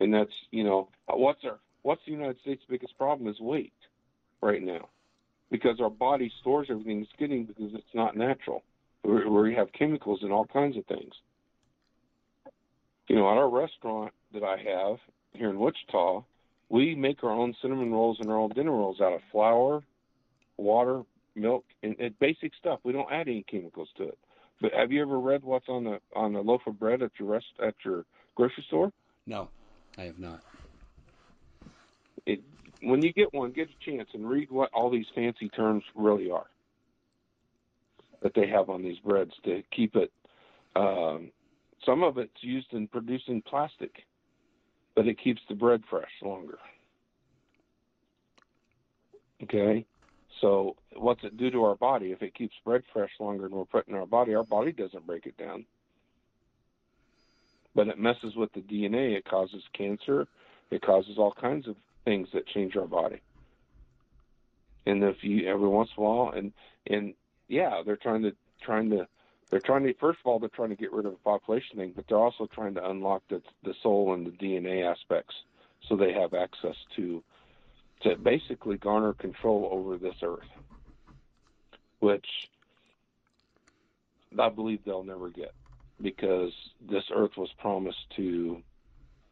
And 0.00 0.12
that's 0.12 0.34
you 0.50 0.64
know 0.64 0.88
what's 1.08 1.44
our 1.44 1.58
what's 1.82 2.04
the 2.04 2.12
United 2.12 2.40
States' 2.40 2.64
biggest 2.68 2.96
problem 2.98 3.28
is 3.28 3.40
weight 3.40 3.72
right 4.40 4.62
now, 4.62 4.88
because 5.50 5.80
our 5.80 5.90
body 5.90 6.30
stores 6.40 6.68
everything 6.70 7.02
it's 7.02 7.10
getting 7.18 7.44
because 7.44 7.74
it's 7.74 7.94
not 7.94 8.16
natural 8.16 8.62
where, 9.06 9.28
where 9.28 9.46
you 9.46 9.56
have 9.56 9.72
chemicals 9.72 10.20
and 10.22 10.32
all 10.32 10.46
kinds 10.46 10.76
of 10.76 10.84
things. 10.86 11.14
You 13.08 13.16
know, 13.16 13.30
at 13.30 13.38
our 13.38 13.48
restaurant 13.48 14.12
that 14.34 14.42
I 14.42 14.56
have 14.56 14.98
here 15.32 15.48
in 15.48 15.58
Wichita, 15.58 16.24
we 16.68 16.96
make 16.96 17.22
our 17.22 17.30
own 17.30 17.54
cinnamon 17.62 17.92
rolls 17.92 18.18
and 18.20 18.28
our 18.28 18.36
own 18.36 18.50
dinner 18.50 18.72
rolls 18.72 19.00
out 19.00 19.12
of 19.12 19.20
flour, 19.30 19.84
water, 20.56 21.02
milk, 21.36 21.64
and, 21.84 21.94
and 22.00 22.18
basic 22.18 22.52
stuff. 22.58 22.80
We 22.82 22.92
don't 22.92 23.10
add 23.12 23.28
any 23.28 23.44
chemicals 23.44 23.88
to 23.98 24.08
it. 24.08 24.18
But 24.60 24.72
have 24.72 24.90
you 24.90 25.02
ever 25.02 25.20
read 25.20 25.44
what's 25.44 25.68
on 25.68 25.84
the 25.84 26.00
on 26.14 26.32
the 26.32 26.40
loaf 26.40 26.62
of 26.66 26.80
bread 26.80 27.02
at 27.02 27.10
your 27.18 27.28
rest 27.28 27.46
at 27.62 27.74
your 27.84 28.06
grocery 28.34 28.64
store? 28.66 28.90
No, 29.26 29.50
I 29.98 30.04
have 30.04 30.18
not. 30.18 30.40
It, 32.24 32.40
when 32.80 33.02
you 33.02 33.12
get 33.12 33.34
one, 33.34 33.52
get 33.52 33.68
a 33.68 33.90
chance 33.90 34.08
and 34.14 34.28
read 34.28 34.50
what 34.50 34.70
all 34.72 34.90
these 34.90 35.06
fancy 35.14 35.50
terms 35.50 35.84
really 35.94 36.30
are 36.30 36.46
that 38.22 38.32
they 38.34 38.46
have 38.48 38.70
on 38.70 38.82
these 38.82 38.98
breads 38.98 39.32
to 39.44 39.62
keep 39.74 39.96
it. 39.96 40.12
Um, 40.74 41.30
some 41.84 42.02
of 42.02 42.18
it's 42.18 42.42
used 42.42 42.72
in 42.72 42.88
producing 42.88 43.42
plastic, 43.42 43.92
but 44.94 45.06
it 45.06 45.18
keeps 45.22 45.40
the 45.48 45.54
bread 45.54 45.82
fresh 45.88 46.10
longer. 46.22 46.58
Okay, 49.42 49.84
so 50.40 50.76
what's 50.94 51.22
it 51.24 51.36
do 51.36 51.50
to 51.50 51.64
our 51.64 51.76
body 51.76 52.12
if 52.12 52.22
it 52.22 52.34
keeps 52.34 52.54
bread 52.64 52.82
fresh 52.92 53.10
longer 53.20 53.46
and 53.46 53.54
we're 53.54 53.64
putting 53.64 53.94
our 53.94 54.06
body? 54.06 54.34
Our 54.34 54.44
body 54.44 54.72
doesn't 54.72 55.06
break 55.06 55.26
it 55.26 55.36
down, 55.36 55.66
but 57.74 57.88
it 57.88 57.98
messes 57.98 58.34
with 58.34 58.52
the 58.52 58.60
DNA. 58.60 59.16
It 59.16 59.24
causes 59.24 59.62
cancer. 59.76 60.26
It 60.70 60.82
causes 60.82 61.18
all 61.18 61.34
kinds 61.38 61.68
of 61.68 61.76
things 62.04 62.28
that 62.32 62.46
change 62.48 62.76
our 62.76 62.86
body. 62.86 63.20
And 64.86 65.02
if 65.02 65.16
you 65.22 65.48
every 65.48 65.68
once 65.68 65.90
in 65.96 66.02
a 66.02 66.06
while, 66.06 66.32
and 66.34 66.52
and 66.86 67.14
yeah, 67.48 67.82
they're 67.84 67.96
trying 67.96 68.22
to 68.22 68.32
trying 68.60 68.90
to 68.90 69.06
they're 69.50 69.60
trying 69.60 69.84
to 69.84 69.94
first 69.94 70.18
of 70.20 70.26
all 70.26 70.38
they're 70.38 70.48
trying 70.48 70.70
to 70.70 70.76
get 70.76 70.92
rid 70.92 71.06
of 71.06 71.12
the 71.12 71.18
population 71.18 71.76
thing, 71.76 71.92
but 71.94 72.06
they're 72.08 72.18
also 72.18 72.46
trying 72.46 72.74
to 72.74 72.90
unlock 72.90 73.22
the 73.28 73.42
the 73.62 73.74
soul 73.82 74.14
and 74.14 74.26
the 74.26 74.30
DNA 74.30 74.84
aspects 74.84 75.34
so 75.88 75.96
they 75.96 76.12
have 76.12 76.34
access 76.34 76.76
to 76.96 77.22
to 78.02 78.16
basically 78.16 78.76
garner 78.76 79.12
control 79.14 79.68
over 79.72 79.96
this 79.96 80.16
earth, 80.22 80.48
which 82.00 82.26
I 84.38 84.48
believe 84.48 84.80
they'll 84.84 85.02
never 85.02 85.30
get 85.30 85.54
because 86.00 86.52
this 86.80 87.04
earth 87.14 87.36
was 87.36 87.50
promised 87.58 88.10
to 88.16 88.62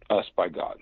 us 0.09 0.25
by 0.35 0.49
God, 0.49 0.79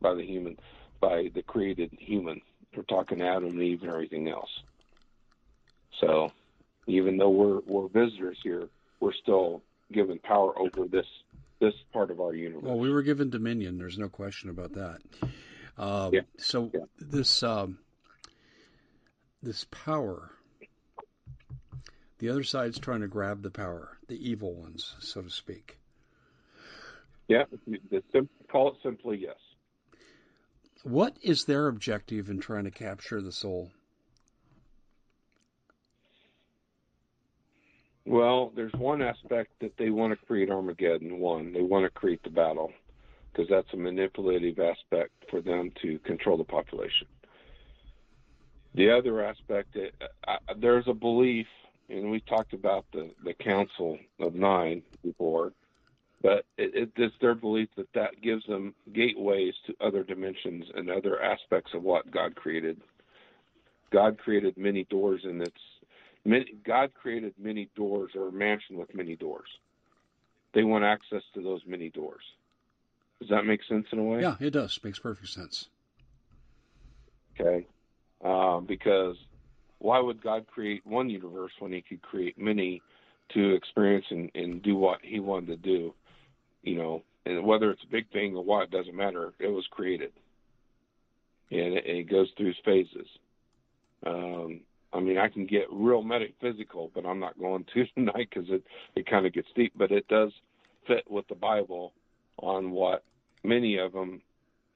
by 0.00 0.14
the 0.14 0.24
human, 0.24 0.58
by 1.00 1.30
the 1.34 1.42
created 1.42 1.92
human. 1.98 2.40
We're 2.76 2.82
talking 2.82 3.22
Adam 3.22 3.50
and 3.50 3.62
Eve 3.62 3.82
and 3.82 3.92
everything 3.92 4.28
else. 4.28 4.50
So 6.00 6.32
even 6.88 7.16
though 7.16 7.30
we're 7.30 7.60
we're 7.66 7.88
visitors 7.88 8.38
here, 8.42 8.68
we're 9.00 9.12
still 9.12 9.62
given 9.92 10.18
power 10.18 10.58
over 10.58 10.88
this 10.88 11.06
this 11.60 11.74
part 11.92 12.10
of 12.10 12.20
our 12.20 12.34
universe. 12.34 12.64
Well, 12.64 12.78
we 12.78 12.90
were 12.90 13.02
given 13.02 13.30
dominion. 13.30 13.78
There's 13.78 13.98
no 13.98 14.08
question 14.08 14.50
about 14.50 14.74
that. 14.74 15.00
Um, 15.76 16.14
yeah. 16.14 16.20
So 16.38 16.70
yeah. 16.72 16.80
this 16.98 17.42
um, 17.42 17.78
this 19.42 19.64
power, 19.70 20.30
the 22.18 22.30
other 22.30 22.42
side's 22.42 22.78
trying 22.78 23.02
to 23.02 23.08
grab 23.08 23.42
the 23.42 23.50
power, 23.50 23.96
the 24.08 24.30
evil 24.30 24.54
ones, 24.54 24.94
so 25.00 25.22
to 25.22 25.30
speak. 25.30 25.78
Yeah, 27.28 27.44
call 28.50 28.70
it 28.70 28.76
simply 28.82 29.18
yes. 29.18 29.36
What 30.82 31.16
is 31.20 31.44
their 31.44 31.68
objective 31.68 32.30
in 32.30 32.40
trying 32.40 32.64
to 32.64 32.70
capture 32.70 33.20
the 33.20 33.32
soul? 33.32 33.70
Well, 38.08 38.52
there's 38.56 38.72
one 38.72 39.02
aspect 39.02 39.50
that 39.60 39.76
they 39.76 39.90
want 39.90 40.18
to 40.18 40.26
create 40.26 40.48
Armageddon. 40.48 41.18
One, 41.18 41.52
they 41.52 41.60
want 41.60 41.84
to 41.84 41.90
create 41.90 42.22
the 42.22 42.30
battle 42.30 42.72
because 43.30 43.50
that's 43.50 43.68
a 43.74 43.76
manipulative 43.76 44.58
aspect 44.58 45.10
for 45.30 45.42
them 45.42 45.70
to 45.82 45.98
control 46.00 46.38
the 46.38 46.44
population. 46.44 47.06
The 48.74 48.90
other 48.90 49.22
aspect, 49.22 49.76
uh, 49.76 50.06
uh, 50.26 50.38
there's 50.58 50.86
a 50.88 50.94
belief, 50.94 51.46
and 51.90 52.10
we 52.10 52.20
talked 52.20 52.54
about 52.54 52.86
the, 52.94 53.10
the 53.24 53.34
Council 53.34 53.98
of 54.20 54.34
Nine 54.34 54.82
before, 55.04 55.52
but 56.22 56.46
it, 56.56 56.74
it, 56.74 56.90
it's 56.96 57.14
their 57.20 57.34
belief 57.34 57.68
that 57.76 57.92
that 57.94 58.22
gives 58.22 58.46
them 58.46 58.74
gateways 58.94 59.52
to 59.66 59.74
other 59.86 60.02
dimensions 60.02 60.64
and 60.74 60.88
other 60.88 61.22
aspects 61.22 61.72
of 61.74 61.82
what 61.82 62.10
God 62.10 62.36
created. 62.36 62.80
God 63.92 64.16
created 64.16 64.56
many 64.56 64.84
doors, 64.84 65.20
and 65.24 65.42
it's 65.42 65.52
Many, 66.28 66.44
God 66.62 66.92
created 66.92 67.32
many 67.42 67.70
doors 67.74 68.10
or 68.14 68.28
a 68.28 68.32
mansion 68.32 68.76
with 68.76 68.94
many 68.94 69.16
doors. 69.16 69.48
They 70.52 70.62
want 70.62 70.84
access 70.84 71.22
to 71.32 71.42
those 71.42 71.62
many 71.66 71.88
doors. 71.88 72.20
Does 73.18 73.30
that 73.30 73.46
make 73.46 73.60
sense 73.66 73.86
in 73.92 73.98
a 73.98 74.02
way? 74.02 74.20
Yeah, 74.20 74.36
it 74.38 74.50
does. 74.50 74.78
Makes 74.84 74.98
perfect 74.98 75.30
sense. 75.30 75.70
Okay. 77.40 77.66
Um, 78.22 78.66
because 78.66 79.16
why 79.78 80.00
would 80.00 80.22
God 80.22 80.46
create 80.46 80.86
one 80.86 81.08
universe 81.08 81.52
when 81.60 81.72
He 81.72 81.80
could 81.80 82.02
create 82.02 82.38
many 82.38 82.82
to 83.32 83.54
experience 83.54 84.04
and, 84.10 84.30
and 84.34 84.62
do 84.62 84.76
what 84.76 84.98
He 85.02 85.20
wanted 85.20 85.46
to 85.46 85.56
do? 85.56 85.94
You 86.62 86.76
know, 86.76 87.02
and 87.24 87.42
whether 87.46 87.70
it's 87.70 87.84
a 87.84 87.90
big 87.90 88.10
thing 88.12 88.36
or 88.36 88.44
what, 88.44 88.64
it 88.64 88.70
doesn't 88.70 88.94
matter. 88.94 89.32
It 89.38 89.48
was 89.48 89.66
created, 89.70 90.12
and 91.50 91.72
it, 91.78 91.86
it 91.86 92.10
goes 92.10 92.28
through 92.36 92.52
phases. 92.66 93.06
Um, 94.06 94.60
I 94.92 95.00
mean, 95.00 95.18
I 95.18 95.28
can 95.28 95.46
get 95.46 95.66
real 95.70 96.02
metaphysical, 96.02 96.90
but 96.94 97.04
I'm 97.04 97.20
not 97.20 97.38
going 97.38 97.64
to 97.74 97.86
tonight 97.94 98.28
because 98.32 98.48
it 98.50 98.62
it 98.94 99.06
kind 99.06 99.26
of 99.26 99.32
gets 99.32 99.48
deep. 99.54 99.72
But 99.76 99.92
it 99.92 100.08
does 100.08 100.32
fit 100.86 101.04
with 101.10 101.26
the 101.28 101.34
Bible 101.34 101.92
on 102.38 102.70
what 102.70 103.02
many 103.44 103.78
of 103.78 103.92
them, 103.92 104.22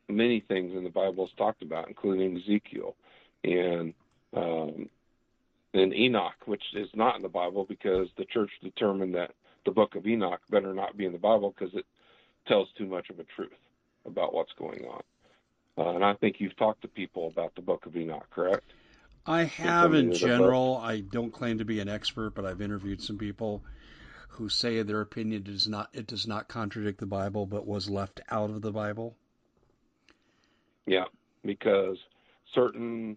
many 0.09 0.41
things 0.41 0.73
in 0.77 0.85
the 0.85 0.91
Bible 0.91 1.27
is 1.27 1.33
talked 1.37 1.63
about, 1.63 1.89
including 1.89 2.37
Ezekiel 2.37 2.95
and 3.45 3.95
um, 4.35 4.89
and 5.75 5.95
Enoch, 5.95 6.35
which 6.47 6.63
is 6.75 6.89
not 6.95 7.17
in 7.17 7.23
the 7.23 7.29
Bible 7.29 7.65
because 7.69 8.09
the 8.19 8.27
church 8.27 8.51
determined 8.63 9.15
that 9.15 9.33
the 9.65 9.71
book 9.71 9.95
of 9.95 10.07
Enoch 10.07 10.41
better 10.51 10.75
not 10.75 10.97
be 10.97 11.07
in 11.07 11.13
the 11.13 11.19
Bible 11.19 11.55
because 11.57 11.75
it 11.75 11.87
tells 12.47 12.69
too 12.77 12.87
much 12.87 13.09
of 13.11 13.19
a 13.19 13.25
truth 13.37 13.51
about 14.05 14.35
what's 14.35 14.53
going 14.59 14.85
on. 14.85 15.03
Uh, 15.79 15.95
and 15.95 16.05
I 16.05 16.15
think 16.15 16.37
you've 16.39 16.57
talked 16.57 16.83
to 16.83 16.89
people 16.89 17.29
about 17.29 17.55
the 17.55 17.63
book 17.63 17.87
of 17.87 17.97
Enoch, 17.97 18.27
correct? 18.31 18.65
I 19.27 19.45
have 19.45 19.95
in 19.95 20.13
general. 20.13 20.79
I 20.79 21.01
don't 21.01 21.33
claim 21.33 21.59
to 21.59 21.65
be 21.65 21.81
an 21.81 21.89
expert, 21.89 22.35
but 22.35 22.45
I've 22.45 22.61
interviewed 22.61 23.01
some 23.03 23.19
people 23.19 23.63
who 24.29 24.49
say 24.49 24.83
their 24.83 25.01
opinion 25.01 25.43
does 25.43 25.69
not 25.69 25.91
it 25.93 26.07
does 26.07 26.27
not 26.27 26.49
contradict 26.49 26.99
the 26.99 27.07
Bible, 27.07 27.47
but 27.47 27.67
was 27.67 27.89
left 27.89 28.21
out 28.31 28.51
of 28.51 28.63
the 28.63 28.73
Bible? 28.73 29.15
Yeah, 30.87 31.05
because 31.45 31.99
certain 32.55 33.17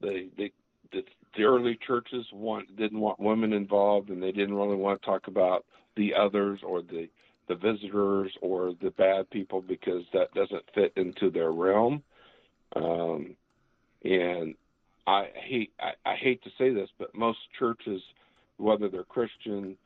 the 0.00 0.28
the 0.36 0.52
the, 0.92 1.04
the 1.36 1.44
early 1.44 1.78
churches 1.86 2.26
want 2.32 2.76
didn't 2.76 3.00
want 3.00 3.20
women 3.20 3.52
involved, 3.52 4.10
and 4.10 4.22
they 4.22 4.32
didn't 4.32 4.54
really 4.54 4.76
want 4.76 5.00
to 5.00 5.06
talk 5.06 5.28
about 5.28 5.64
the 5.96 6.14
others 6.14 6.60
or 6.62 6.82
the 6.82 7.08
the 7.46 7.54
visitors 7.54 8.32
or 8.42 8.74
the 8.82 8.90
bad 8.90 9.30
people 9.30 9.62
because 9.62 10.02
that 10.12 10.34
doesn't 10.34 10.64
fit 10.74 10.92
into 10.96 11.30
their 11.30 11.50
realm. 11.50 12.02
Um, 12.76 13.36
and 14.04 14.54
I 15.08 15.28
hate 15.34 15.72
I, 15.80 16.10
I 16.10 16.14
hate 16.16 16.42
to 16.44 16.50
say 16.58 16.72
this, 16.72 16.90
but 16.98 17.14
most 17.14 17.38
churches, 17.58 18.02
whether 18.58 18.90
they're 18.90 19.04
Christian, 19.04 19.76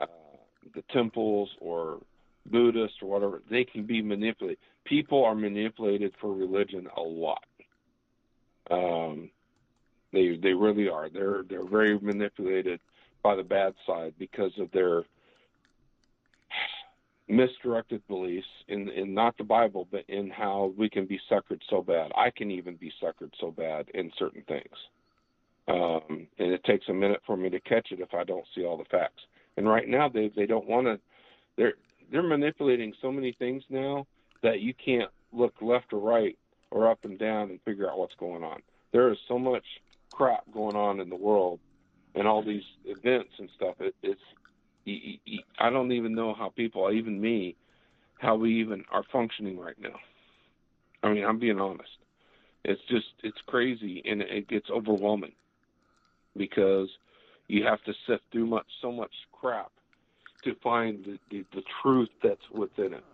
uh, 0.00 0.06
the 0.74 0.82
temples 0.92 1.50
or 1.60 1.98
Buddhist 2.46 2.94
or 3.02 3.08
whatever, 3.08 3.42
they 3.50 3.64
can 3.64 3.84
be 3.84 4.00
manipulated. 4.00 4.58
People 4.84 5.24
are 5.24 5.34
manipulated 5.34 6.12
for 6.20 6.32
religion 6.32 6.86
a 6.96 7.00
lot. 7.00 7.44
Um, 8.70 9.30
they 10.12 10.38
they 10.40 10.52
really 10.52 10.88
are. 10.88 11.08
They're 11.10 11.42
they're 11.48 11.68
very 11.68 11.98
manipulated 11.98 12.78
by 13.24 13.34
the 13.34 13.42
bad 13.42 13.74
side 13.86 14.14
because 14.20 14.52
of 14.60 14.70
their 14.70 15.02
misdirected 17.30 18.06
beliefs 18.08 18.46
in 18.68 18.88
in 18.88 19.14
not 19.14 19.36
the 19.38 19.44
Bible, 19.44 19.86
but 19.90 20.04
in 20.08 20.30
how 20.30 20.72
we 20.76 20.90
can 20.90 21.06
be 21.06 21.20
suckered 21.30 21.60
so 21.70 21.80
bad. 21.80 22.10
I 22.16 22.30
can 22.30 22.50
even 22.50 22.76
be 22.76 22.92
suckered 23.02 23.32
so 23.40 23.50
bad 23.50 23.88
in 23.94 24.10
certain 24.18 24.42
things, 24.42 24.76
um, 25.68 26.26
and 26.38 26.52
it 26.52 26.64
takes 26.64 26.88
a 26.88 26.92
minute 26.92 27.22
for 27.24 27.36
me 27.36 27.48
to 27.50 27.60
catch 27.60 27.92
it 27.92 28.00
if 28.00 28.12
I 28.12 28.24
don't 28.24 28.44
see 28.54 28.64
all 28.64 28.76
the 28.76 28.84
facts. 28.84 29.22
And 29.56 29.68
right 29.68 29.88
now, 29.88 30.08
they 30.08 30.28
they 30.34 30.46
don't 30.46 30.66
want 30.66 30.86
to. 30.86 30.98
They're 31.56 31.74
they're 32.10 32.22
manipulating 32.22 32.92
so 33.00 33.12
many 33.12 33.32
things 33.32 33.62
now 33.70 34.06
that 34.42 34.60
you 34.60 34.74
can't 34.74 35.10
look 35.32 35.54
left 35.60 35.92
or 35.92 36.00
right 36.00 36.36
or 36.70 36.90
up 36.90 37.04
and 37.04 37.18
down 37.18 37.50
and 37.50 37.60
figure 37.62 37.88
out 37.88 37.98
what's 37.98 38.14
going 38.14 38.42
on. 38.42 38.60
There 38.92 39.10
is 39.12 39.18
so 39.28 39.38
much 39.38 39.64
crap 40.12 40.44
going 40.52 40.76
on 40.76 41.00
in 41.00 41.08
the 41.08 41.16
world 41.16 41.60
and 42.14 42.26
all 42.26 42.42
these 42.42 42.64
events 42.84 43.30
and 43.38 43.48
stuff. 43.56 43.76
It, 43.80 43.94
it's 44.02 44.20
I 45.58 45.70
don't 45.70 45.92
even 45.92 46.14
know 46.14 46.34
how 46.34 46.50
people, 46.50 46.90
even 46.92 47.20
me, 47.20 47.56
how 48.18 48.36
we 48.36 48.60
even 48.60 48.84
are 48.90 49.04
functioning 49.12 49.58
right 49.58 49.80
now. 49.80 49.96
I 51.02 51.12
mean, 51.12 51.24
I'm 51.24 51.38
being 51.38 51.60
honest. 51.60 51.88
It's 52.64 52.80
just 52.88 53.06
it's 53.22 53.38
crazy 53.46 54.02
and 54.04 54.20
it 54.20 54.48
gets 54.48 54.68
overwhelming 54.70 55.32
because 56.36 56.88
you 57.48 57.64
have 57.64 57.82
to 57.84 57.92
sift 58.06 58.22
through 58.30 58.46
much 58.46 58.66
so 58.82 58.92
much 58.92 59.12
crap 59.32 59.72
to 60.44 60.54
find 60.62 61.04
the, 61.04 61.18
the, 61.30 61.44
the 61.54 61.62
truth 61.82 62.08
that's 62.22 62.50
within 62.52 62.94
it. 62.94 63.04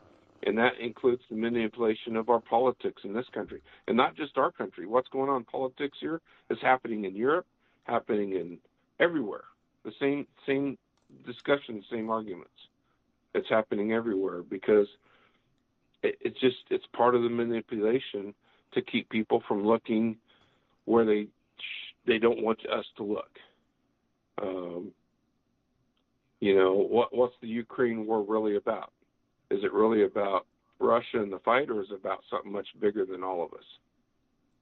And 0.45 0.59
that 0.59 0.73
includes 0.81 1.23
the 1.31 1.37
manipulation 1.37 2.17
of 2.17 2.29
our 2.29 2.41
politics 2.41 3.03
in 3.05 3.13
this 3.13 3.27
country. 3.33 3.63
And 3.89 3.97
not 3.97 4.17
just 4.17 4.37
our 4.37 4.53
country. 4.53 4.87
What's 4.87 5.09
going 5.09 5.31
on 5.31 5.39
in 5.39 5.45
politics 5.45 5.99
here 6.01 6.21
is 6.51 6.59
happening 6.61 7.05
in 7.05 7.17
Europe, 7.17 7.47
happening 7.85 8.33
in 8.33 8.59
everywhere. 9.01 9.45
The 9.85 9.93
same 10.01 10.27
same 10.47 10.77
discussion, 11.25 11.77
the 11.77 11.97
same 11.97 12.11
arguments. 12.11 12.51
It's 13.35 13.49
happening 13.49 13.93
everywhere 13.93 14.43
because 14.43 14.87
it, 16.03 16.17
it's 16.21 16.41
just 16.41 16.57
it's 16.71 16.87
part 16.97 17.15
of 17.15 17.23
the 17.23 17.29
manipulation 17.29 18.35
to 18.73 18.83
keep 18.83 19.09
people 19.09 19.43
from 19.47 19.67
looking 19.67 20.17
where 20.85 21.05
they 21.05 21.27
they 22.07 22.19
don't 22.19 22.43
want 22.43 22.59
us 22.71 22.85
to 22.97 23.03
look. 23.03 23.31
Um, 24.41 24.93
you 26.41 26.57
know 26.57 26.73
what 26.75 27.15
what's 27.15 27.35
the 27.41 27.49
Ukraine 27.49 28.07
war 28.07 28.25
really 28.27 28.57
about? 28.57 28.93
Is 29.51 29.63
it 29.63 29.73
really 29.73 30.05
about 30.05 30.47
Russia 30.79 31.23
and 31.23 31.33
the 31.33 31.39
fight, 31.41 31.71
or 31.71 31.81
is 31.81 31.89
it 31.91 32.01
about 32.01 32.23
something 32.31 32.53
much 32.53 32.69
bigger 32.81 33.07
than 33.07 33.23
all 33.23 33.45
of 33.45 33.53
us? 33.53 33.65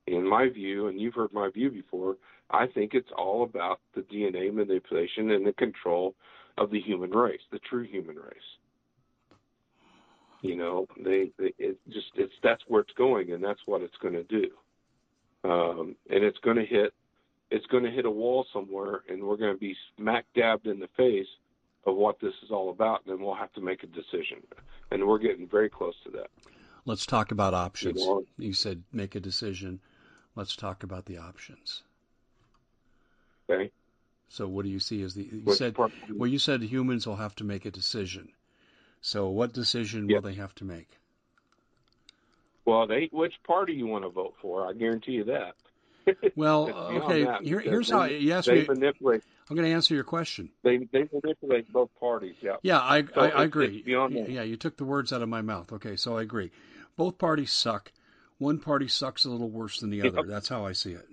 In 0.06 0.28
my 0.28 0.48
view, 0.48 0.88
and 0.88 1.00
you've 1.00 1.14
heard 1.14 1.32
my 1.32 1.48
view 1.48 1.70
before, 1.70 2.16
I 2.50 2.66
think 2.66 2.92
it's 2.92 3.10
all 3.16 3.42
about 3.42 3.80
the 3.94 4.02
DNA 4.02 4.52
manipulation 4.52 5.30
and 5.30 5.46
the 5.46 5.52
control 5.54 6.14
of 6.58 6.70
the 6.70 6.80
human 6.80 7.10
race, 7.10 7.40
the 7.50 7.58
true 7.58 7.84
human 7.84 8.16
race. 8.16 9.30
You 10.42 10.56
know, 10.56 10.86
they, 11.02 11.30
they 11.38 11.54
it 11.58 11.78
just 11.88 12.08
it's 12.16 12.34
that's 12.42 12.62
where 12.68 12.82
it's 12.82 12.92
going, 12.98 13.32
and 13.32 13.42
that's 13.42 13.60
what 13.64 13.80
it's 13.80 13.96
going 13.96 14.12
to 14.12 14.24
do. 14.24 14.50
Um, 15.42 15.96
and 16.10 16.22
it's 16.22 16.38
going 16.38 16.56
to 16.56 16.66
hit 16.66 16.92
it's 17.50 17.66
going 17.66 17.84
to 17.84 17.90
hit 17.90 18.04
a 18.04 18.10
wall 18.10 18.46
somewhere, 18.52 19.02
and 19.08 19.22
we're 19.22 19.36
going 19.36 19.54
to 19.54 19.58
be 19.58 19.76
smack 19.96 20.26
dabbed 20.34 20.66
in 20.66 20.80
the 20.80 20.88
face 20.96 21.26
of 21.86 21.96
what 21.96 22.20
this 22.20 22.32
is 22.42 22.50
all 22.50 22.70
about, 22.70 23.02
and 23.04 23.14
then 23.14 23.24
we'll 23.24 23.34
have 23.34 23.52
to 23.54 23.60
make 23.60 23.82
a 23.82 23.86
decision. 23.86 24.42
And 24.90 25.06
we're 25.06 25.18
getting 25.18 25.46
very 25.46 25.68
close 25.68 25.94
to 26.04 26.10
that. 26.12 26.28
Let's 26.84 27.06
talk 27.06 27.30
about 27.30 27.54
options. 27.54 28.00
You, 28.00 28.06
know, 28.06 28.24
you 28.38 28.52
said 28.52 28.82
make 28.92 29.14
a 29.14 29.20
decision. 29.20 29.80
Let's 30.36 30.56
talk 30.56 30.82
about 30.82 31.06
the 31.06 31.18
options. 31.18 31.82
Okay. 33.48 33.70
So 34.28 34.48
what 34.48 34.64
do 34.64 34.70
you 34.70 34.80
see 34.80 35.02
as 35.02 35.14
the 35.14 35.28
you 35.30 35.52
said 35.52 35.76
well 36.16 36.28
you 36.28 36.38
said 36.38 36.62
humans 36.62 37.06
will 37.06 37.16
have 37.16 37.36
to 37.36 37.44
make 37.44 37.66
a 37.66 37.70
decision. 37.70 38.32
So 39.00 39.28
what 39.28 39.52
decision 39.52 40.08
will 40.08 40.22
they 40.22 40.34
have 40.34 40.54
to 40.56 40.64
make? 40.64 40.88
Well, 42.64 42.86
they 42.86 43.10
which 43.12 43.34
party 43.46 43.74
you 43.74 43.86
want 43.86 44.04
to 44.04 44.10
vote 44.10 44.34
for, 44.40 44.66
I 44.66 44.72
guarantee 44.72 45.12
you 45.12 45.24
that. 45.24 45.54
Well, 46.36 46.68
okay. 46.68 47.26
Here, 47.42 47.60
here's 47.60 47.88
how. 47.88 48.04
Yes, 48.04 48.46
they 48.46 48.66
manipulate. 48.66 49.22
I'm 49.48 49.56
going 49.56 49.68
to 49.68 49.74
answer 49.74 49.94
your 49.94 50.04
question. 50.04 50.50
They 50.62 50.78
they 50.78 51.08
manipulate 51.12 51.72
both 51.72 51.90
parties. 52.00 52.34
Yeah. 52.40 52.56
Yeah, 52.62 52.80
I 52.80 53.02
so 53.02 53.20
I, 53.20 53.28
I 53.28 53.44
agree. 53.44 53.84
Yeah, 53.86 54.42
you 54.42 54.56
took 54.56 54.76
the 54.76 54.84
words 54.84 55.12
out 55.12 55.22
of 55.22 55.28
my 55.28 55.42
mouth. 55.42 55.72
Okay, 55.72 55.96
so 55.96 56.18
I 56.18 56.22
agree. 56.22 56.50
Both 56.96 57.18
parties 57.18 57.52
suck. 57.52 57.92
One 58.44 58.58
party 58.58 58.88
sucks 58.88 59.24
a 59.24 59.30
little 59.30 59.48
worse 59.48 59.80
than 59.80 59.88
the 59.88 60.02
other. 60.02 60.18
Yep. 60.18 60.26
That's 60.26 60.48
how 60.50 60.66
I 60.66 60.72
see 60.72 60.92
it. 60.92 61.08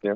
Yeah, 0.00 0.14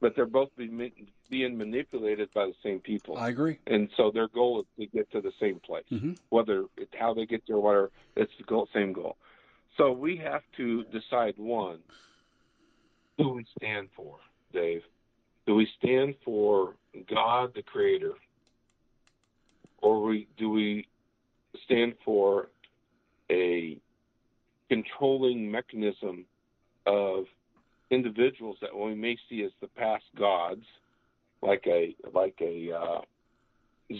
but 0.00 0.16
they're 0.16 0.24
both 0.24 0.48
being 0.56 0.90
being 1.28 1.58
manipulated 1.58 2.32
by 2.32 2.46
the 2.46 2.54
same 2.62 2.80
people. 2.80 3.18
I 3.18 3.28
agree. 3.28 3.58
And 3.66 3.90
so 3.94 4.10
their 4.10 4.28
goal 4.28 4.60
is 4.60 4.66
to 4.78 4.86
get 4.86 5.12
to 5.12 5.20
the 5.20 5.32
same 5.38 5.60
place. 5.60 5.84
Mm-hmm. 5.92 6.12
Whether 6.30 6.64
it's 6.78 6.94
how 6.98 7.12
they 7.12 7.26
get 7.26 7.42
there, 7.46 7.56
or 7.56 7.62
whatever, 7.62 7.90
it's 8.16 8.32
the 8.38 8.44
goal, 8.44 8.68
same 8.72 8.94
goal. 8.94 9.18
So 9.76 9.92
we 9.92 10.16
have 10.16 10.40
to 10.56 10.84
decide 10.84 11.34
one 11.36 11.80
who 13.18 13.34
we 13.34 13.44
stand 13.58 13.88
for, 13.94 14.16
Dave. 14.54 14.80
Do 15.46 15.56
we 15.56 15.68
stand 15.78 16.14
for 16.24 16.74
God, 17.06 17.52
the 17.54 17.62
Creator, 17.62 18.14
or 19.82 20.02
we 20.02 20.26
do 20.38 20.48
we 20.48 20.88
stand 21.66 21.96
for 22.02 22.48
a 23.30 23.78
controlling 24.68 25.50
mechanism 25.50 26.24
of 26.86 27.24
individuals 27.90 28.56
that 28.60 28.76
we 28.76 28.94
may 28.94 29.16
see 29.28 29.42
as 29.44 29.52
the 29.60 29.68
past 29.68 30.04
gods, 30.18 30.64
like 31.42 31.64
a 31.66 31.94
like 32.12 32.36
a 32.40 32.72
uh, 32.72 33.00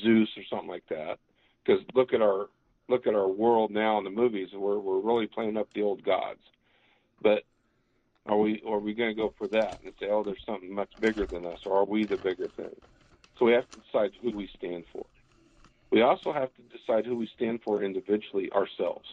Zeus 0.02 0.28
or 0.36 0.42
something 0.50 0.68
like 0.68 0.86
that. 0.90 1.18
Because 1.64 1.82
look 1.94 2.12
at 2.12 2.22
our 2.22 2.46
look 2.88 3.06
at 3.06 3.14
our 3.14 3.28
world 3.28 3.70
now 3.70 3.98
in 3.98 4.04
the 4.04 4.10
movies, 4.10 4.48
we're 4.52 4.78
we're 4.78 5.00
really 5.00 5.26
playing 5.26 5.56
up 5.56 5.68
the 5.74 5.82
old 5.82 6.04
gods. 6.04 6.40
But 7.22 7.42
are 8.26 8.38
we 8.38 8.62
are 8.66 8.78
we 8.78 8.94
going 8.94 9.10
to 9.10 9.20
go 9.20 9.32
for 9.38 9.48
that 9.48 9.78
and 9.84 9.92
say, 10.00 10.06
oh, 10.10 10.22
there's 10.24 10.42
something 10.46 10.74
much 10.74 10.90
bigger 11.00 11.26
than 11.30 11.46
us, 11.46 11.58
or 11.64 11.78
are 11.78 11.84
we 11.84 12.06
the 12.06 12.16
bigger 12.16 12.48
thing? 12.56 12.74
So 13.38 13.44
we 13.44 13.52
have 13.52 13.64
to 13.64 13.80
decide 13.80 14.10
who 14.22 14.34
we 14.34 14.48
stand 14.56 14.84
for. 14.92 15.04
We 15.92 16.02
also 16.02 16.32
have 16.32 16.48
to 16.54 16.62
decide 16.76 17.06
who 17.06 17.16
we 17.16 17.28
stand 17.36 17.60
for 17.64 17.82
individually 17.82 18.50
ourselves. 18.52 19.06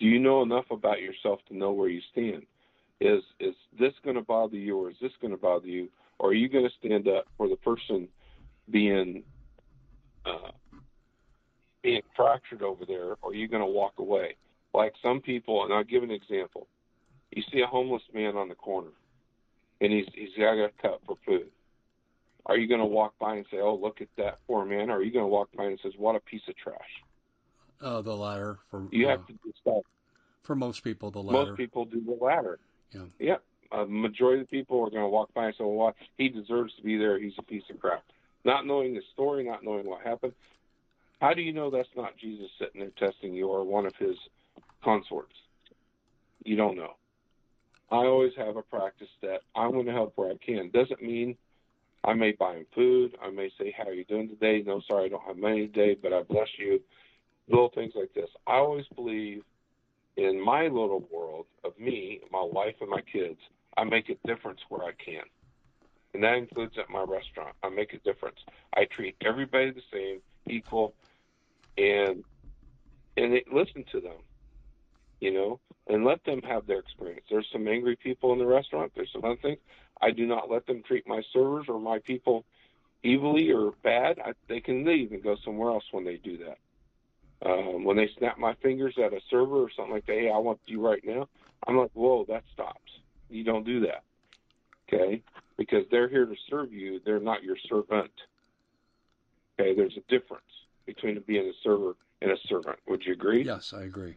Do 0.00 0.06
you 0.06 0.18
know 0.18 0.42
enough 0.42 0.64
about 0.70 1.00
yourself 1.00 1.40
to 1.48 1.56
know 1.56 1.72
where 1.72 1.88
you 1.88 2.00
stand? 2.12 2.44
Is 3.00 3.22
is 3.38 3.54
this 3.78 3.92
going 4.02 4.16
to 4.16 4.22
bother 4.22 4.56
you, 4.56 4.78
or 4.78 4.90
is 4.90 4.96
this 5.00 5.12
going 5.20 5.32
to 5.32 5.40
bother 5.40 5.66
you, 5.66 5.88
or 6.18 6.30
are 6.30 6.34
you 6.34 6.48
going 6.48 6.64
to 6.64 6.86
stand 6.86 7.08
up 7.08 7.26
for 7.36 7.48
the 7.48 7.56
person 7.56 8.08
being 8.70 9.22
uh, 10.26 10.50
being 11.82 12.02
fractured 12.16 12.62
over 12.62 12.84
there, 12.86 13.16
or 13.22 13.30
are 13.30 13.34
you 13.34 13.48
going 13.48 13.62
to 13.62 13.70
walk 13.70 13.94
away? 13.98 14.36
Like 14.74 14.92
some 15.02 15.20
people, 15.20 15.64
and 15.64 15.72
I'll 15.72 15.84
give 15.84 16.02
an 16.02 16.10
example 16.10 16.66
you 17.30 17.42
see 17.52 17.60
a 17.60 17.66
homeless 17.66 18.02
man 18.12 18.36
on 18.36 18.48
the 18.48 18.54
corner, 18.54 18.90
and 19.80 19.92
he's 19.92 20.06
he's 20.14 20.36
got 20.36 20.58
a 20.58 20.70
cut 20.82 21.00
for 21.06 21.16
food. 21.24 21.50
Are 22.46 22.56
you 22.56 22.66
going 22.66 22.80
to 22.80 22.86
walk 22.86 23.14
by 23.20 23.36
and 23.36 23.46
say, 23.50 23.58
"Oh, 23.58 23.74
look 23.74 24.00
at 24.00 24.08
that 24.16 24.38
poor 24.46 24.64
man"? 24.64 24.90
Or 24.90 24.96
are 24.96 25.02
you 25.02 25.12
going 25.12 25.24
to 25.24 25.28
walk 25.28 25.48
by 25.56 25.64
and 25.64 25.78
says, 25.82 25.92
"What 25.96 26.16
a 26.16 26.20
piece 26.20 26.42
of 26.48 26.56
trash"? 26.56 26.78
Uh, 27.80 28.02
the 28.02 28.14
latter. 28.14 28.58
For 28.70 28.86
you 28.90 29.06
uh, 29.06 29.10
have 29.10 29.26
to 29.26 29.32
decide. 29.32 29.82
For 30.42 30.54
most 30.54 30.84
people, 30.84 31.10
the 31.10 31.20
latter. 31.20 31.50
Most 31.50 31.56
people 31.56 31.84
do 31.84 32.00
the 32.00 32.24
latter. 32.24 32.58
Yeah. 32.92 33.04
Yeah. 33.18 33.36
A 33.72 33.86
majority 33.86 34.42
of 34.42 34.48
the 34.48 34.56
people 34.56 34.78
are 34.84 34.90
going 34.90 35.02
to 35.02 35.08
walk 35.08 35.32
by 35.32 35.46
and 35.46 35.54
say, 35.56 35.64
"Well, 35.64 35.94
he 36.18 36.28
deserves 36.28 36.74
to 36.76 36.82
be 36.82 36.96
there. 36.96 37.18
He's 37.18 37.38
a 37.38 37.42
piece 37.42 37.62
of 37.70 37.78
crap." 37.78 38.04
Not 38.44 38.66
knowing 38.66 38.94
the 38.94 39.02
story, 39.12 39.44
not 39.44 39.62
knowing 39.62 39.86
what 39.86 40.02
happened. 40.02 40.32
How 41.20 41.34
do 41.34 41.42
you 41.42 41.52
know 41.52 41.70
that's 41.70 41.88
not 41.94 42.16
Jesus 42.16 42.50
sitting 42.58 42.80
there 42.80 42.90
testing 43.08 43.34
you 43.34 43.48
or 43.48 43.64
one 43.64 43.86
of 43.86 43.94
his 43.96 44.16
consorts? 44.82 45.34
You 46.44 46.56
don't 46.56 46.76
know. 46.76 46.94
I 47.90 47.96
always 47.96 48.32
have 48.36 48.56
a 48.56 48.62
practice 48.62 49.10
that 49.22 49.42
I'm 49.54 49.72
going 49.72 49.86
to 49.86 49.92
help 49.92 50.12
where 50.16 50.30
I 50.30 50.36
can. 50.44 50.70
Doesn't 50.70 51.02
mean 51.02 51.36
I 52.04 52.14
may 52.14 52.32
buy 52.32 52.56
him 52.56 52.66
food. 52.74 53.16
I 53.22 53.30
may 53.30 53.50
say, 53.58 53.74
"How 53.76 53.84
are 53.84 53.92
you 53.92 54.04
doing 54.04 54.28
today?" 54.28 54.62
No, 54.62 54.80
sorry, 54.80 55.06
I 55.06 55.08
don't 55.08 55.22
have 55.22 55.36
money 55.36 55.66
today, 55.66 55.94
but 56.00 56.12
I 56.12 56.22
bless 56.22 56.48
you. 56.58 56.80
Little 57.50 57.70
things 57.74 57.92
like 57.96 58.14
this. 58.14 58.30
I 58.46 58.54
always 58.54 58.86
believe 58.94 59.42
in 60.16 60.40
my 60.40 60.62
little 60.62 61.06
world 61.12 61.46
of 61.64 61.78
me, 61.78 62.20
my 62.30 62.42
wife, 62.42 62.76
and 62.80 62.88
my 62.88 63.00
kids. 63.00 63.40
I 63.76 63.84
make 63.84 64.08
a 64.08 64.14
difference 64.26 64.60
where 64.68 64.84
I 64.84 64.92
can, 64.92 65.24
and 66.14 66.22
that 66.22 66.34
includes 66.34 66.76
at 66.78 66.90
my 66.90 67.02
restaurant. 67.02 67.56
I 67.62 67.68
make 67.68 67.92
a 67.92 67.98
difference. 67.98 68.38
I 68.74 68.84
treat 68.84 69.16
everybody 69.20 69.70
the 69.72 69.82
same, 69.92 70.20
equal, 70.46 70.94
and 71.76 72.22
and 73.16 73.34
it, 73.34 73.52
listen 73.52 73.84
to 73.92 74.00
them, 74.00 74.18
you 75.20 75.32
know, 75.32 75.60
and 75.88 76.04
let 76.04 76.24
them 76.24 76.42
have 76.42 76.66
their 76.66 76.78
experience. 76.78 77.26
There's 77.28 77.48
some 77.52 77.66
angry 77.66 77.96
people 77.96 78.32
in 78.32 78.38
the 78.38 78.46
restaurant. 78.46 78.92
There's 78.94 79.12
some 79.12 79.24
other 79.24 79.40
things. 79.40 79.58
I 80.00 80.10
do 80.10 80.26
not 80.26 80.50
let 80.50 80.66
them 80.66 80.82
treat 80.86 81.06
my 81.06 81.22
servers 81.32 81.66
or 81.68 81.80
my 81.80 81.98
people 81.98 82.44
evilly 83.04 83.50
or 83.50 83.72
bad. 83.82 84.18
I, 84.24 84.32
they 84.48 84.60
can 84.60 84.84
leave 84.84 85.12
and 85.12 85.22
go 85.22 85.36
somewhere 85.44 85.70
else 85.70 85.84
when 85.90 86.04
they 86.04 86.16
do 86.16 86.38
that. 86.38 86.58
Um, 87.44 87.84
when 87.84 87.96
they 87.96 88.08
snap 88.18 88.38
my 88.38 88.54
fingers 88.62 88.94
at 88.98 89.12
a 89.12 89.20
server 89.30 89.56
or 89.56 89.70
something 89.74 89.94
like 89.94 90.06
that, 90.06 90.12
hey, 90.12 90.30
I 90.30 90.38
want 90.38 90.60
you 90.66 90.86
right 90.86 91.02
now. 91.04 91.26
I'm 91.66 91.78
like, 91.78 91.90
whoa, 91.94 92.24
that 92.28 92.44
stops. 92.52 92.90
You 93.30 93.44
don't 93.44 93.64
do 93.64 93.80
that, 93.80 94.02
okay? 94.88 95.22
Because 95.56 95.84
they're 95.90 96.08
here 96.08 96.26
to 96.26 96.34
serve 96.50 96.72
you. 96.72 97.00
They're 97.04 97.20
not 97.20 97.42
your 97.42 97.56
servant. 97.68 98.10
Okay, 99.58 99.74
there's 99.74 99.96
a 99.96 100.10
difference 100.10 100.42
between 100.86 101.22
being 101.26 101.46
a 101.46 101.52
server 101.62 101.94
and 102.20 102.30
a 102.30 102.36
servant. 102.48 102.76
Would 102.88 103.04
you 103.06 103.12
agree? 103.12 103.44
Yes, 103.44 103.72
I 103.72 103.82
agree. 103.82 104.16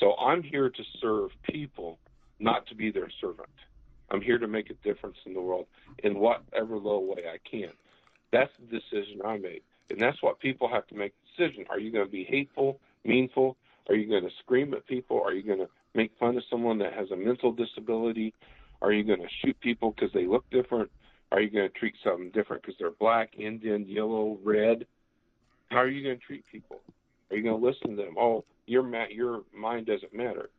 So 0.00 0.14
I'm 0.16 0.42
here 0.42 0.68
to 0.68 0.82
serve 1.00 1.30
people, 1.44 1.98
not 2.40 2.66
to 2.68 2.74
be 2.74 2.90
their 2.90 3.08
servant. 3.20 3.48
I'm 4.10 4.20
here 4.20 4.38
to 4.38 4.48
make 4.48 4.70
a 4.70 4.74
difference 4.86 5.16
in 5.26 5.34
the 5.34 5.40
world 5.40 5.66
in 6.02 6.18
whatever 6.18 6.76
little 6.76 7.06
way 7.06 7.24
I 7.32 7.38
can. 7.48 7.70
That's 8.32 8.50
the 8.58 8.78
decision 8.78 9.20
I 9.24 9.38
made. 9.38 9.62
And 9.92 10.00
that's 10.00 10.22
what 10.22 10.40
people 10.40 10.68
have 10.68 10.86
to 10.88 10.94
make 10.94 11.12
a 11.12 11.42
decision. 11.42 11.66
Are 11.70 11.78
you 11.78 11.92
going 11.92 12.06
to 12.06 12.10
be 12.10 12.24
hateful, 12.24 12.80
meanful? 13.04 13.56
Are 13.88 13.94
you 13.94 14.08
going 14.08 14.24
to 14.24 14.34
scream 14.40 14.72
at 14.74 14.86
people? 14.86 15.20
Are 15.22 15.34
you 15.34 15.42
going 15.42 15.58
to 15.58 15.68
make 15.94 16.12
fun 16.18 16.36
of 16.36 16.42
someone 16.50 16.78
that 16.78 16.94
has 16.94 17.10
a 17.10 17.16
mental 17.16 17.52
disability? 17.52 18.32
Are 18.80 18.92
you 18.92 19.04
going 19.04 19.20
to 19.20 19.28
shoot 19.44 19.58
people 19.60 19.92
because 19.92 20.12
they 20.12 20.26
look 20.26 20.48
different? 20.50 20.90
Are 21.30 21.40
you 21.40 21.50
going 21.50 21.70
to 21.70 21.78
treat 21.78 21.94
something 22.02 22.30
different 22.30 22.62
because 22.62 22.76
they're 22.78 22.90
black, 22.90 23.38
Indian, 23.38 23.86
yellow, 23.86 24.38
red? 24.42 24.86
How 25.70 25.78
are 25.78 25.88
you 25.88 26.02
going 26.02 26.18
to 26.18 26.24
treat 26.24 26.44
people? 26.50 26.80
Are 27.30 27.36
you 27.36 27.42
going 27.42 27.60
to 27.60 27.66
listen 27.66 27.90
to 27.90 28.02
them? 28.02 28.16
Oh, 28.18 28.44
your 28.66 28.82
ma- 28.82 29.06
your 29.10 29.42
mind 29.54 29.86
doesn't 29.86 30.14
matter. 30.14 30.50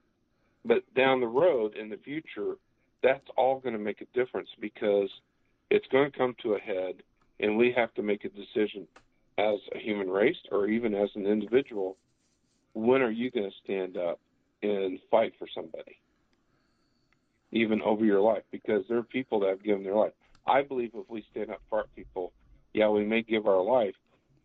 But 0.65 0.81
down 0.95 1.19
the 1.19 1.27
road 1.27 1.75
in 1.75 1.89
the 1.89 1.97
future, 1.97 2.55
that's 3.01 3.27
all 3.37 3.59
going 3.59 3.73
to 3.73 3.79
make 3.79 4.01
a 4.01 4.17
difference 4.17 4.49
because 4.59 5.09
it's 5.69 5.85
going 5.91 6.11
to 6.11 6.17
come 6.17 6.35
to 6.41 6.53
a 6.53 6.59
head, 6.59 7.03
and 7.39 7.57
we 7.57 7.71
have 7.75 7.93
to 7.95 8.01
make 8.01 8.25
a 8.25 8.29
decision 8.29 8.87
as 9.37 9.59
a 9.73 9.79
human 9.79 10.09
race 10.09 10.37
or 10.51 10.67
even 10.67 10.93
as 10.93 11.09
an 11.15 11.25
individual. 11.25 11.97
When 12.73 13.01
are 13.01 13.11
you 13.11 13.31
going 13.31 13.49
to 13.49 13.55
stand 13.63 13.97
up 13.97 14.19
and 14.61 14.99
fight 15.11 15.33
for 15.37 15.47
somebody, 15.53 15.99
even 17.51 17.81
over 17.81 18.05
your 18.05 18.21
life? 18.21 18.43
Because 18.51 18.83
there 18.87 18.97
are 18.97 19.03
people 19.03 19.39
that 19.41 19.49
have 19.49 19.63
given 19.63 19.83
their 19.83 19.95
life. 19.95 20.13
I 20.45 20.61
believe 20.61 20.91
if 20.93 21.09
we 21.09 21.25
stand 21.31 21.51
up 21.51 21.61
for 21.69 21.85
people, 21.95 22.33
yeah, 22.73 22.89
we 22.89 23.05
may 23.05 23.21
give 23.21 23.47
our 23.47 23.61
life, 23.61 23.95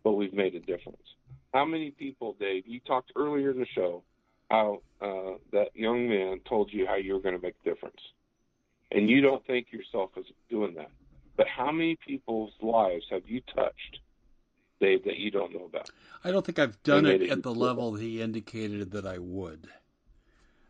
but 0.04 0.12
we've 0.12 0.34
made 0.34 0.54
a 0.54 0.60
difference. 0.60 1.02
How 1.54 1.64
many 1.64 1.90
people, 1.90 2.36
Dave? 2.38 2.66
You 2.66 2.80
talked 2.80 3.12
earlier 3.16 3.50
in 3.50 3.58
the 3.58 3.66
show 3.66 4.02
how 4.50 4.82
uh, 5.00 5.38
that 5.52 5.74
young 5.74 6.08
man 6.08 6.40
told 6.48 6.72
you 6.72 6.86
how 6.86 6.96
you 6.96 7.14
were 7.14 7.20
going 7.20 7.36
to 7.36 7.42
make 7.42 7.54
a 7.64 7.68
difference 7.68 8.00
and 8.90 9.08
you 9.08 9.20
don't 9.20 9.44
think 9.46 9.72
yourself 9.72 10.10
as 10.16 10.24
doing 10.48 10.74
that. 10.74 10.90
But 11.36 11.46
how 11.46 11.70
many 11.70 11.96
people's 11.96 12.52
lives 12.60 13.04
have 13.10 13.22
you 13.26 13.42
touched, 13.54 14.00
Dave, 14.80 15.04
that 15.04 15.16
you 15.16 15.30
don't 15.30 15.52
know 15.52 15.64
about? 15.64 15.90
I 16.24 16.30
don't 16.30 16.44
think 16.44 16.58
I've 16.58 16.82
done 16.82 17.06
it, 17.06 17.22
it 17.22 17.30
at 17.30 17.42
the 17.42 17.54
level 17.54 17.94
he 17.94 18.20
indicated 18.20 18.92
that 18.92 19.06
I 19.06 19.18
would. 19.18 19.68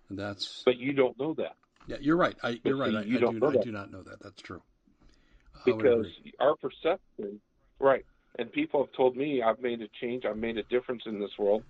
And 0.09 0.19
that's. 0.19 0.63
But 0.65 0.79
you 0.79 0.93
don't 0.93 1.19
know 1.19 1.35
that. 1.35 1.57
Yeah, 1.87 1.97
you're 2.01 2.17
right. 2.17 2.37
I, 2.43 2.61
you're 2.65 2.77
right. 2.77 2.95
I, 2.95 3.03
you 3.03 3.19
I, 3.19 3.21
don't 3.21 3.35
do, 3.35 3.41
know 3.41 3.51
that. 3.51 3.61
I 3.61 3.65
do 3.65 3.73
not 3.73 3.91
know 3.91 4.03
that. 4.03 4.23
That's 4.23 4.41
true. 4.43 4.63
Because 5.65 6.07
our 6.39 6.55
perception, 6.57 7.41
right? 7.79 8.05
And 8.39 8.53
people 8.53 8.85
have 8.85 8.95
told 8.95 9.17
me 9.17 9.43
I've 9.43 9.61
made 9.61 9.81
a 9.83 9.89
change. 10.01 10.25
I've 10.25 10.37
made 10.37 10.59
a 10.59 10.63
difference 10.65 11.03
in 11.07 11.19
this 11.19 11.31
world. 11.39 11.65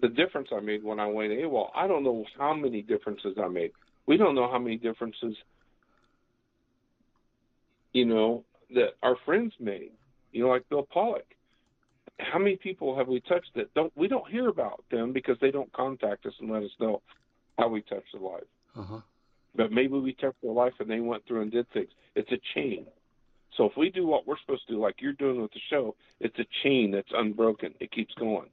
The 0.00 0.08
difference 0.08 0.48
I 0.52 0.60
made 0.60 0.82
when 0.82 0.98
I 0.98 1.06
went 1.06 1.32
AWOL, 1.32 1.70
I 1.74 1.86
don't 1.86 2.04
know 2.04 2.24
how 2.38 2.54
many 2.54 2.82
differences 2.82 3.36
I 3.42 3.48
made. 3.48 3.72
We 4.06 4.16
don't 4.16 4.34
know 4.34 4.50
how 4.50 4.58
many 4.58 4.76
differences, 4.76 5.36
you 7.92 8.04
know, 8.04 8.44
that 8.74 8.94
our 9.02 9.16
friends 9.24 9.52
made. 9.60 9.92
You 10.32 10.44
know, 10.44 10.50
like 10.50 10.68
Bill 10.68 10.86
Pollock. 10.90 11.26
How 12.18 12.38
many 12.38 12.56
people 12.56 12.96
have 12.96 13.08
we 13.08 13.20
touched 13.20 13.50
that 13.54 13.72
don't 13.74 13.92
we 13.96 14.08
don't 14.08 14.28
hear 14.28 14.48
about 14.48 14.84
them 14.90 15.12
because 15.12 15.36
they 15.40 15.50
don't 15.50 15.72
contact 15.72 16.26
us 16.26 16.32
and 16.40 16.50
let 16.50 16.62
us 16.62 16.70
know 16.80 17.00
how 17.58 17.68
we 17.68 17.82
touched 17.82 18.12
their 18.12 18.22
life. 18.22 18.44
Uh-huh. 18.76 19.00
But 19.56 19.72
maybe 19.72 19.98
we 19.98 20.12
touched 20.14 20.40
their 20.42 20.52
life 20.52 20.74
and 20.78 20.88
they 20.88 21.00
went 21.00 21.26
through 21.26 21.42
and 21.42 21.50
did 21.50 21.70
things. 21.72 21.90
It's 22.14 22.30
a 22.30 22.38
chain. 22.54 22.86
So 23.56 23.64
if 23.64 23.72
we 23.76 23.90
do 23.90 24.06
what 24.06 24.26
we're 24.26 24.38
supposed 24.40 24.66
to 24.68 24.74
do, 24.74 24.80
like 24.80 24.96
you're 25.00 25.14
doing 25.14 25.42
with 25.42 25.52
the 25.52 25.60
show, 25.68 25.96
it's 26.20 26.38
a 26.38 26.46
chain 26.62 26.92
that's 26.92 27.08
unbroken. 27.12 27.74
It 27.80 27.90
keeps 27.90 28.14
going. 28.14 28.48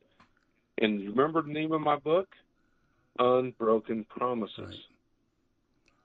And 0.79 1.01
remember 1.09 1.43
the 1.43 1.53
name 1.53 1.71
of 1.71 1.81
my 1.81 1.97
book? 1.97 2.27
Unbroken 3.19 4.05
Promises. 4.09 4.57
Right. 4.59 4.75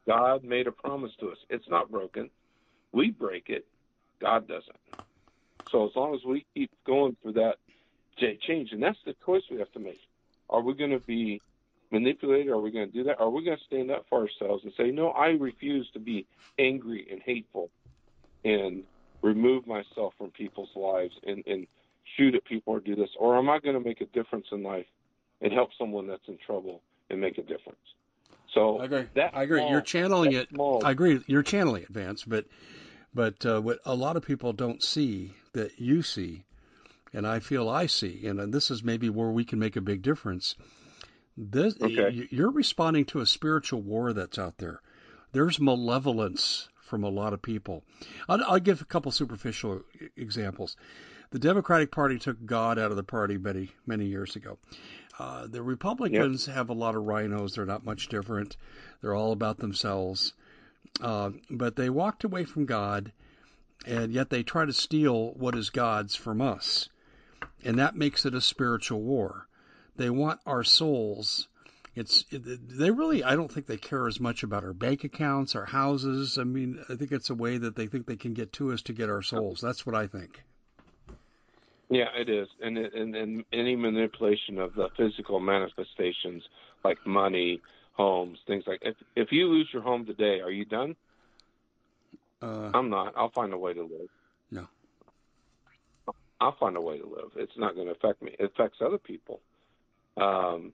God 0.06 0.44
made 0.44 0.66
a 0.66 0.72
promise 0.72 1.12
to 1.20 1.30
us. 1.30 1.38
It's 1.48 1.68
not 1.68 1.90
broken. 1.90 2.28
We 2.92 3.10
break 3.10 3.48
it. 3.48 3.64
God 4.20 4.46
doesn't. 4.46 4.76
So 5.70 5.86
as 5.86 5.92
long 5.94 6.14
as 6.14 6.20
we 6.24 6.44
keep 6.54 6.70
going 6.86 7.16
through 7.22 7.34
that 7.34 7.56
change, 8.46 8.72
and 8.72 8.82
that's 8.82 8.98
the 9.04 9.14
choice 9.24 9.42
we 9.50 9.58
have 9.58 9.72
to 9.72 9.78
make. 9.78 10.00
Are 10.48 10.60
we 10.60 10.74
going 10.74 10.90
to 10.90 10.98
be 11.00 11.40
manipulated? 11.90 12.48
Are 12.48 12.60
we 12.60 12.70
going 12.70 12.90
to 12.90 12.92
do 12.92 13.04
that? 13.04 13.20
Are 13.20 13.30
we 13.30 13.44
going 13.44 13.56
to 13.56 13.64
stand 13.64 13.90
up 13.90 14.04
for 14.08 14.20
ourselves 14.20 14.64
and 14.64 14.72
say, 14.76 14.90
no, 14.90 15.08
I 15.10 15.28
refuse 15.28 15.88
to 15.94 16.00
be 16.00 16.26
angry 16.58 17.06
and 17.10 17.20
hateful 17.22 17.70
and 18.44 18.82
remove 19.22 19.66
myself 19.66 20.14
from 20.18 20.30
people's 20.30 20.70
lives 20.74 21.14
and, 21.26 21.42
and 21.46 21.66
shoot 22.16 22.34
at 22.34 22.44
people 22.44 22.74
or 22.74 22.80
do 22.80 22.96
this? 22.96 23.10
Or 23.18 23.38
am 23.38 23.48
I 23.48 23.58
going 23.60 23.74
to 23.74 23.80
make 23.80 24.00
a 24.00 24.06
difference 24.06 24.46
in 24.52 24.62
life 24.62 24.86
and 25.40 25.52
help 25.52 25.70
someone 25.78 26.06
that's 26.06 26.26
in 26.28 26.38
trouble 26.44 26.82
and 27.10 27.20
make 27.20 27.38
a 27.38 27.42
difference? 27.42 27.78
So 28.54 28.80
I 28.80 28.84
agree. 28.86 29.04
I 29.32 29.42
agree. 29.44 29.60
Small, 29.60 29.70
You're 29.70 29.80
channeling 29.82 30.32
it. 30.32 30.48
Small. 30.48 30.84
I 30.84 30.90
agree. 30.90 31.20
You're 31.26 31.44
channeling 31.44 31.84
it, 31.84 31.88
Vance. 31.88 32.24
But 32.24 32.46
but 33.14 33.46
uh, 33.46 33.60
what 33.60 33.78
a 33.84 33.94
lot 33.94 34.16
of 34.16 34.24
people 34.24 34.52
don't 34.52 34.82
see 34.82 35.32
that 35.52 35.78
you 35.78 36.02
see, 36.02 36.44
and 37.12 37.26
I 37.26 37.40
feel 37.40 37.68
I 37.68 37.86
see, 37.86 38.26
and 38.26 38.52
this 38.52 38.70
is 38.70 38.82
maybe 38.84 39.10
where 39.10 39.30
we 39.30 39.44
can 39.44 39.58
make 39.58 39.76
a 39.76 39.80
big 39.80 40.02
difference. 40.02 40.54
This 41.36 41.74
okay. 41.80 42.28
you're 42.30 42.50
responding 42.50 43.06
to 43.06 43.20
a 43.20 43.26
spiritual 43.26 43.82
war 43.82 44.12
that's 44.12 44.38
out 44.38 44.58
there. 44.58 44.80
There's 45.32 45.60
malevolence 45.60 46.68
from 46.90 47.04
a 47.04 47.08
lot 47.08 47.32
of 47.32 47.40
people. 47.40 47.84
I'll, 48.28 48.42
I'll 48.44 48.60
give 48.60 48.82
a 48.82 48.84
couple 48.84 49.12
superficial 49.12 49.82
examples. 50.16 50.76
The 51.30 51.38
Democratic 51.38 51.92
Party 51.92 52.18
took 52.18 52.44
God 52.44 52.78
out 52.78 52.90
of 52.90 52.96
the 52.96 53.04
party 53.04 53.38
many 53.38 53.70
many 53.86 54.06
years 54.06 54.36
ago. 54.36 54.58
Uh, 55.18 55.46
the 55.46 55.62
Republicans 55.62 56.46
yep. 56.46 56.56
have 56.56 56.70
a 56.70 56.74
lot 56.74 56.96
of 56.96 57.04
RINOs. 57.04 57.54
They're 57.54 57.66
not 57.66 57.84
much 57.84 58.08
different. 58.08 58.56
They're 59.00 59.14
all 59.14 59.32
about 59.32 59.58
themselves. 59.58 60.32
Uh, 61.00 61.30
but 61.50 61.76
they 61.76 61.90
walked 61.90 62.24
away 62.24 62.44
from 62.44 62.66
God, 62.66 63.12
and 63.86 64.12
yet 64.12 64.30
they 64.30 64.42
try 64.42 64.64
to 64.64 64.72
steal 64.72 65.32
what 65.32 65.54
is 65.54 65.70
God's 65.70 66.14
from 66.14 66.40
us. 66.40 66.88
And 67.64 67.78
that 67.78 67.96
makes 67.96 68.26
it 68.26 68.34
a 68.34 68.40
spiritual 68.40 69.00
war. 69.00 69.46
They 69.96 70.10
want 70.10 70.40
our 70.46 70.64
souls. 70.64 71.48
It's 71.94 72.24
they 72.30 72.90
really 72.90 73.24
I 73.24 73.34
don't 73.34 73.52
think 73.52 73.66
they 73.66 73.76
care 73.76 74.06
as 74.06 74.20
much 74.20 74.42
about 74.42 74.64
our 74.64 74.72
bank 74.72 75.04
accounts, 75.04 75.56
our 75.56 75.66
houses. 75.66 76.38
I 76.38 76.44
mean, 76.44 76.82
I 76.88 76.94
think 76.94 77.12
it's 77.12 77.30
a 77.30 77.34
way 77.34 77.58
that 77.58 77.74
they 77.74 77.86
think 77.86 78.06
they 78.06 78.16
can 78.16 78.32
get 78.32 78.52
to 78.54 78.72
us 78.72 78.82
to 78.82 78.92
get 78.92 79.10
our 79.10 79.22
souls. 79.22 79.60
That's 79.60 79.84
what 79.84 79.94
I 79.94 80.06
think. 80.06 80.42
Yeah, 81.90 82.06
it 82.16 82.28
is, 82.28 82.48
and 82.62 82.78
and 82.78 83.16
and 83.16 83.44
any 83.52 83.74
manipulation 83.74 84.58
of 84.58 84.74
the 84.74 84.88
physical 84.96 85.40
manifestations 85.40 86.44
like 86.84 87.04
money, 87.04 87.60
homes, 87.94 88.38
things 88.46 88.62
like. 88.68 88.78
If 88.82 88.94
if 89.16 89.32
you 89.32 89.48
lose 89.48 89.68
your 89.72 89.82
home 89.82 90.06
today, 90.06 90.40
are 90.40 90.52
you 90.52 90.64
done? 90.64 90.94
Uh, 92.42 92.70
I'm 92.74 92.90
not. 92.90 93.14
I'll 93.16 93.30
find 93.30 93.52
a 93.52 93.58
way 93.58 93.74
to 93.74 93.82
live. 93.82 94.08
No. 94.50 94.66
I'll 96.40 96.56
find 96.58 96.76
a 96.76 96.80
way 96.80 96.98
to 96.98 97.06
live. 97.06 97.30
It's 97.36 97.56
not 97.58 97.74
going 97.74 97.86
to 97.86 97.92
affect 97.92 98.22
me. 98.22 98.34
It 98.38 98.52
affects 98.54 98.78
other 98.80 98.98
people. 98.98 99.40
Um, 100.16 100.72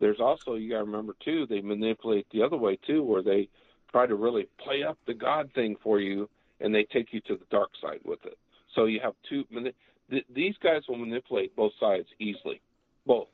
there's 0.00 0.20
also 0.20 0.54
you 0.54 0.70
got 0.70 0.78
to 0.78 0.84
remember 0.84 1.16
too. 1.24 1.46
They 1.48 1.60
manipulate 1.60 2.26
the 2.30 2.42
other 2.42 2.56
way 2.56 2.78
too, 2.86 3.02
where 3.02 3.22
they 3.22 3.48
try 3.90 4.06
to 4.06 4.14
really 4.14 4.48
play 4.62 4.82
up 4.82 4.98
the 5.06 5.14
God 5.14 5.50
thing 5.54 5.76
for 5.82 6.00
you, 6.00 6.28
and 6.60 6.74
they 6.74 6.84
take 6.84 7.12
you 7.12 7.20
to 7.22 7.36
the 7.36 7.46
dark 7.50 7.70
side 7.80 8.00
with 8.04 8.24
it. 8.24 8.38
So 8.74 8.86
you 8.86 9.00
have 9.00 9.14
two 9.28 9.44
th- 10.10 10.26
these 10.34 10.54
guys 10.62 10.82
will 10.88 10.98
manipulate 10.98 11.54
both 11.56 11.72
sides 11.78 12.06
easily, 12.18 12.60
both. 13.06 13.28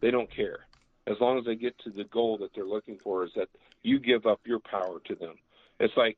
They 0.00 0.10
don't 0.10 0.34
care 0.34 0.60
as 1.06 1.16
long 1.20 1.38
as 1.38 1.44
they 1.44 1.54
get 1.54 1.78
to 1.84 1.90
the 1.90 2.04
goal 2.04 2.36
that 2.38 2.50
they're 2.54 2.64
looking 2.64 2.98
for. 3.02 3.24
Is 3.24 3.30
that 3.36 3.48
you 3.82 3.98
give 3.98 4.26
up 4.26 4.40
your 4.44 4.60
power 4.60 5.00
to 5.06 5.14
them? 5.14 5.34
It's 5.80 5.96
like 5.96 6.16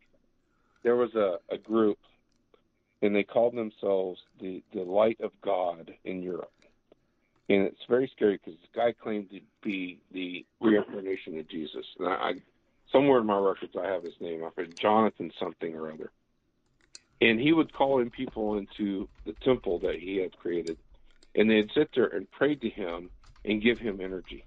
there 0.83 0.97
was 0.97 1.15
a, 1.15 1.37
a 1.51 1.59
group, 1.59 1.99
and 3.03 3.15
they 3.15 3.23
called 3.23 3.55
themselves 3.55 4.21
the 4.41 4.63
the 4.73 4.83
Light 4.83 5.21
of 5.21 5.33
God 5.43 5.93
in 6.05 6.23
Europe, 6.23 6.53
and 7.49 7.63
it's 7.63 7.85
very 7.89 8.11
scary 8.15 8.39
because 8.39 8.59
this 8.61 8.71
guy 8.75 8.93
claimed 8.93 9.31
to 9.31 9.41
be 9.63 10.01
the 10.13 10.45
reincarnation 10.61 11.39
of 11.39 11.49
Jesus. 11.49 11.85
And 11.99 12.09
I, 12.09 12.13
I 12.13 12.33
somewhere 12.93 13.21
in 13.21 13.27
my 13.27 13.39
records 13.39 13.75
I 13.79 13.87
have 13.87 14.03
his 14.05 14.15
name. 14.21 14.45
I 14.45 14.51
forget 14.51 14.77
Jonathan 14.79 15.31
something 15.39 15.75
or 15.75 15.91
other, 15.91 16.11
and 17.21 17.41
he 17.41 17.53
would 17.53 17.73
call 17.73 18.01
in 18.01 18.11
people 18.11 18.57
into 18.57 19.09
the 19.27 19.35
temple 19.45 19.79
that 19.81 19.97
he 20.01 20.17
had 20.19 20.37
created, 20.39 20.79
and 21.35 21.51
they'd 21.51 21.71
sit 21.75 21.91
there 21.95 22.07
and 22.07 22.31
pray 22.31 22.55
to 22.55 22.69
him 22.69 23.11
and 23.45 23.63
give 23.63 23.79
him 23.79 24.01
energy. 24.01 24.45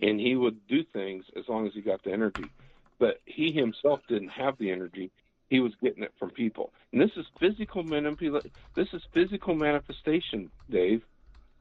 And 0.00 0.20
he 0.20 0.36
would 0.36 0.66
do 0.68 0.84
things 0.92 1.24
as 1.36 1.44
long 1.48 1.66
as 1.66 1.72
he 1.74 1.80
got 1.80 2.04
the 2.04 2.12
energy 2.12 2.44
but 2.98 3.20
he 3.24 3.52
himself 3.52 4.00
didn't 4.08 4.28
have 4.28 4.58
the 4.58 4.70
energy. 4.70 5.10
He 5.48 5.60
was 5.60 5.72
getting 5.82 6.02
it 6.02 6.12
from 6.18 6.30
people. 6.30 6.72
And 6.92 7.00
this 7.00 7.10
is 7.16 7.26
physical 7.40 7.82
manipulation. 7.82 8.50
This 8.74 8.88
is 8.92 9.02
physical 9.12 9.54
manifestation, 9.54 10.50
Dave. 10.70 11.02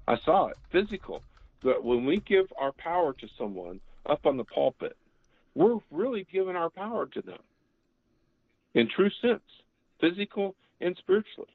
I 0.07 0.17
saw 0.25 0.47
it, 0.47 0.57
physical. 0.71 1.21
But 1.63 1.83
when 1.83 2.05
we 2.05 2.19
give 2.19 2.51
our 2.59 2.71
power 2.73 3.13
to 3.13 3.27
someone 3.37 3.79
up 4.05 4.25
on 4.25 4.37
the 4.37 4.43
pulpit, 4.43 4.95
we're 5.55 5.79
really 5.91 6.27
giving 6.31 6.55
our 6.55 6.69
power 6.69 7.07
to 7.07 7.21
them 7.21 7.39
in 8.73 8.87
true 8.87 9.09
sense, 9.21 9.41
physical 9.99 10.55
and 10.79 10.95
spiritually. 10.97 11.49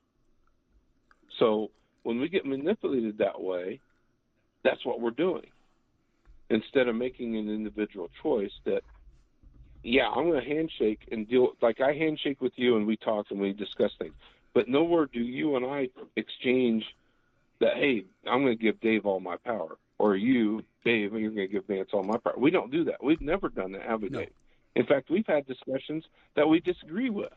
So 1.39 1.71
when 2.03 2.19
we 2.19 2.29
get 2.29 2.45
manipulated 2.45 3.19
that 3.19 3.41
way, 3.41 3.81
that's 4.65 4.85
what 4.85 5.01
we're 5.01 5.11
doing. 5.11 5.47
Instead 6.51 6.89
of 6.89 6.97
making 6.97 7.37
an 7.37 7.49
individual 7.49 8.09
choice 8.23 8.53
that 8.65 8.83
yeah, 9.83 10.09
I'm 10.09 10.31
going 10.31 10.43
to 10.43 10.49
handshake 10.49 11.01
and 11.11 11.29
deal 11.29 11.53
like 11.61 11.81
I 11.81 11.93
handshake 11.93 12.41
with 12.41 12.53
you 12.57 12.77
and 12.77 12.87
we 12.87 12.97
talk 12.97 13.27
and 13.31 13.41
we 13.41 13.53
discuss 13.53 13.93
things. 13.99 14.15
But 14.55 14.69
nowhere 14.69 15.07
do 15.07 15.21
you 15.21 15.57
and 15.57 15.65
I 15.67 15.89
exchange 16.17 16.85
that. 17.61 17.77
Hey, 17.77 18.05
I'm 18.27 18.43
going 18.43 18.57
to 18.57 18.63
give 18.63 18.81
Dave 18.81 19.07
all 19.07 19.21
my 19.21 19.37
power, 19.37 19.79
or 19.99 20.17
you, 20.17 20.63
Dave, 20.85 21.13
you're 21.13 21.31
going 21.31 21.49
to 21.49 21.53
give 21.53 21.67
Vance 21.67 21.91
all 21.93 22.03
my 22.03 22.19
power. 22.19 22.35
We 22.37 22.51
don't 22.51 22.71
do 22.71 22.85
that. 22.85 23.03
We've 23.03 23.21
never 23.21 23.49
done 23.49 23.73
that, 23.73 23.83
have 23.83 24.03
we, 24.03 24.09
no. 24.09 24.21
Dave? 24.21 24.31
In 24.75 24.87
fact, 24.87 25.11
we've 25.11 25.27
had 25.27 25.47
discussions 25.47 26.05
that 26.35 26.49
we 26.49 26.61
disagree 26.61 27.11
with, 27.11 27.33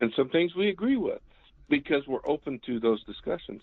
and 0.00 0.12
some 0.16 0.28
things 0.28 0.54
we 0.54 0.68
agree 0.68 0.96
with 0.96 1.20
because 1.68 2.06
we're 2.06 2.26
open 2.26 2.60
to 2.66 2.80
those 2.80 3.02
discussions. 3.04 3.62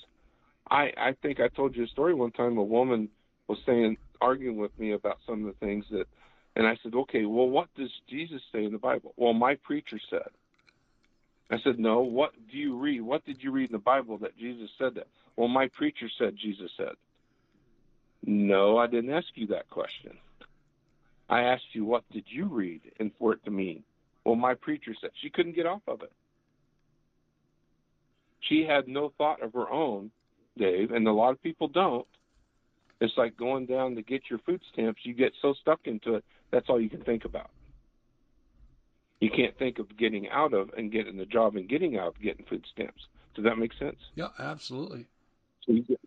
I 0.71 0.93
I 0.95 1.15
think 1.21 1.39
I 1.39 1.49
told 1.49 1.75
you 1.75 1.83
a 1.83 1.87
story 1.87 2.13
one 2.13 2.31
time. 2.31 2.57
A 2.57 2.63
woman 2.63 3.09
was 3.47 3.57
saying, 3.65 3.97
arguing 4.21 4.57
with 4.57 4.77
me 4.79 4.93
about 4.93 5.17
some 5.25 5.45
of 5.45 5.53
the 5.53 5.65
things 5.65 5.85
that 5.91 6.07
and 6.55 6.67
I 6.67 6.77
said, 6.83 6.95
okay, 6.95 7.25
well, 7.25 7.47
what 7.49 7.67
does 7.75 7.91
Jesus 8.09 8.41
say 8.51 8.65
in 8.65 8.71
the 8.71 8.77
Bible? 8.77 9.13
Well, 9.17 9.33
my 9.33 9.55
preacher 9.55 9.99
said. 10.09 10.29
I 11.51 11.57
said, 11.63 11.79
no, 11.79 12.01
what 12.01 12.31
do 12.51 12.57
you 12.57 12.77
read? 12.77 13.01
What 13.01 13.25
did 13.25 13.41
you 13.41 13.51
read 13.51 13.69
in 13.69 13.73
the 13.73 13.79
Bible 13.79 14.17
that 14.19 14.37
Jesus 14.37 14.69
said 14.77 14.95
that? 14.95 15.07
Well, 15.35 15.47
my 15.47 15.67
preacher 15.69 16.07
said 16.17 16.35
Jesus 16.39 16.69
said. 16.77 16.93
No, 18.25 18.77
I 18.77 18.87
didn't 18.87 19.13
ask 19.13 19.27
you 19.35 19.47
that 19.47 19.69
question. 19.69 20.11
I 21.29 21.41
asked 21.41 21.73
you, 21.73 21.85
what 21.85 22.03
did 22.11 22.25
you 22.27 22.45
read 22.45 22.81
and 22.99 23.11
for 23.17 23.33
it 23.33 23.43
to 23.45 23.51
mean? 23.51 23.83
Well, 24.25 24.35
my 24.35 24.53
preacher 24.53 24.93
said. 24.99 25.11
She 25.21 25.29
couldn't 25.29 25.55
get 25.55 25.65
off 25.65 25.81
of 25.87 26.01
it. 26.01 26.11
She 28.41 28.65
had 28.67 28.87
no 28.87 29.13
thought 29.17 29.41
of 29.41 29.53
her 29.53 29.69
own, 29.69 30.11
Dave, 30.57 30.91
and 30.91 31.07
a 31.07 31.11
lot 31.11 31.31
of 31.31 31.41
people 31.41 31.67
don't. 31.67 32.07
It's 33.01 33.13
like 33.17 33.37
going 33.37 33.65
down 33.65 33.95
to 33.95 34.01
get 34.01 34.23
your 34.29 34.39
food 34.39 34.61
stamps. 34.73 35.01
You 35.03 35.13
get 35.13 35.31
so 35.41 35.53
stuck 35.61 35.79
into 35.85 36.15
it 36.15 36.25
that's 36.51 36.69
all 36.69 36.79
you 36.79 36.89
can 36.89 37.03
think 37.03 37.25
about. 37.25 37.49
You 39.19 39.29
can't 39.29 39.57
think 39.57 39.79
of 39.79 39.97
getting 39.97 40.29
out 40.29 40.53
of 40.53 40.69
and 40.77 40.91
getting 40.91 41.17
the 41.17 41.25
job 41.25 41.55
and 41.55 41.67
getting 41.67 41.97
out 41.97 42.07
of 42.15 42.21
getting 42.21 42.45
food 42.45 42.65
stamps. 42.71 43.01
Does 43.35 43.43
that 43.43 43.57
make 43.57 43.71
sense? 43.77 43.97
Yeah, 44.15 44.29
absolutely. 44.39 45.07
So 45.65 45.73
you 45.73 45.83
get, 45.83 45.99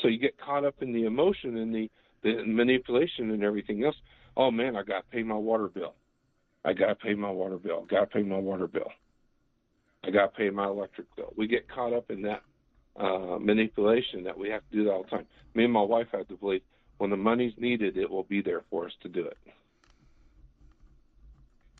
so 0.00 0.08
you 0.08 0.18
get 0.18 0.38
caught 0.38 0.64
up 0.64 0.76
in 0.80 0.92
the 0.92 1.04
emotion 1.04 1.56
and 1.56 1.74
the, 1.74 1.90
the 2.22 2.44
manipulation 2.46 3.30
and 3.32 3.42
everything 3.42 3.84
else. 3.84 3.96
Oh 4.36 4.50
man, 4.50 4.76
I 4.76 4.82
got 4.82 5.00
to 5.00 5.10
pay 5.10 5.22
my 5.22 5.34
water 5.34 5.68
bill. 5.68 5.94
I 6.64 6.72
got 6.72 6.86
to 6.86 6.94
pay 6.94 7.14
my 7.14 7.30
water 7.30 7.58
bill. 7.58 7.86
Got 7.90 8.00
to 8.00 8.06
pay 8.06 8.22
my 8.22 8.38
water 8.38 8.68
bill. 8.68 8.90
I 10.04 10.10
got 10.10 10.32
to 10.32 10.36
pay 10.36 10.50
my 10.50 10.66
electric 10.66 11.14
bill. 11.16 11.32
We 11.36 11.46
get 11.46 11.68
caught 11.68 11.92
up 11.92 12.10
in 12.10 12.22
that 12.22 12.42
uh, 12.96 13.38
manipulation 13.40 14.22
that 14.24 14.38
we 14.38 14.48
have 14.50 14.62
to 14.70 14.76
do 14.76 14.84
that 14.84 14.90
all 14.90 15.02
the 15.02 15.10
time. 15.10 15.26
Me 15.54 15.64
and 15.64 15.72
my 15.72 15.82
wife 15.82 16.06
have 16.12 16.28
to 16.28 16.36
believe 16.36 16.62
when 16.98 17.10
the 17.10 17.16
money's 17.16 17.54
needed, 17.58 17.96
it 17.96 18.08
will 18.08 18.22
be 18.24 18.40
there 18.40 18.62
for 18.70 18.86
us 18.86 18.92
to 19.02 19.08
do 19.08 19.24
it 19.24 19.36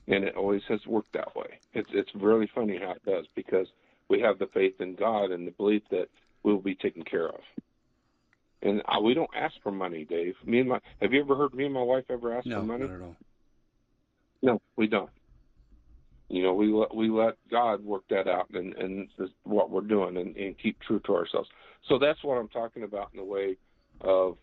and 0.09 0.25
it 0.25 0.37
always 0.37 0.63
has 0.69 0.81
worked 0.87 1.13
that 1.15 1.35
way. 1.35 1.59
It's 1.73 1.91
it's 1.93 2.11
really 2.15 2.49
funny 2.55 2.79
how 2.81 2.93
it 2.93 3.05
does 3.05 3.27
because 3.35 3.67
we 4.09 4.21
have 4.21 4.39
the 4.39 4.49
faith 4.53 4.81
in 4.81 4.95
God 4.95 5.31
and 5.31 5.47
the 5.47 5.53
belief 5.53 5.83
that 5.91 6.09
we 6.43 6.53
will 6.53 6.61
be 6.61 6.75
taken 6.75 7.03
care 7.03 7.29
of. 7.29 7.41
And 8.63 8.83
uh, 8.87 9.01
we 9.01 9.15
don't 9.15 9.31
ask 9.37 9.55
for 9.63 9.73
money, 9.73 10.05
Dave. 10.05 10.35
Me 10.45 10.61
and 10.61 10.69
my 10.69 10.81
have 11.01 11.13
you 11.13 11.21
ever 11.21 11.37
heard 11.37 11.55
me 11.55 11.65
and 11.65 11.75
my 11.75 11.83
wife 11.83 12.05
ever 12.11 12.37
ask 12.37 12.47
no, 12.47 12.61
for 12.61 12.67
money? 12.67 12.87
not 12.87 12.95
at 12.95 13.01
all. 13.03 13.17
No, 14.43 14.63
we 14.77 14.87
don't. 14.87 15.11
You 16.29 16.43
know, 16.43 16.55
we 16.55 16.73
let 16.73 16.95
we 16.95 17.09
let 17.11 17.35
God 17.51 17.85
work 17.85 18.03
that 18.11 18.27
out, 18.27 18.49
and 18.53 18.75
and 18.75 19.09
what 19.45 19.71
we're 19.71 19.83
doing, 19.83 20.17
and, 20.17 20.37
and 20.37 20.59
keep 20.59 20.81
true 20.81 21.01
to 21.01 21.15
ourselves. 21.15 21.49
So 21.89 21.99
that's 21.99 22.23
what 22.25 22.37
I'm 22.37 22.49
talking 22.49 22.83
about 22.83 23.11
in 23.13 23.19
the 23.19 23.25
way 23.25 23.57
of 24.01 24.37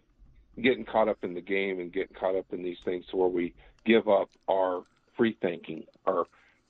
getting 0.62 0.86
caught 0.86 1.08
up 1.08 1.18
in 1.24 1.34
the 1.34 1.42
game 1.42 1.80
and 1.80 1.92
getting 1.92 2.16
caught 2.20 2.36
up 2.36 2.46
in 2.52 2.62
these 2.62 2.78
things, 2.86 3.06
to 3.10 3.18
where 3.18 3.28
we 3.28 3.54
give 3.86 4.08
up 4.08 4.30
our 4.50 4.84
free 5.22 5.38
thinking, 5.40 5.84
our 6.08 6.26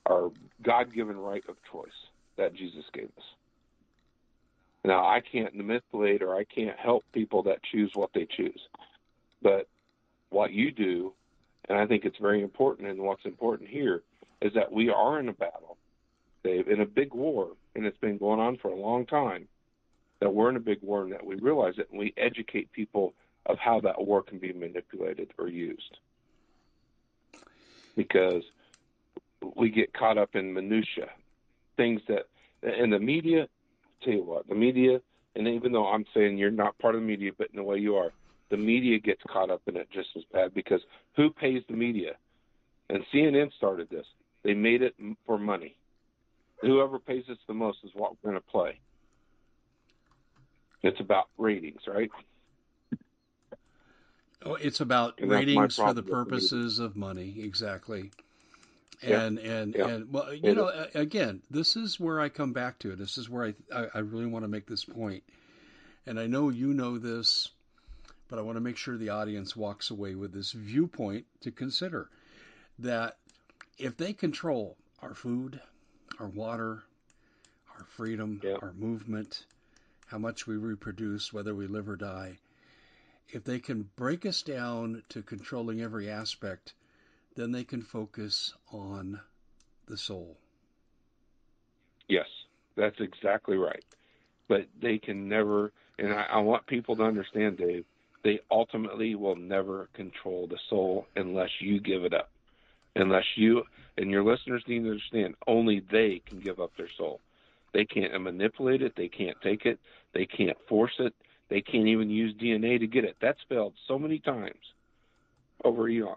our 0.07 0.29
God 0.61 0.93
given 0.93 1.15
right 1.15 1.43
of 1.47 1.55
choice 1.71 1.87
that 2.37 2.53
Jesus 2.53 2.83
gave 2.93 3.05
us. 3.05 3.23
Now 4.83 5.05
I 5.05 5.21
can't 5.21 5.55
manipulate 5.55 6.21
or 6.21 6.35
I 6.35 6.43
can't 6.43 6.77
help 6.77 7.05
people 7.13 7.43
that 7.43 7.63
choose 7.71 7.91
what 7.93 8.09
they 8.13 8.27
choose. 8.35 8.59
But 9.41 9.69
what 10.31 10.51
you 10.51 10.69
do, 10.69 11.13
and 11.69 11.77
I 11.77 11.87
think 11.87 12.03
it's 12.03 12.17
very 12.17 12.41
important 12.41 12.89
and 12.89 12.99
what's 12.99 13.23
important 13.23 13.69
here, 13.69 14.01
is 14.41 14.51
that 14.53 14.69
we 14.69 14.89
are 14.89 15.17
in 15.21 15.29
a 15.29 15.33
battle, 15.33 15.77
Dave, 16.43 16.67
in 16.67 16.81
a 16.81 16.85
big 16.85 17.13
war, 17.13 17.51
and 17.75 17.85
it's 17.85 17.99
been 17.99 18.17
going 18.17 18.41
on 18.41 18.57
for 18.57 18.67
a 18.67 18.75
long 18.75 19.05
time. 19.05 19.47
That 20.19 20.33
we're 20.33 20.49
in 20.49 20.57
a 20.57 20.59
big 20.59 20.79
war 20.81 21.03
and 21.03 21.13
that 21.13 21.25
we 21.25 21.35
realize 21.35 21.75
it 21.77 21.87
and 21.89 21.97
we 21.97 22.13
educate 22.17 22.69
people 22.73 23.13
of 23.45 23.57
how 23.59 23.79
that 23.79 24.05
war 24.05 24.21
can 24.21 24.39
be 24.39 24.51
manipulated 24.51 25.31
or 25.37 25.47
used 25.47 25.99
because 27.95 28.43
we 29.55 29.69
get 29.69 29.93
caught 29.93 30.17
up 30.17 30.35
in 30.35 30.53
minutia, 30.53 31.09
things 31.77 32.01
that, 32.07 32.27
and 32.63 32.93
the 32.93 32.99
media. 32.99 33.47
Tell 34.03 34.13
you 34.13 34.23
what, 34.23 34.47
the 34.47 34.55
media, 34.55 34.99
and 35.35 35.47
even 35.47 35.71
though 35.71 35.85
I'm 35.85 36.05
saying 36.13 36.37
you're 36.37 36.51
not 36.51 36.77
part 36.79 36.95
of 36.95 37.01
the 37.01 37.07
media, 37.07 37.31
but 37.37 37.49
in 37.51 37.57
the 37.57 37.63
way 37.63 37.77
you 37.77 37.95
are, 37.95 38.11
the 38.49 38.57
media 38.57 38.99
gets 38.99 39.21
caught 39.27 39.49
up 39.49 39.61
in 39.67 39.77
it 39.77 39.87
just 39.91 40.09
as 40.17 40.23
bad 40.33 40.53
because 40.53 40.81
who 41.15 41.29
pays 41.29 41.63
the 41.69 41.75
media? 41.75 42.15
And 42.89 43.03
CNN 43.13 43.53
started 43.53 43.89
this. 43.89 44.05
They 44.43 44.53
made 44.53 44.81
it 44.81 44.95
for 45.25 45.37
money. 45.37 45.75
Whoever 46.61 46.99
pays 46.99 47.23
us 47.29 47.37
the 47.47 47.53
most 47.53 47.77
is 47.83 47.91
what 47.93 48.11
we're 48.11 48.31
going 48.31 48.41
to 48.41 48.51
play. 48.51 48.79
It's 50.83 50.99
about 50.99 51.29
ratings, 51.37 51.81
right? 51.87 52.11
Oh, 54.43 54.55
it's 54.55 54.81
about 54.81 55.19
and 55.19 55.29
ratings 55.29 55.75
for 55.75 55.93
the 55.93 56.03
purposes 56.03 56.79
of 56.79 56.95
money, 56.95 57.35
exactly. 57.39 58.11
And 59.03 59.39
yeah. 59.39 59.51
and 59.51 59.75
yeah. 59.75 59.87
and 59.87 60.13
well, 60.13 60.33
you 60.33 60.55
know, 60.55 60.87
again, 60.95 61.41
this 61.49 61.75
is 61.75 61.99
where 61.99 62.19
I 62.19 62.29
come 62.29 62.53
back 62.53 62.79
to. 62.79 62.91
it. 62.91 62.97
This 62.97 63.17
is 63.17 63.29
where 63.29 63.47
I, 63.47 63.53
I 63.75 63.87
I 63.95 63.99
really 63.99 64.25
want 64.25 64.43
to 64.43 64.49
make 64.49 64.67
this 64.67 64.83
point, 64.83 65.23
and 66.05 66.19
I 66.19 66.27
know 66.27 66.49
you 66.49 66.73
know 66.73 66.97
this, 66.97 67.49
but 68.29 68.39
I 68.39 68.41
want 68.41 68.57
to 68.57 68.61
make 68.61 68.77
sure 68.77 68.97
the 68.97 69.09
audience 69.09 69.55
walks 69.55 69.91
away 69.91 70.15
with 70.15 70.33
this 70.33 70.51
viewpoint 70.51 71.25
to 71.41 71.51
consider 71.51 72.09
that 72.79 73.17
if 73.77 73.97
they 73.97 74.13
control 74.13 74.75
our 75.01 75.13
food, 75.13 75.59
our 76.19 76.27
water, 76.27 76.83
our 77.77 77.85
freedom, 77.85 78.39
yeah. 78.43 78.57
our 78.61 78.73
movement, 78.73 79.45
how 80.07 80.17
much 80.17 80.45
we 80.47 80.57
reproduce, 80.57 81.31
whether 81.33 81.53
we 81.53 81.67
live 81.67 81.89
or 81.89 81.95
die 81.95 82.37
if 83.33 83.43
they 83.43 83.59
can 83.59 83.89
break 83.95 84.25
us 84.25 84.41
down 84.41 85.03
to 85.09 85.21
controlling 85.21 85.81
every 85.81 86.09
aspect, 86.09 86.73
then 87.35 87.51
they 87.51 87.63
can 87.63 87.81
focus 87.81 88.53
on 88.71 89.19
the 89.87 89.97
soul. 89.97 90.37
Yes, 92.07 92.27
that's 92.75 92.99
exactly 92.99 93.57
right. 93.57 93.83
But 94.47 94.67
they 94.81 94.97
can 94.97 95.29
never, 95.29 95.71
and 95.97 96.13
I, 96.13 96.25
I 96.33 96.37
want 96.39 96.65
people 96.67 96.95
to 96.97 97.03
understand, 97.03 97.57
Dave, 97.57 97.85
they 98.23 98.39
ultimately 98.51 99.15
will 99.15 99.35
never 99.35 99.87
control 99.93 100.47
the 100.47 100.59
soul 100.69 101.07
unless 101.15 101.49
you 101.59 101.79
give 101.79 102.03
it 102.03 102.13
up. 102.13 102.29
Unless 102.95 103.23
you 103.35 103.63
and 103.97 104.11
your 104.11 104.23
listeners 104.23 104.63
need 104.67 104.83
to 104.83 104.91
understand, 104.91 105.35
only 105.47 105.81
they 105.91 106.21
can 106.27 106.39
give 106.39 106.59
up 106.59 106.71
their 106.77 106.89
soul. 106.97 107.21
They 107.73 107.85
can't 107.85 108.21
manipulate 108.21 108.81
it. 108.81 108.93
They 108.97 109.07
can't 109.07 109.37
take 109.41 109.65
it. 109.65 109.79
They 110.13 110.25
can't 110.25 110.57
force 110.67 110.91
it. 110.99 111.13
They 111.51 111.59
can't 111.59 111.87
even 111.87 112.09
use 112.09 112.33
DNA 112.33 112.79
to 112.79 112.87
get 112.87 113.03
it. 113.03 113.17
That's 113.19 113.41
failed 113.49 113.73
so 113.85 113.99
many 113.99 114.19
times 114.19 114.55
over 115.65 115.89
eons. 115.89 116.15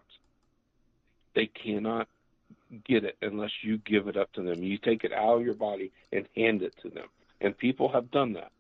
They 1.35 1.47
cannot 1.47 2.07
get 2.85 3.03
it 3.03 3.16
unless 3.20 3.51
you 3.62 3.78
give 3.78 4.07
it 4.07 4.16
up 4.16 4.32
to 4.35 4.43
them. 4.43 4.62
You 4.62 4.78
take 4.78 5.03
it 5.03 5.12
out 5.12 5.39
of 5.39 5.45
your 5.45 5.55
body 5.55 5.91
and 6.12 6.28
hand 6.37 6.62
it 6.62 6.72
to 6.82 6.89
them. 6.89 7.09
And 7.41 7.59
people 7.59 7.91
have 7.93 8.12
done 8.12 8.35
that. 8.35 8.53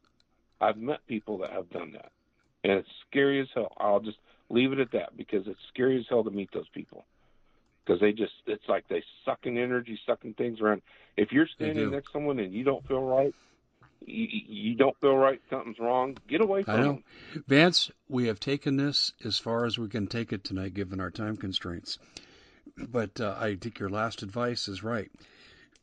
I've 0.60 0.76
met 0.76 1.06
people 1.06 1.38
that 1.38 1.50
have 1.50 1.70
done 1.70 1.92
that. 1.92 2.10
And 2.64 2.72
it's 2.72 2.88
scary 3.08 3.40
as 3.40 3.46
hell. 3.54 3.72
I'll 3.76 4.00
just 4.00 4.18
leave 4.50 4.72
it 4.72 4.80
at 4.80 4.90
that 4.90 5.16
because 5.16 5.46
it's 5.46 5.60
scary 5.72 6.00
as 6.00 6.06
hell 6.08 6.24
to 6.24 6.30
meet 6.32 6.50
those 6.52 6.68
people. 6.74 7.04
Because 7.86 8.00
they 8.00 8.10
just, 8.10 8.32
it's 8.46 8.68
like 8.68 8.88
they 8.88 9.04
sucking 9.24 9.58
energy, 9.58 9.96
sucking 10.04 10.34
things 10.34 10.60
around. 10.60 10.82
If 11.16 11.30
you're 11.30 11.46
standing 11.46 11.92
next 11.92 12.06
to 12.06 12.12
someone 12.14 12.40
and 12.40 12.52
you 12.52 12.64
don't 12.64 12.84
feel 12.88 13.04
right, 13.04 13.32
you, 14.00 14.26
you 14.30 14.74
don't 14.74 14.98
feel 15.00 15.16
right, 15.16 15.40
something's 15.50 15.78
wrong, 15.78 16.16
get 16.28 16.40
away 16.40 16.62
from 16.62 16.74
I 16.74 16.76
know. 16.78 16.92
them. 16.92 17.04
Vance, 17.46 17.90
we 18.08 18.26
have 18.26 18.40
taken 18.40 18.76
this 18.76 19.12
as 19.24 19.38
far 19.38 19.64
as 19.64 19.78
we 19.78 19.88
can 19.88 20.06
take 20.06 20.32
it 20.32 20.44
tonight, 20.44 20.74
given 20.74 21.00
our 21.00 21.10
time 21.10 21.36
constraints. 21.36 21.98
But 22.76 23.20
uh, 23.20 23.36
I 23.38 23.56
think 23.56 23.78
your 23.78 23.90
last 23.90 24.22
advice 24.22 24.68
is 24.68 24.82
right. 24.82 25.10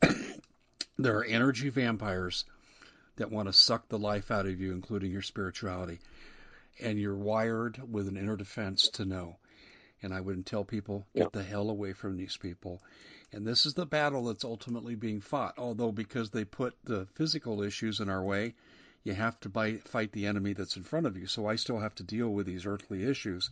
there 0.98 1.18
are 1.18 1.24
energy 1.24 1.70
vampires 1.70 2.46
that 3.18 3.32
want 3.32 3.48
to 3.48 3.54
suck 3.54 3.88
the 3.88 4.00
life 4.00 4.32
out 4.32 4.46
of 4.46 4.60
you, 4.60 4.72
including 4.72 5.12
your 5.12 5.22
spirituality. 5.22 6.00
And 6.80 7.00
you're 7.00 7.16
wired 7.16 7.80
with 7.92 8.08
an 8.08 8.18
inner 8.18 8.36
defense 8.36 8.90
to 8.90 9.06
know. 9.06 9.38
And 10.02 10.14
I 10.14 10.22
would 10.22 10.46
tell 10.46 10.64
people, 10.64 11.06
get 11.16 11.32
the 11.32 11.44
hell 11.44 11.70
away 11.70 11.94
from 11.94 12.18
these 12.18 12.38
people. 12.38 12.82
And 13.34 13.48
this 13.48 13.66
is 13.66 13.74
the 13.74 13.86
battle 13.86 14.26
that's 14.26 14.44
ultimately 14.44 14.96
being 14.96 15.22
fought. 15.22 15.56
Although, 15.58 15.92
because 15.92 16.30
they 16.30 16.44
put 16.44 16.76
the 16.84 17.08
physical 17.16 17.62
issues 17.62 18.00
in 18.00 18.10
our 18.10 18.24
way, 18.24 18.56
you 19.04 19.14
have 19.14 19.40
to 19.42 19.50
buy, 19.50 19.78
fight 19.78 20.12
the 20.12 20.28
enemy 20.28 20.54
that's 20.54 20.76
in 20.76 20.84
front 20.84 21.06
of 21.06 21.18
you. 21.18 21.28
So 21.28 21.48
I 21.48 21.56
still 21.56 21.80
have 21.80 21.96
to 21.96 22.04
deal 22.04 22.30
with 22.30 22.46
these 22.46 22.66
earthly 22.66 23.04
issues, 23.04 23.50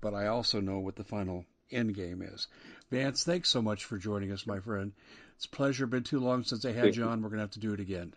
but 0.00 0.14
I 0.14 0.28
also 0.28 0.60
know 0.60 0.78
what 0.78 0.96
the 0.96 1.04
final 1.04 1.44
end 1.70 1.94
game 1.94 2.22
is. 2.22 2.48
Vance, 2.90 3.24
thanks 3.24 3.48
so 3.48 3.62
much 3.62 3.84
for 3.84 3.98
joining 3.98 4.32
us, 4.32 4.46
my 4.46 4.58
friend. 4.58 4.92
It's 5.36 5.44
a 5.44 5.50
pleasure. 5.50 5.86
Been 5.86 6.02
too 6.02 6.20
long 6.20 6.44
since 6.44 6.64
I 6.64 6.72
had 6.72 6.96
you 6.96 7.04
on. 7.04 7.22
We're 7.22 7.28
going 7.28 7.38
to 7.38 7.44
have 7.44 7.50
to 7.52 7.60
do 7.60 7.72
it 7.72 7.80
again. 7.80 8.14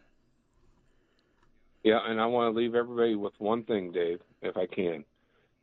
Yeah, 1.84 2.00
and 2.06 2.20
I 2.20 2.26
want 2.28 2.54
to 2.54 2.60
leave 2.60 2.76
everybody 2.76 3.16
with 3.16 3.34
one 3.40 3.64
thing, 3.64 3.92
Dave, 3.92 4.22
if 4.42 4.56
I 4.58 4.66
can. 4.66 5.04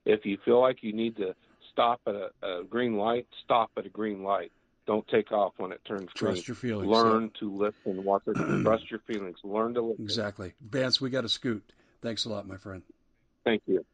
If 0.05 0.25
you 0.27 0.39
feel 0.45 0.61
like 0.61 0.83
you 0.83 0.93
need 0.93 1.17
to 1.17 1.35
stop 1.73 2.01
at 2.07 2.15
a, 2.15 2.31
a 2.43 2.65
green 2.65 2.97
light, 2.97 3.27
stop 3.45 3.71
at 3.77 3.87
a 3.87 3.89
green 3.89 4.23
light. 4.23 4.53
Don't 4.87 5.07
take 5.09 5.31
off 5.31 5.53
when 5.59 5.73
it 5.73 5.81
turns 5.85 6.11
green. 6.15 6.33
Trust 6.33 6.49
your 6.49 6.55
feelings. 6.55 6.89
Learn 6.89 7.23
yeah. 7.23 7.41
to 7.41 7.55
listen. 7.55 8.05
Watch 8.05 8.23
it. 8.27 8.35
Trust 8.63 8.91
your 8.91 9.01
feelings. 9.01 9.39
Learn 9.45 9.75
to 9.75 9.83
listen. 9.83 10.05
Exactly. 10.05 10.55
Vance, 10.61 11.01
we 11.01 11.11
got 11.11 11.23
to 11.23 11.29
scoot. 11.29 11.63
Thanks 12.03 12.25
a 12.25 12.29
lot, 12.31 12.47
my 12.47 12.57
friend. 12.57 12.83
Thank 13.45 13.63
you. 13.67 13.85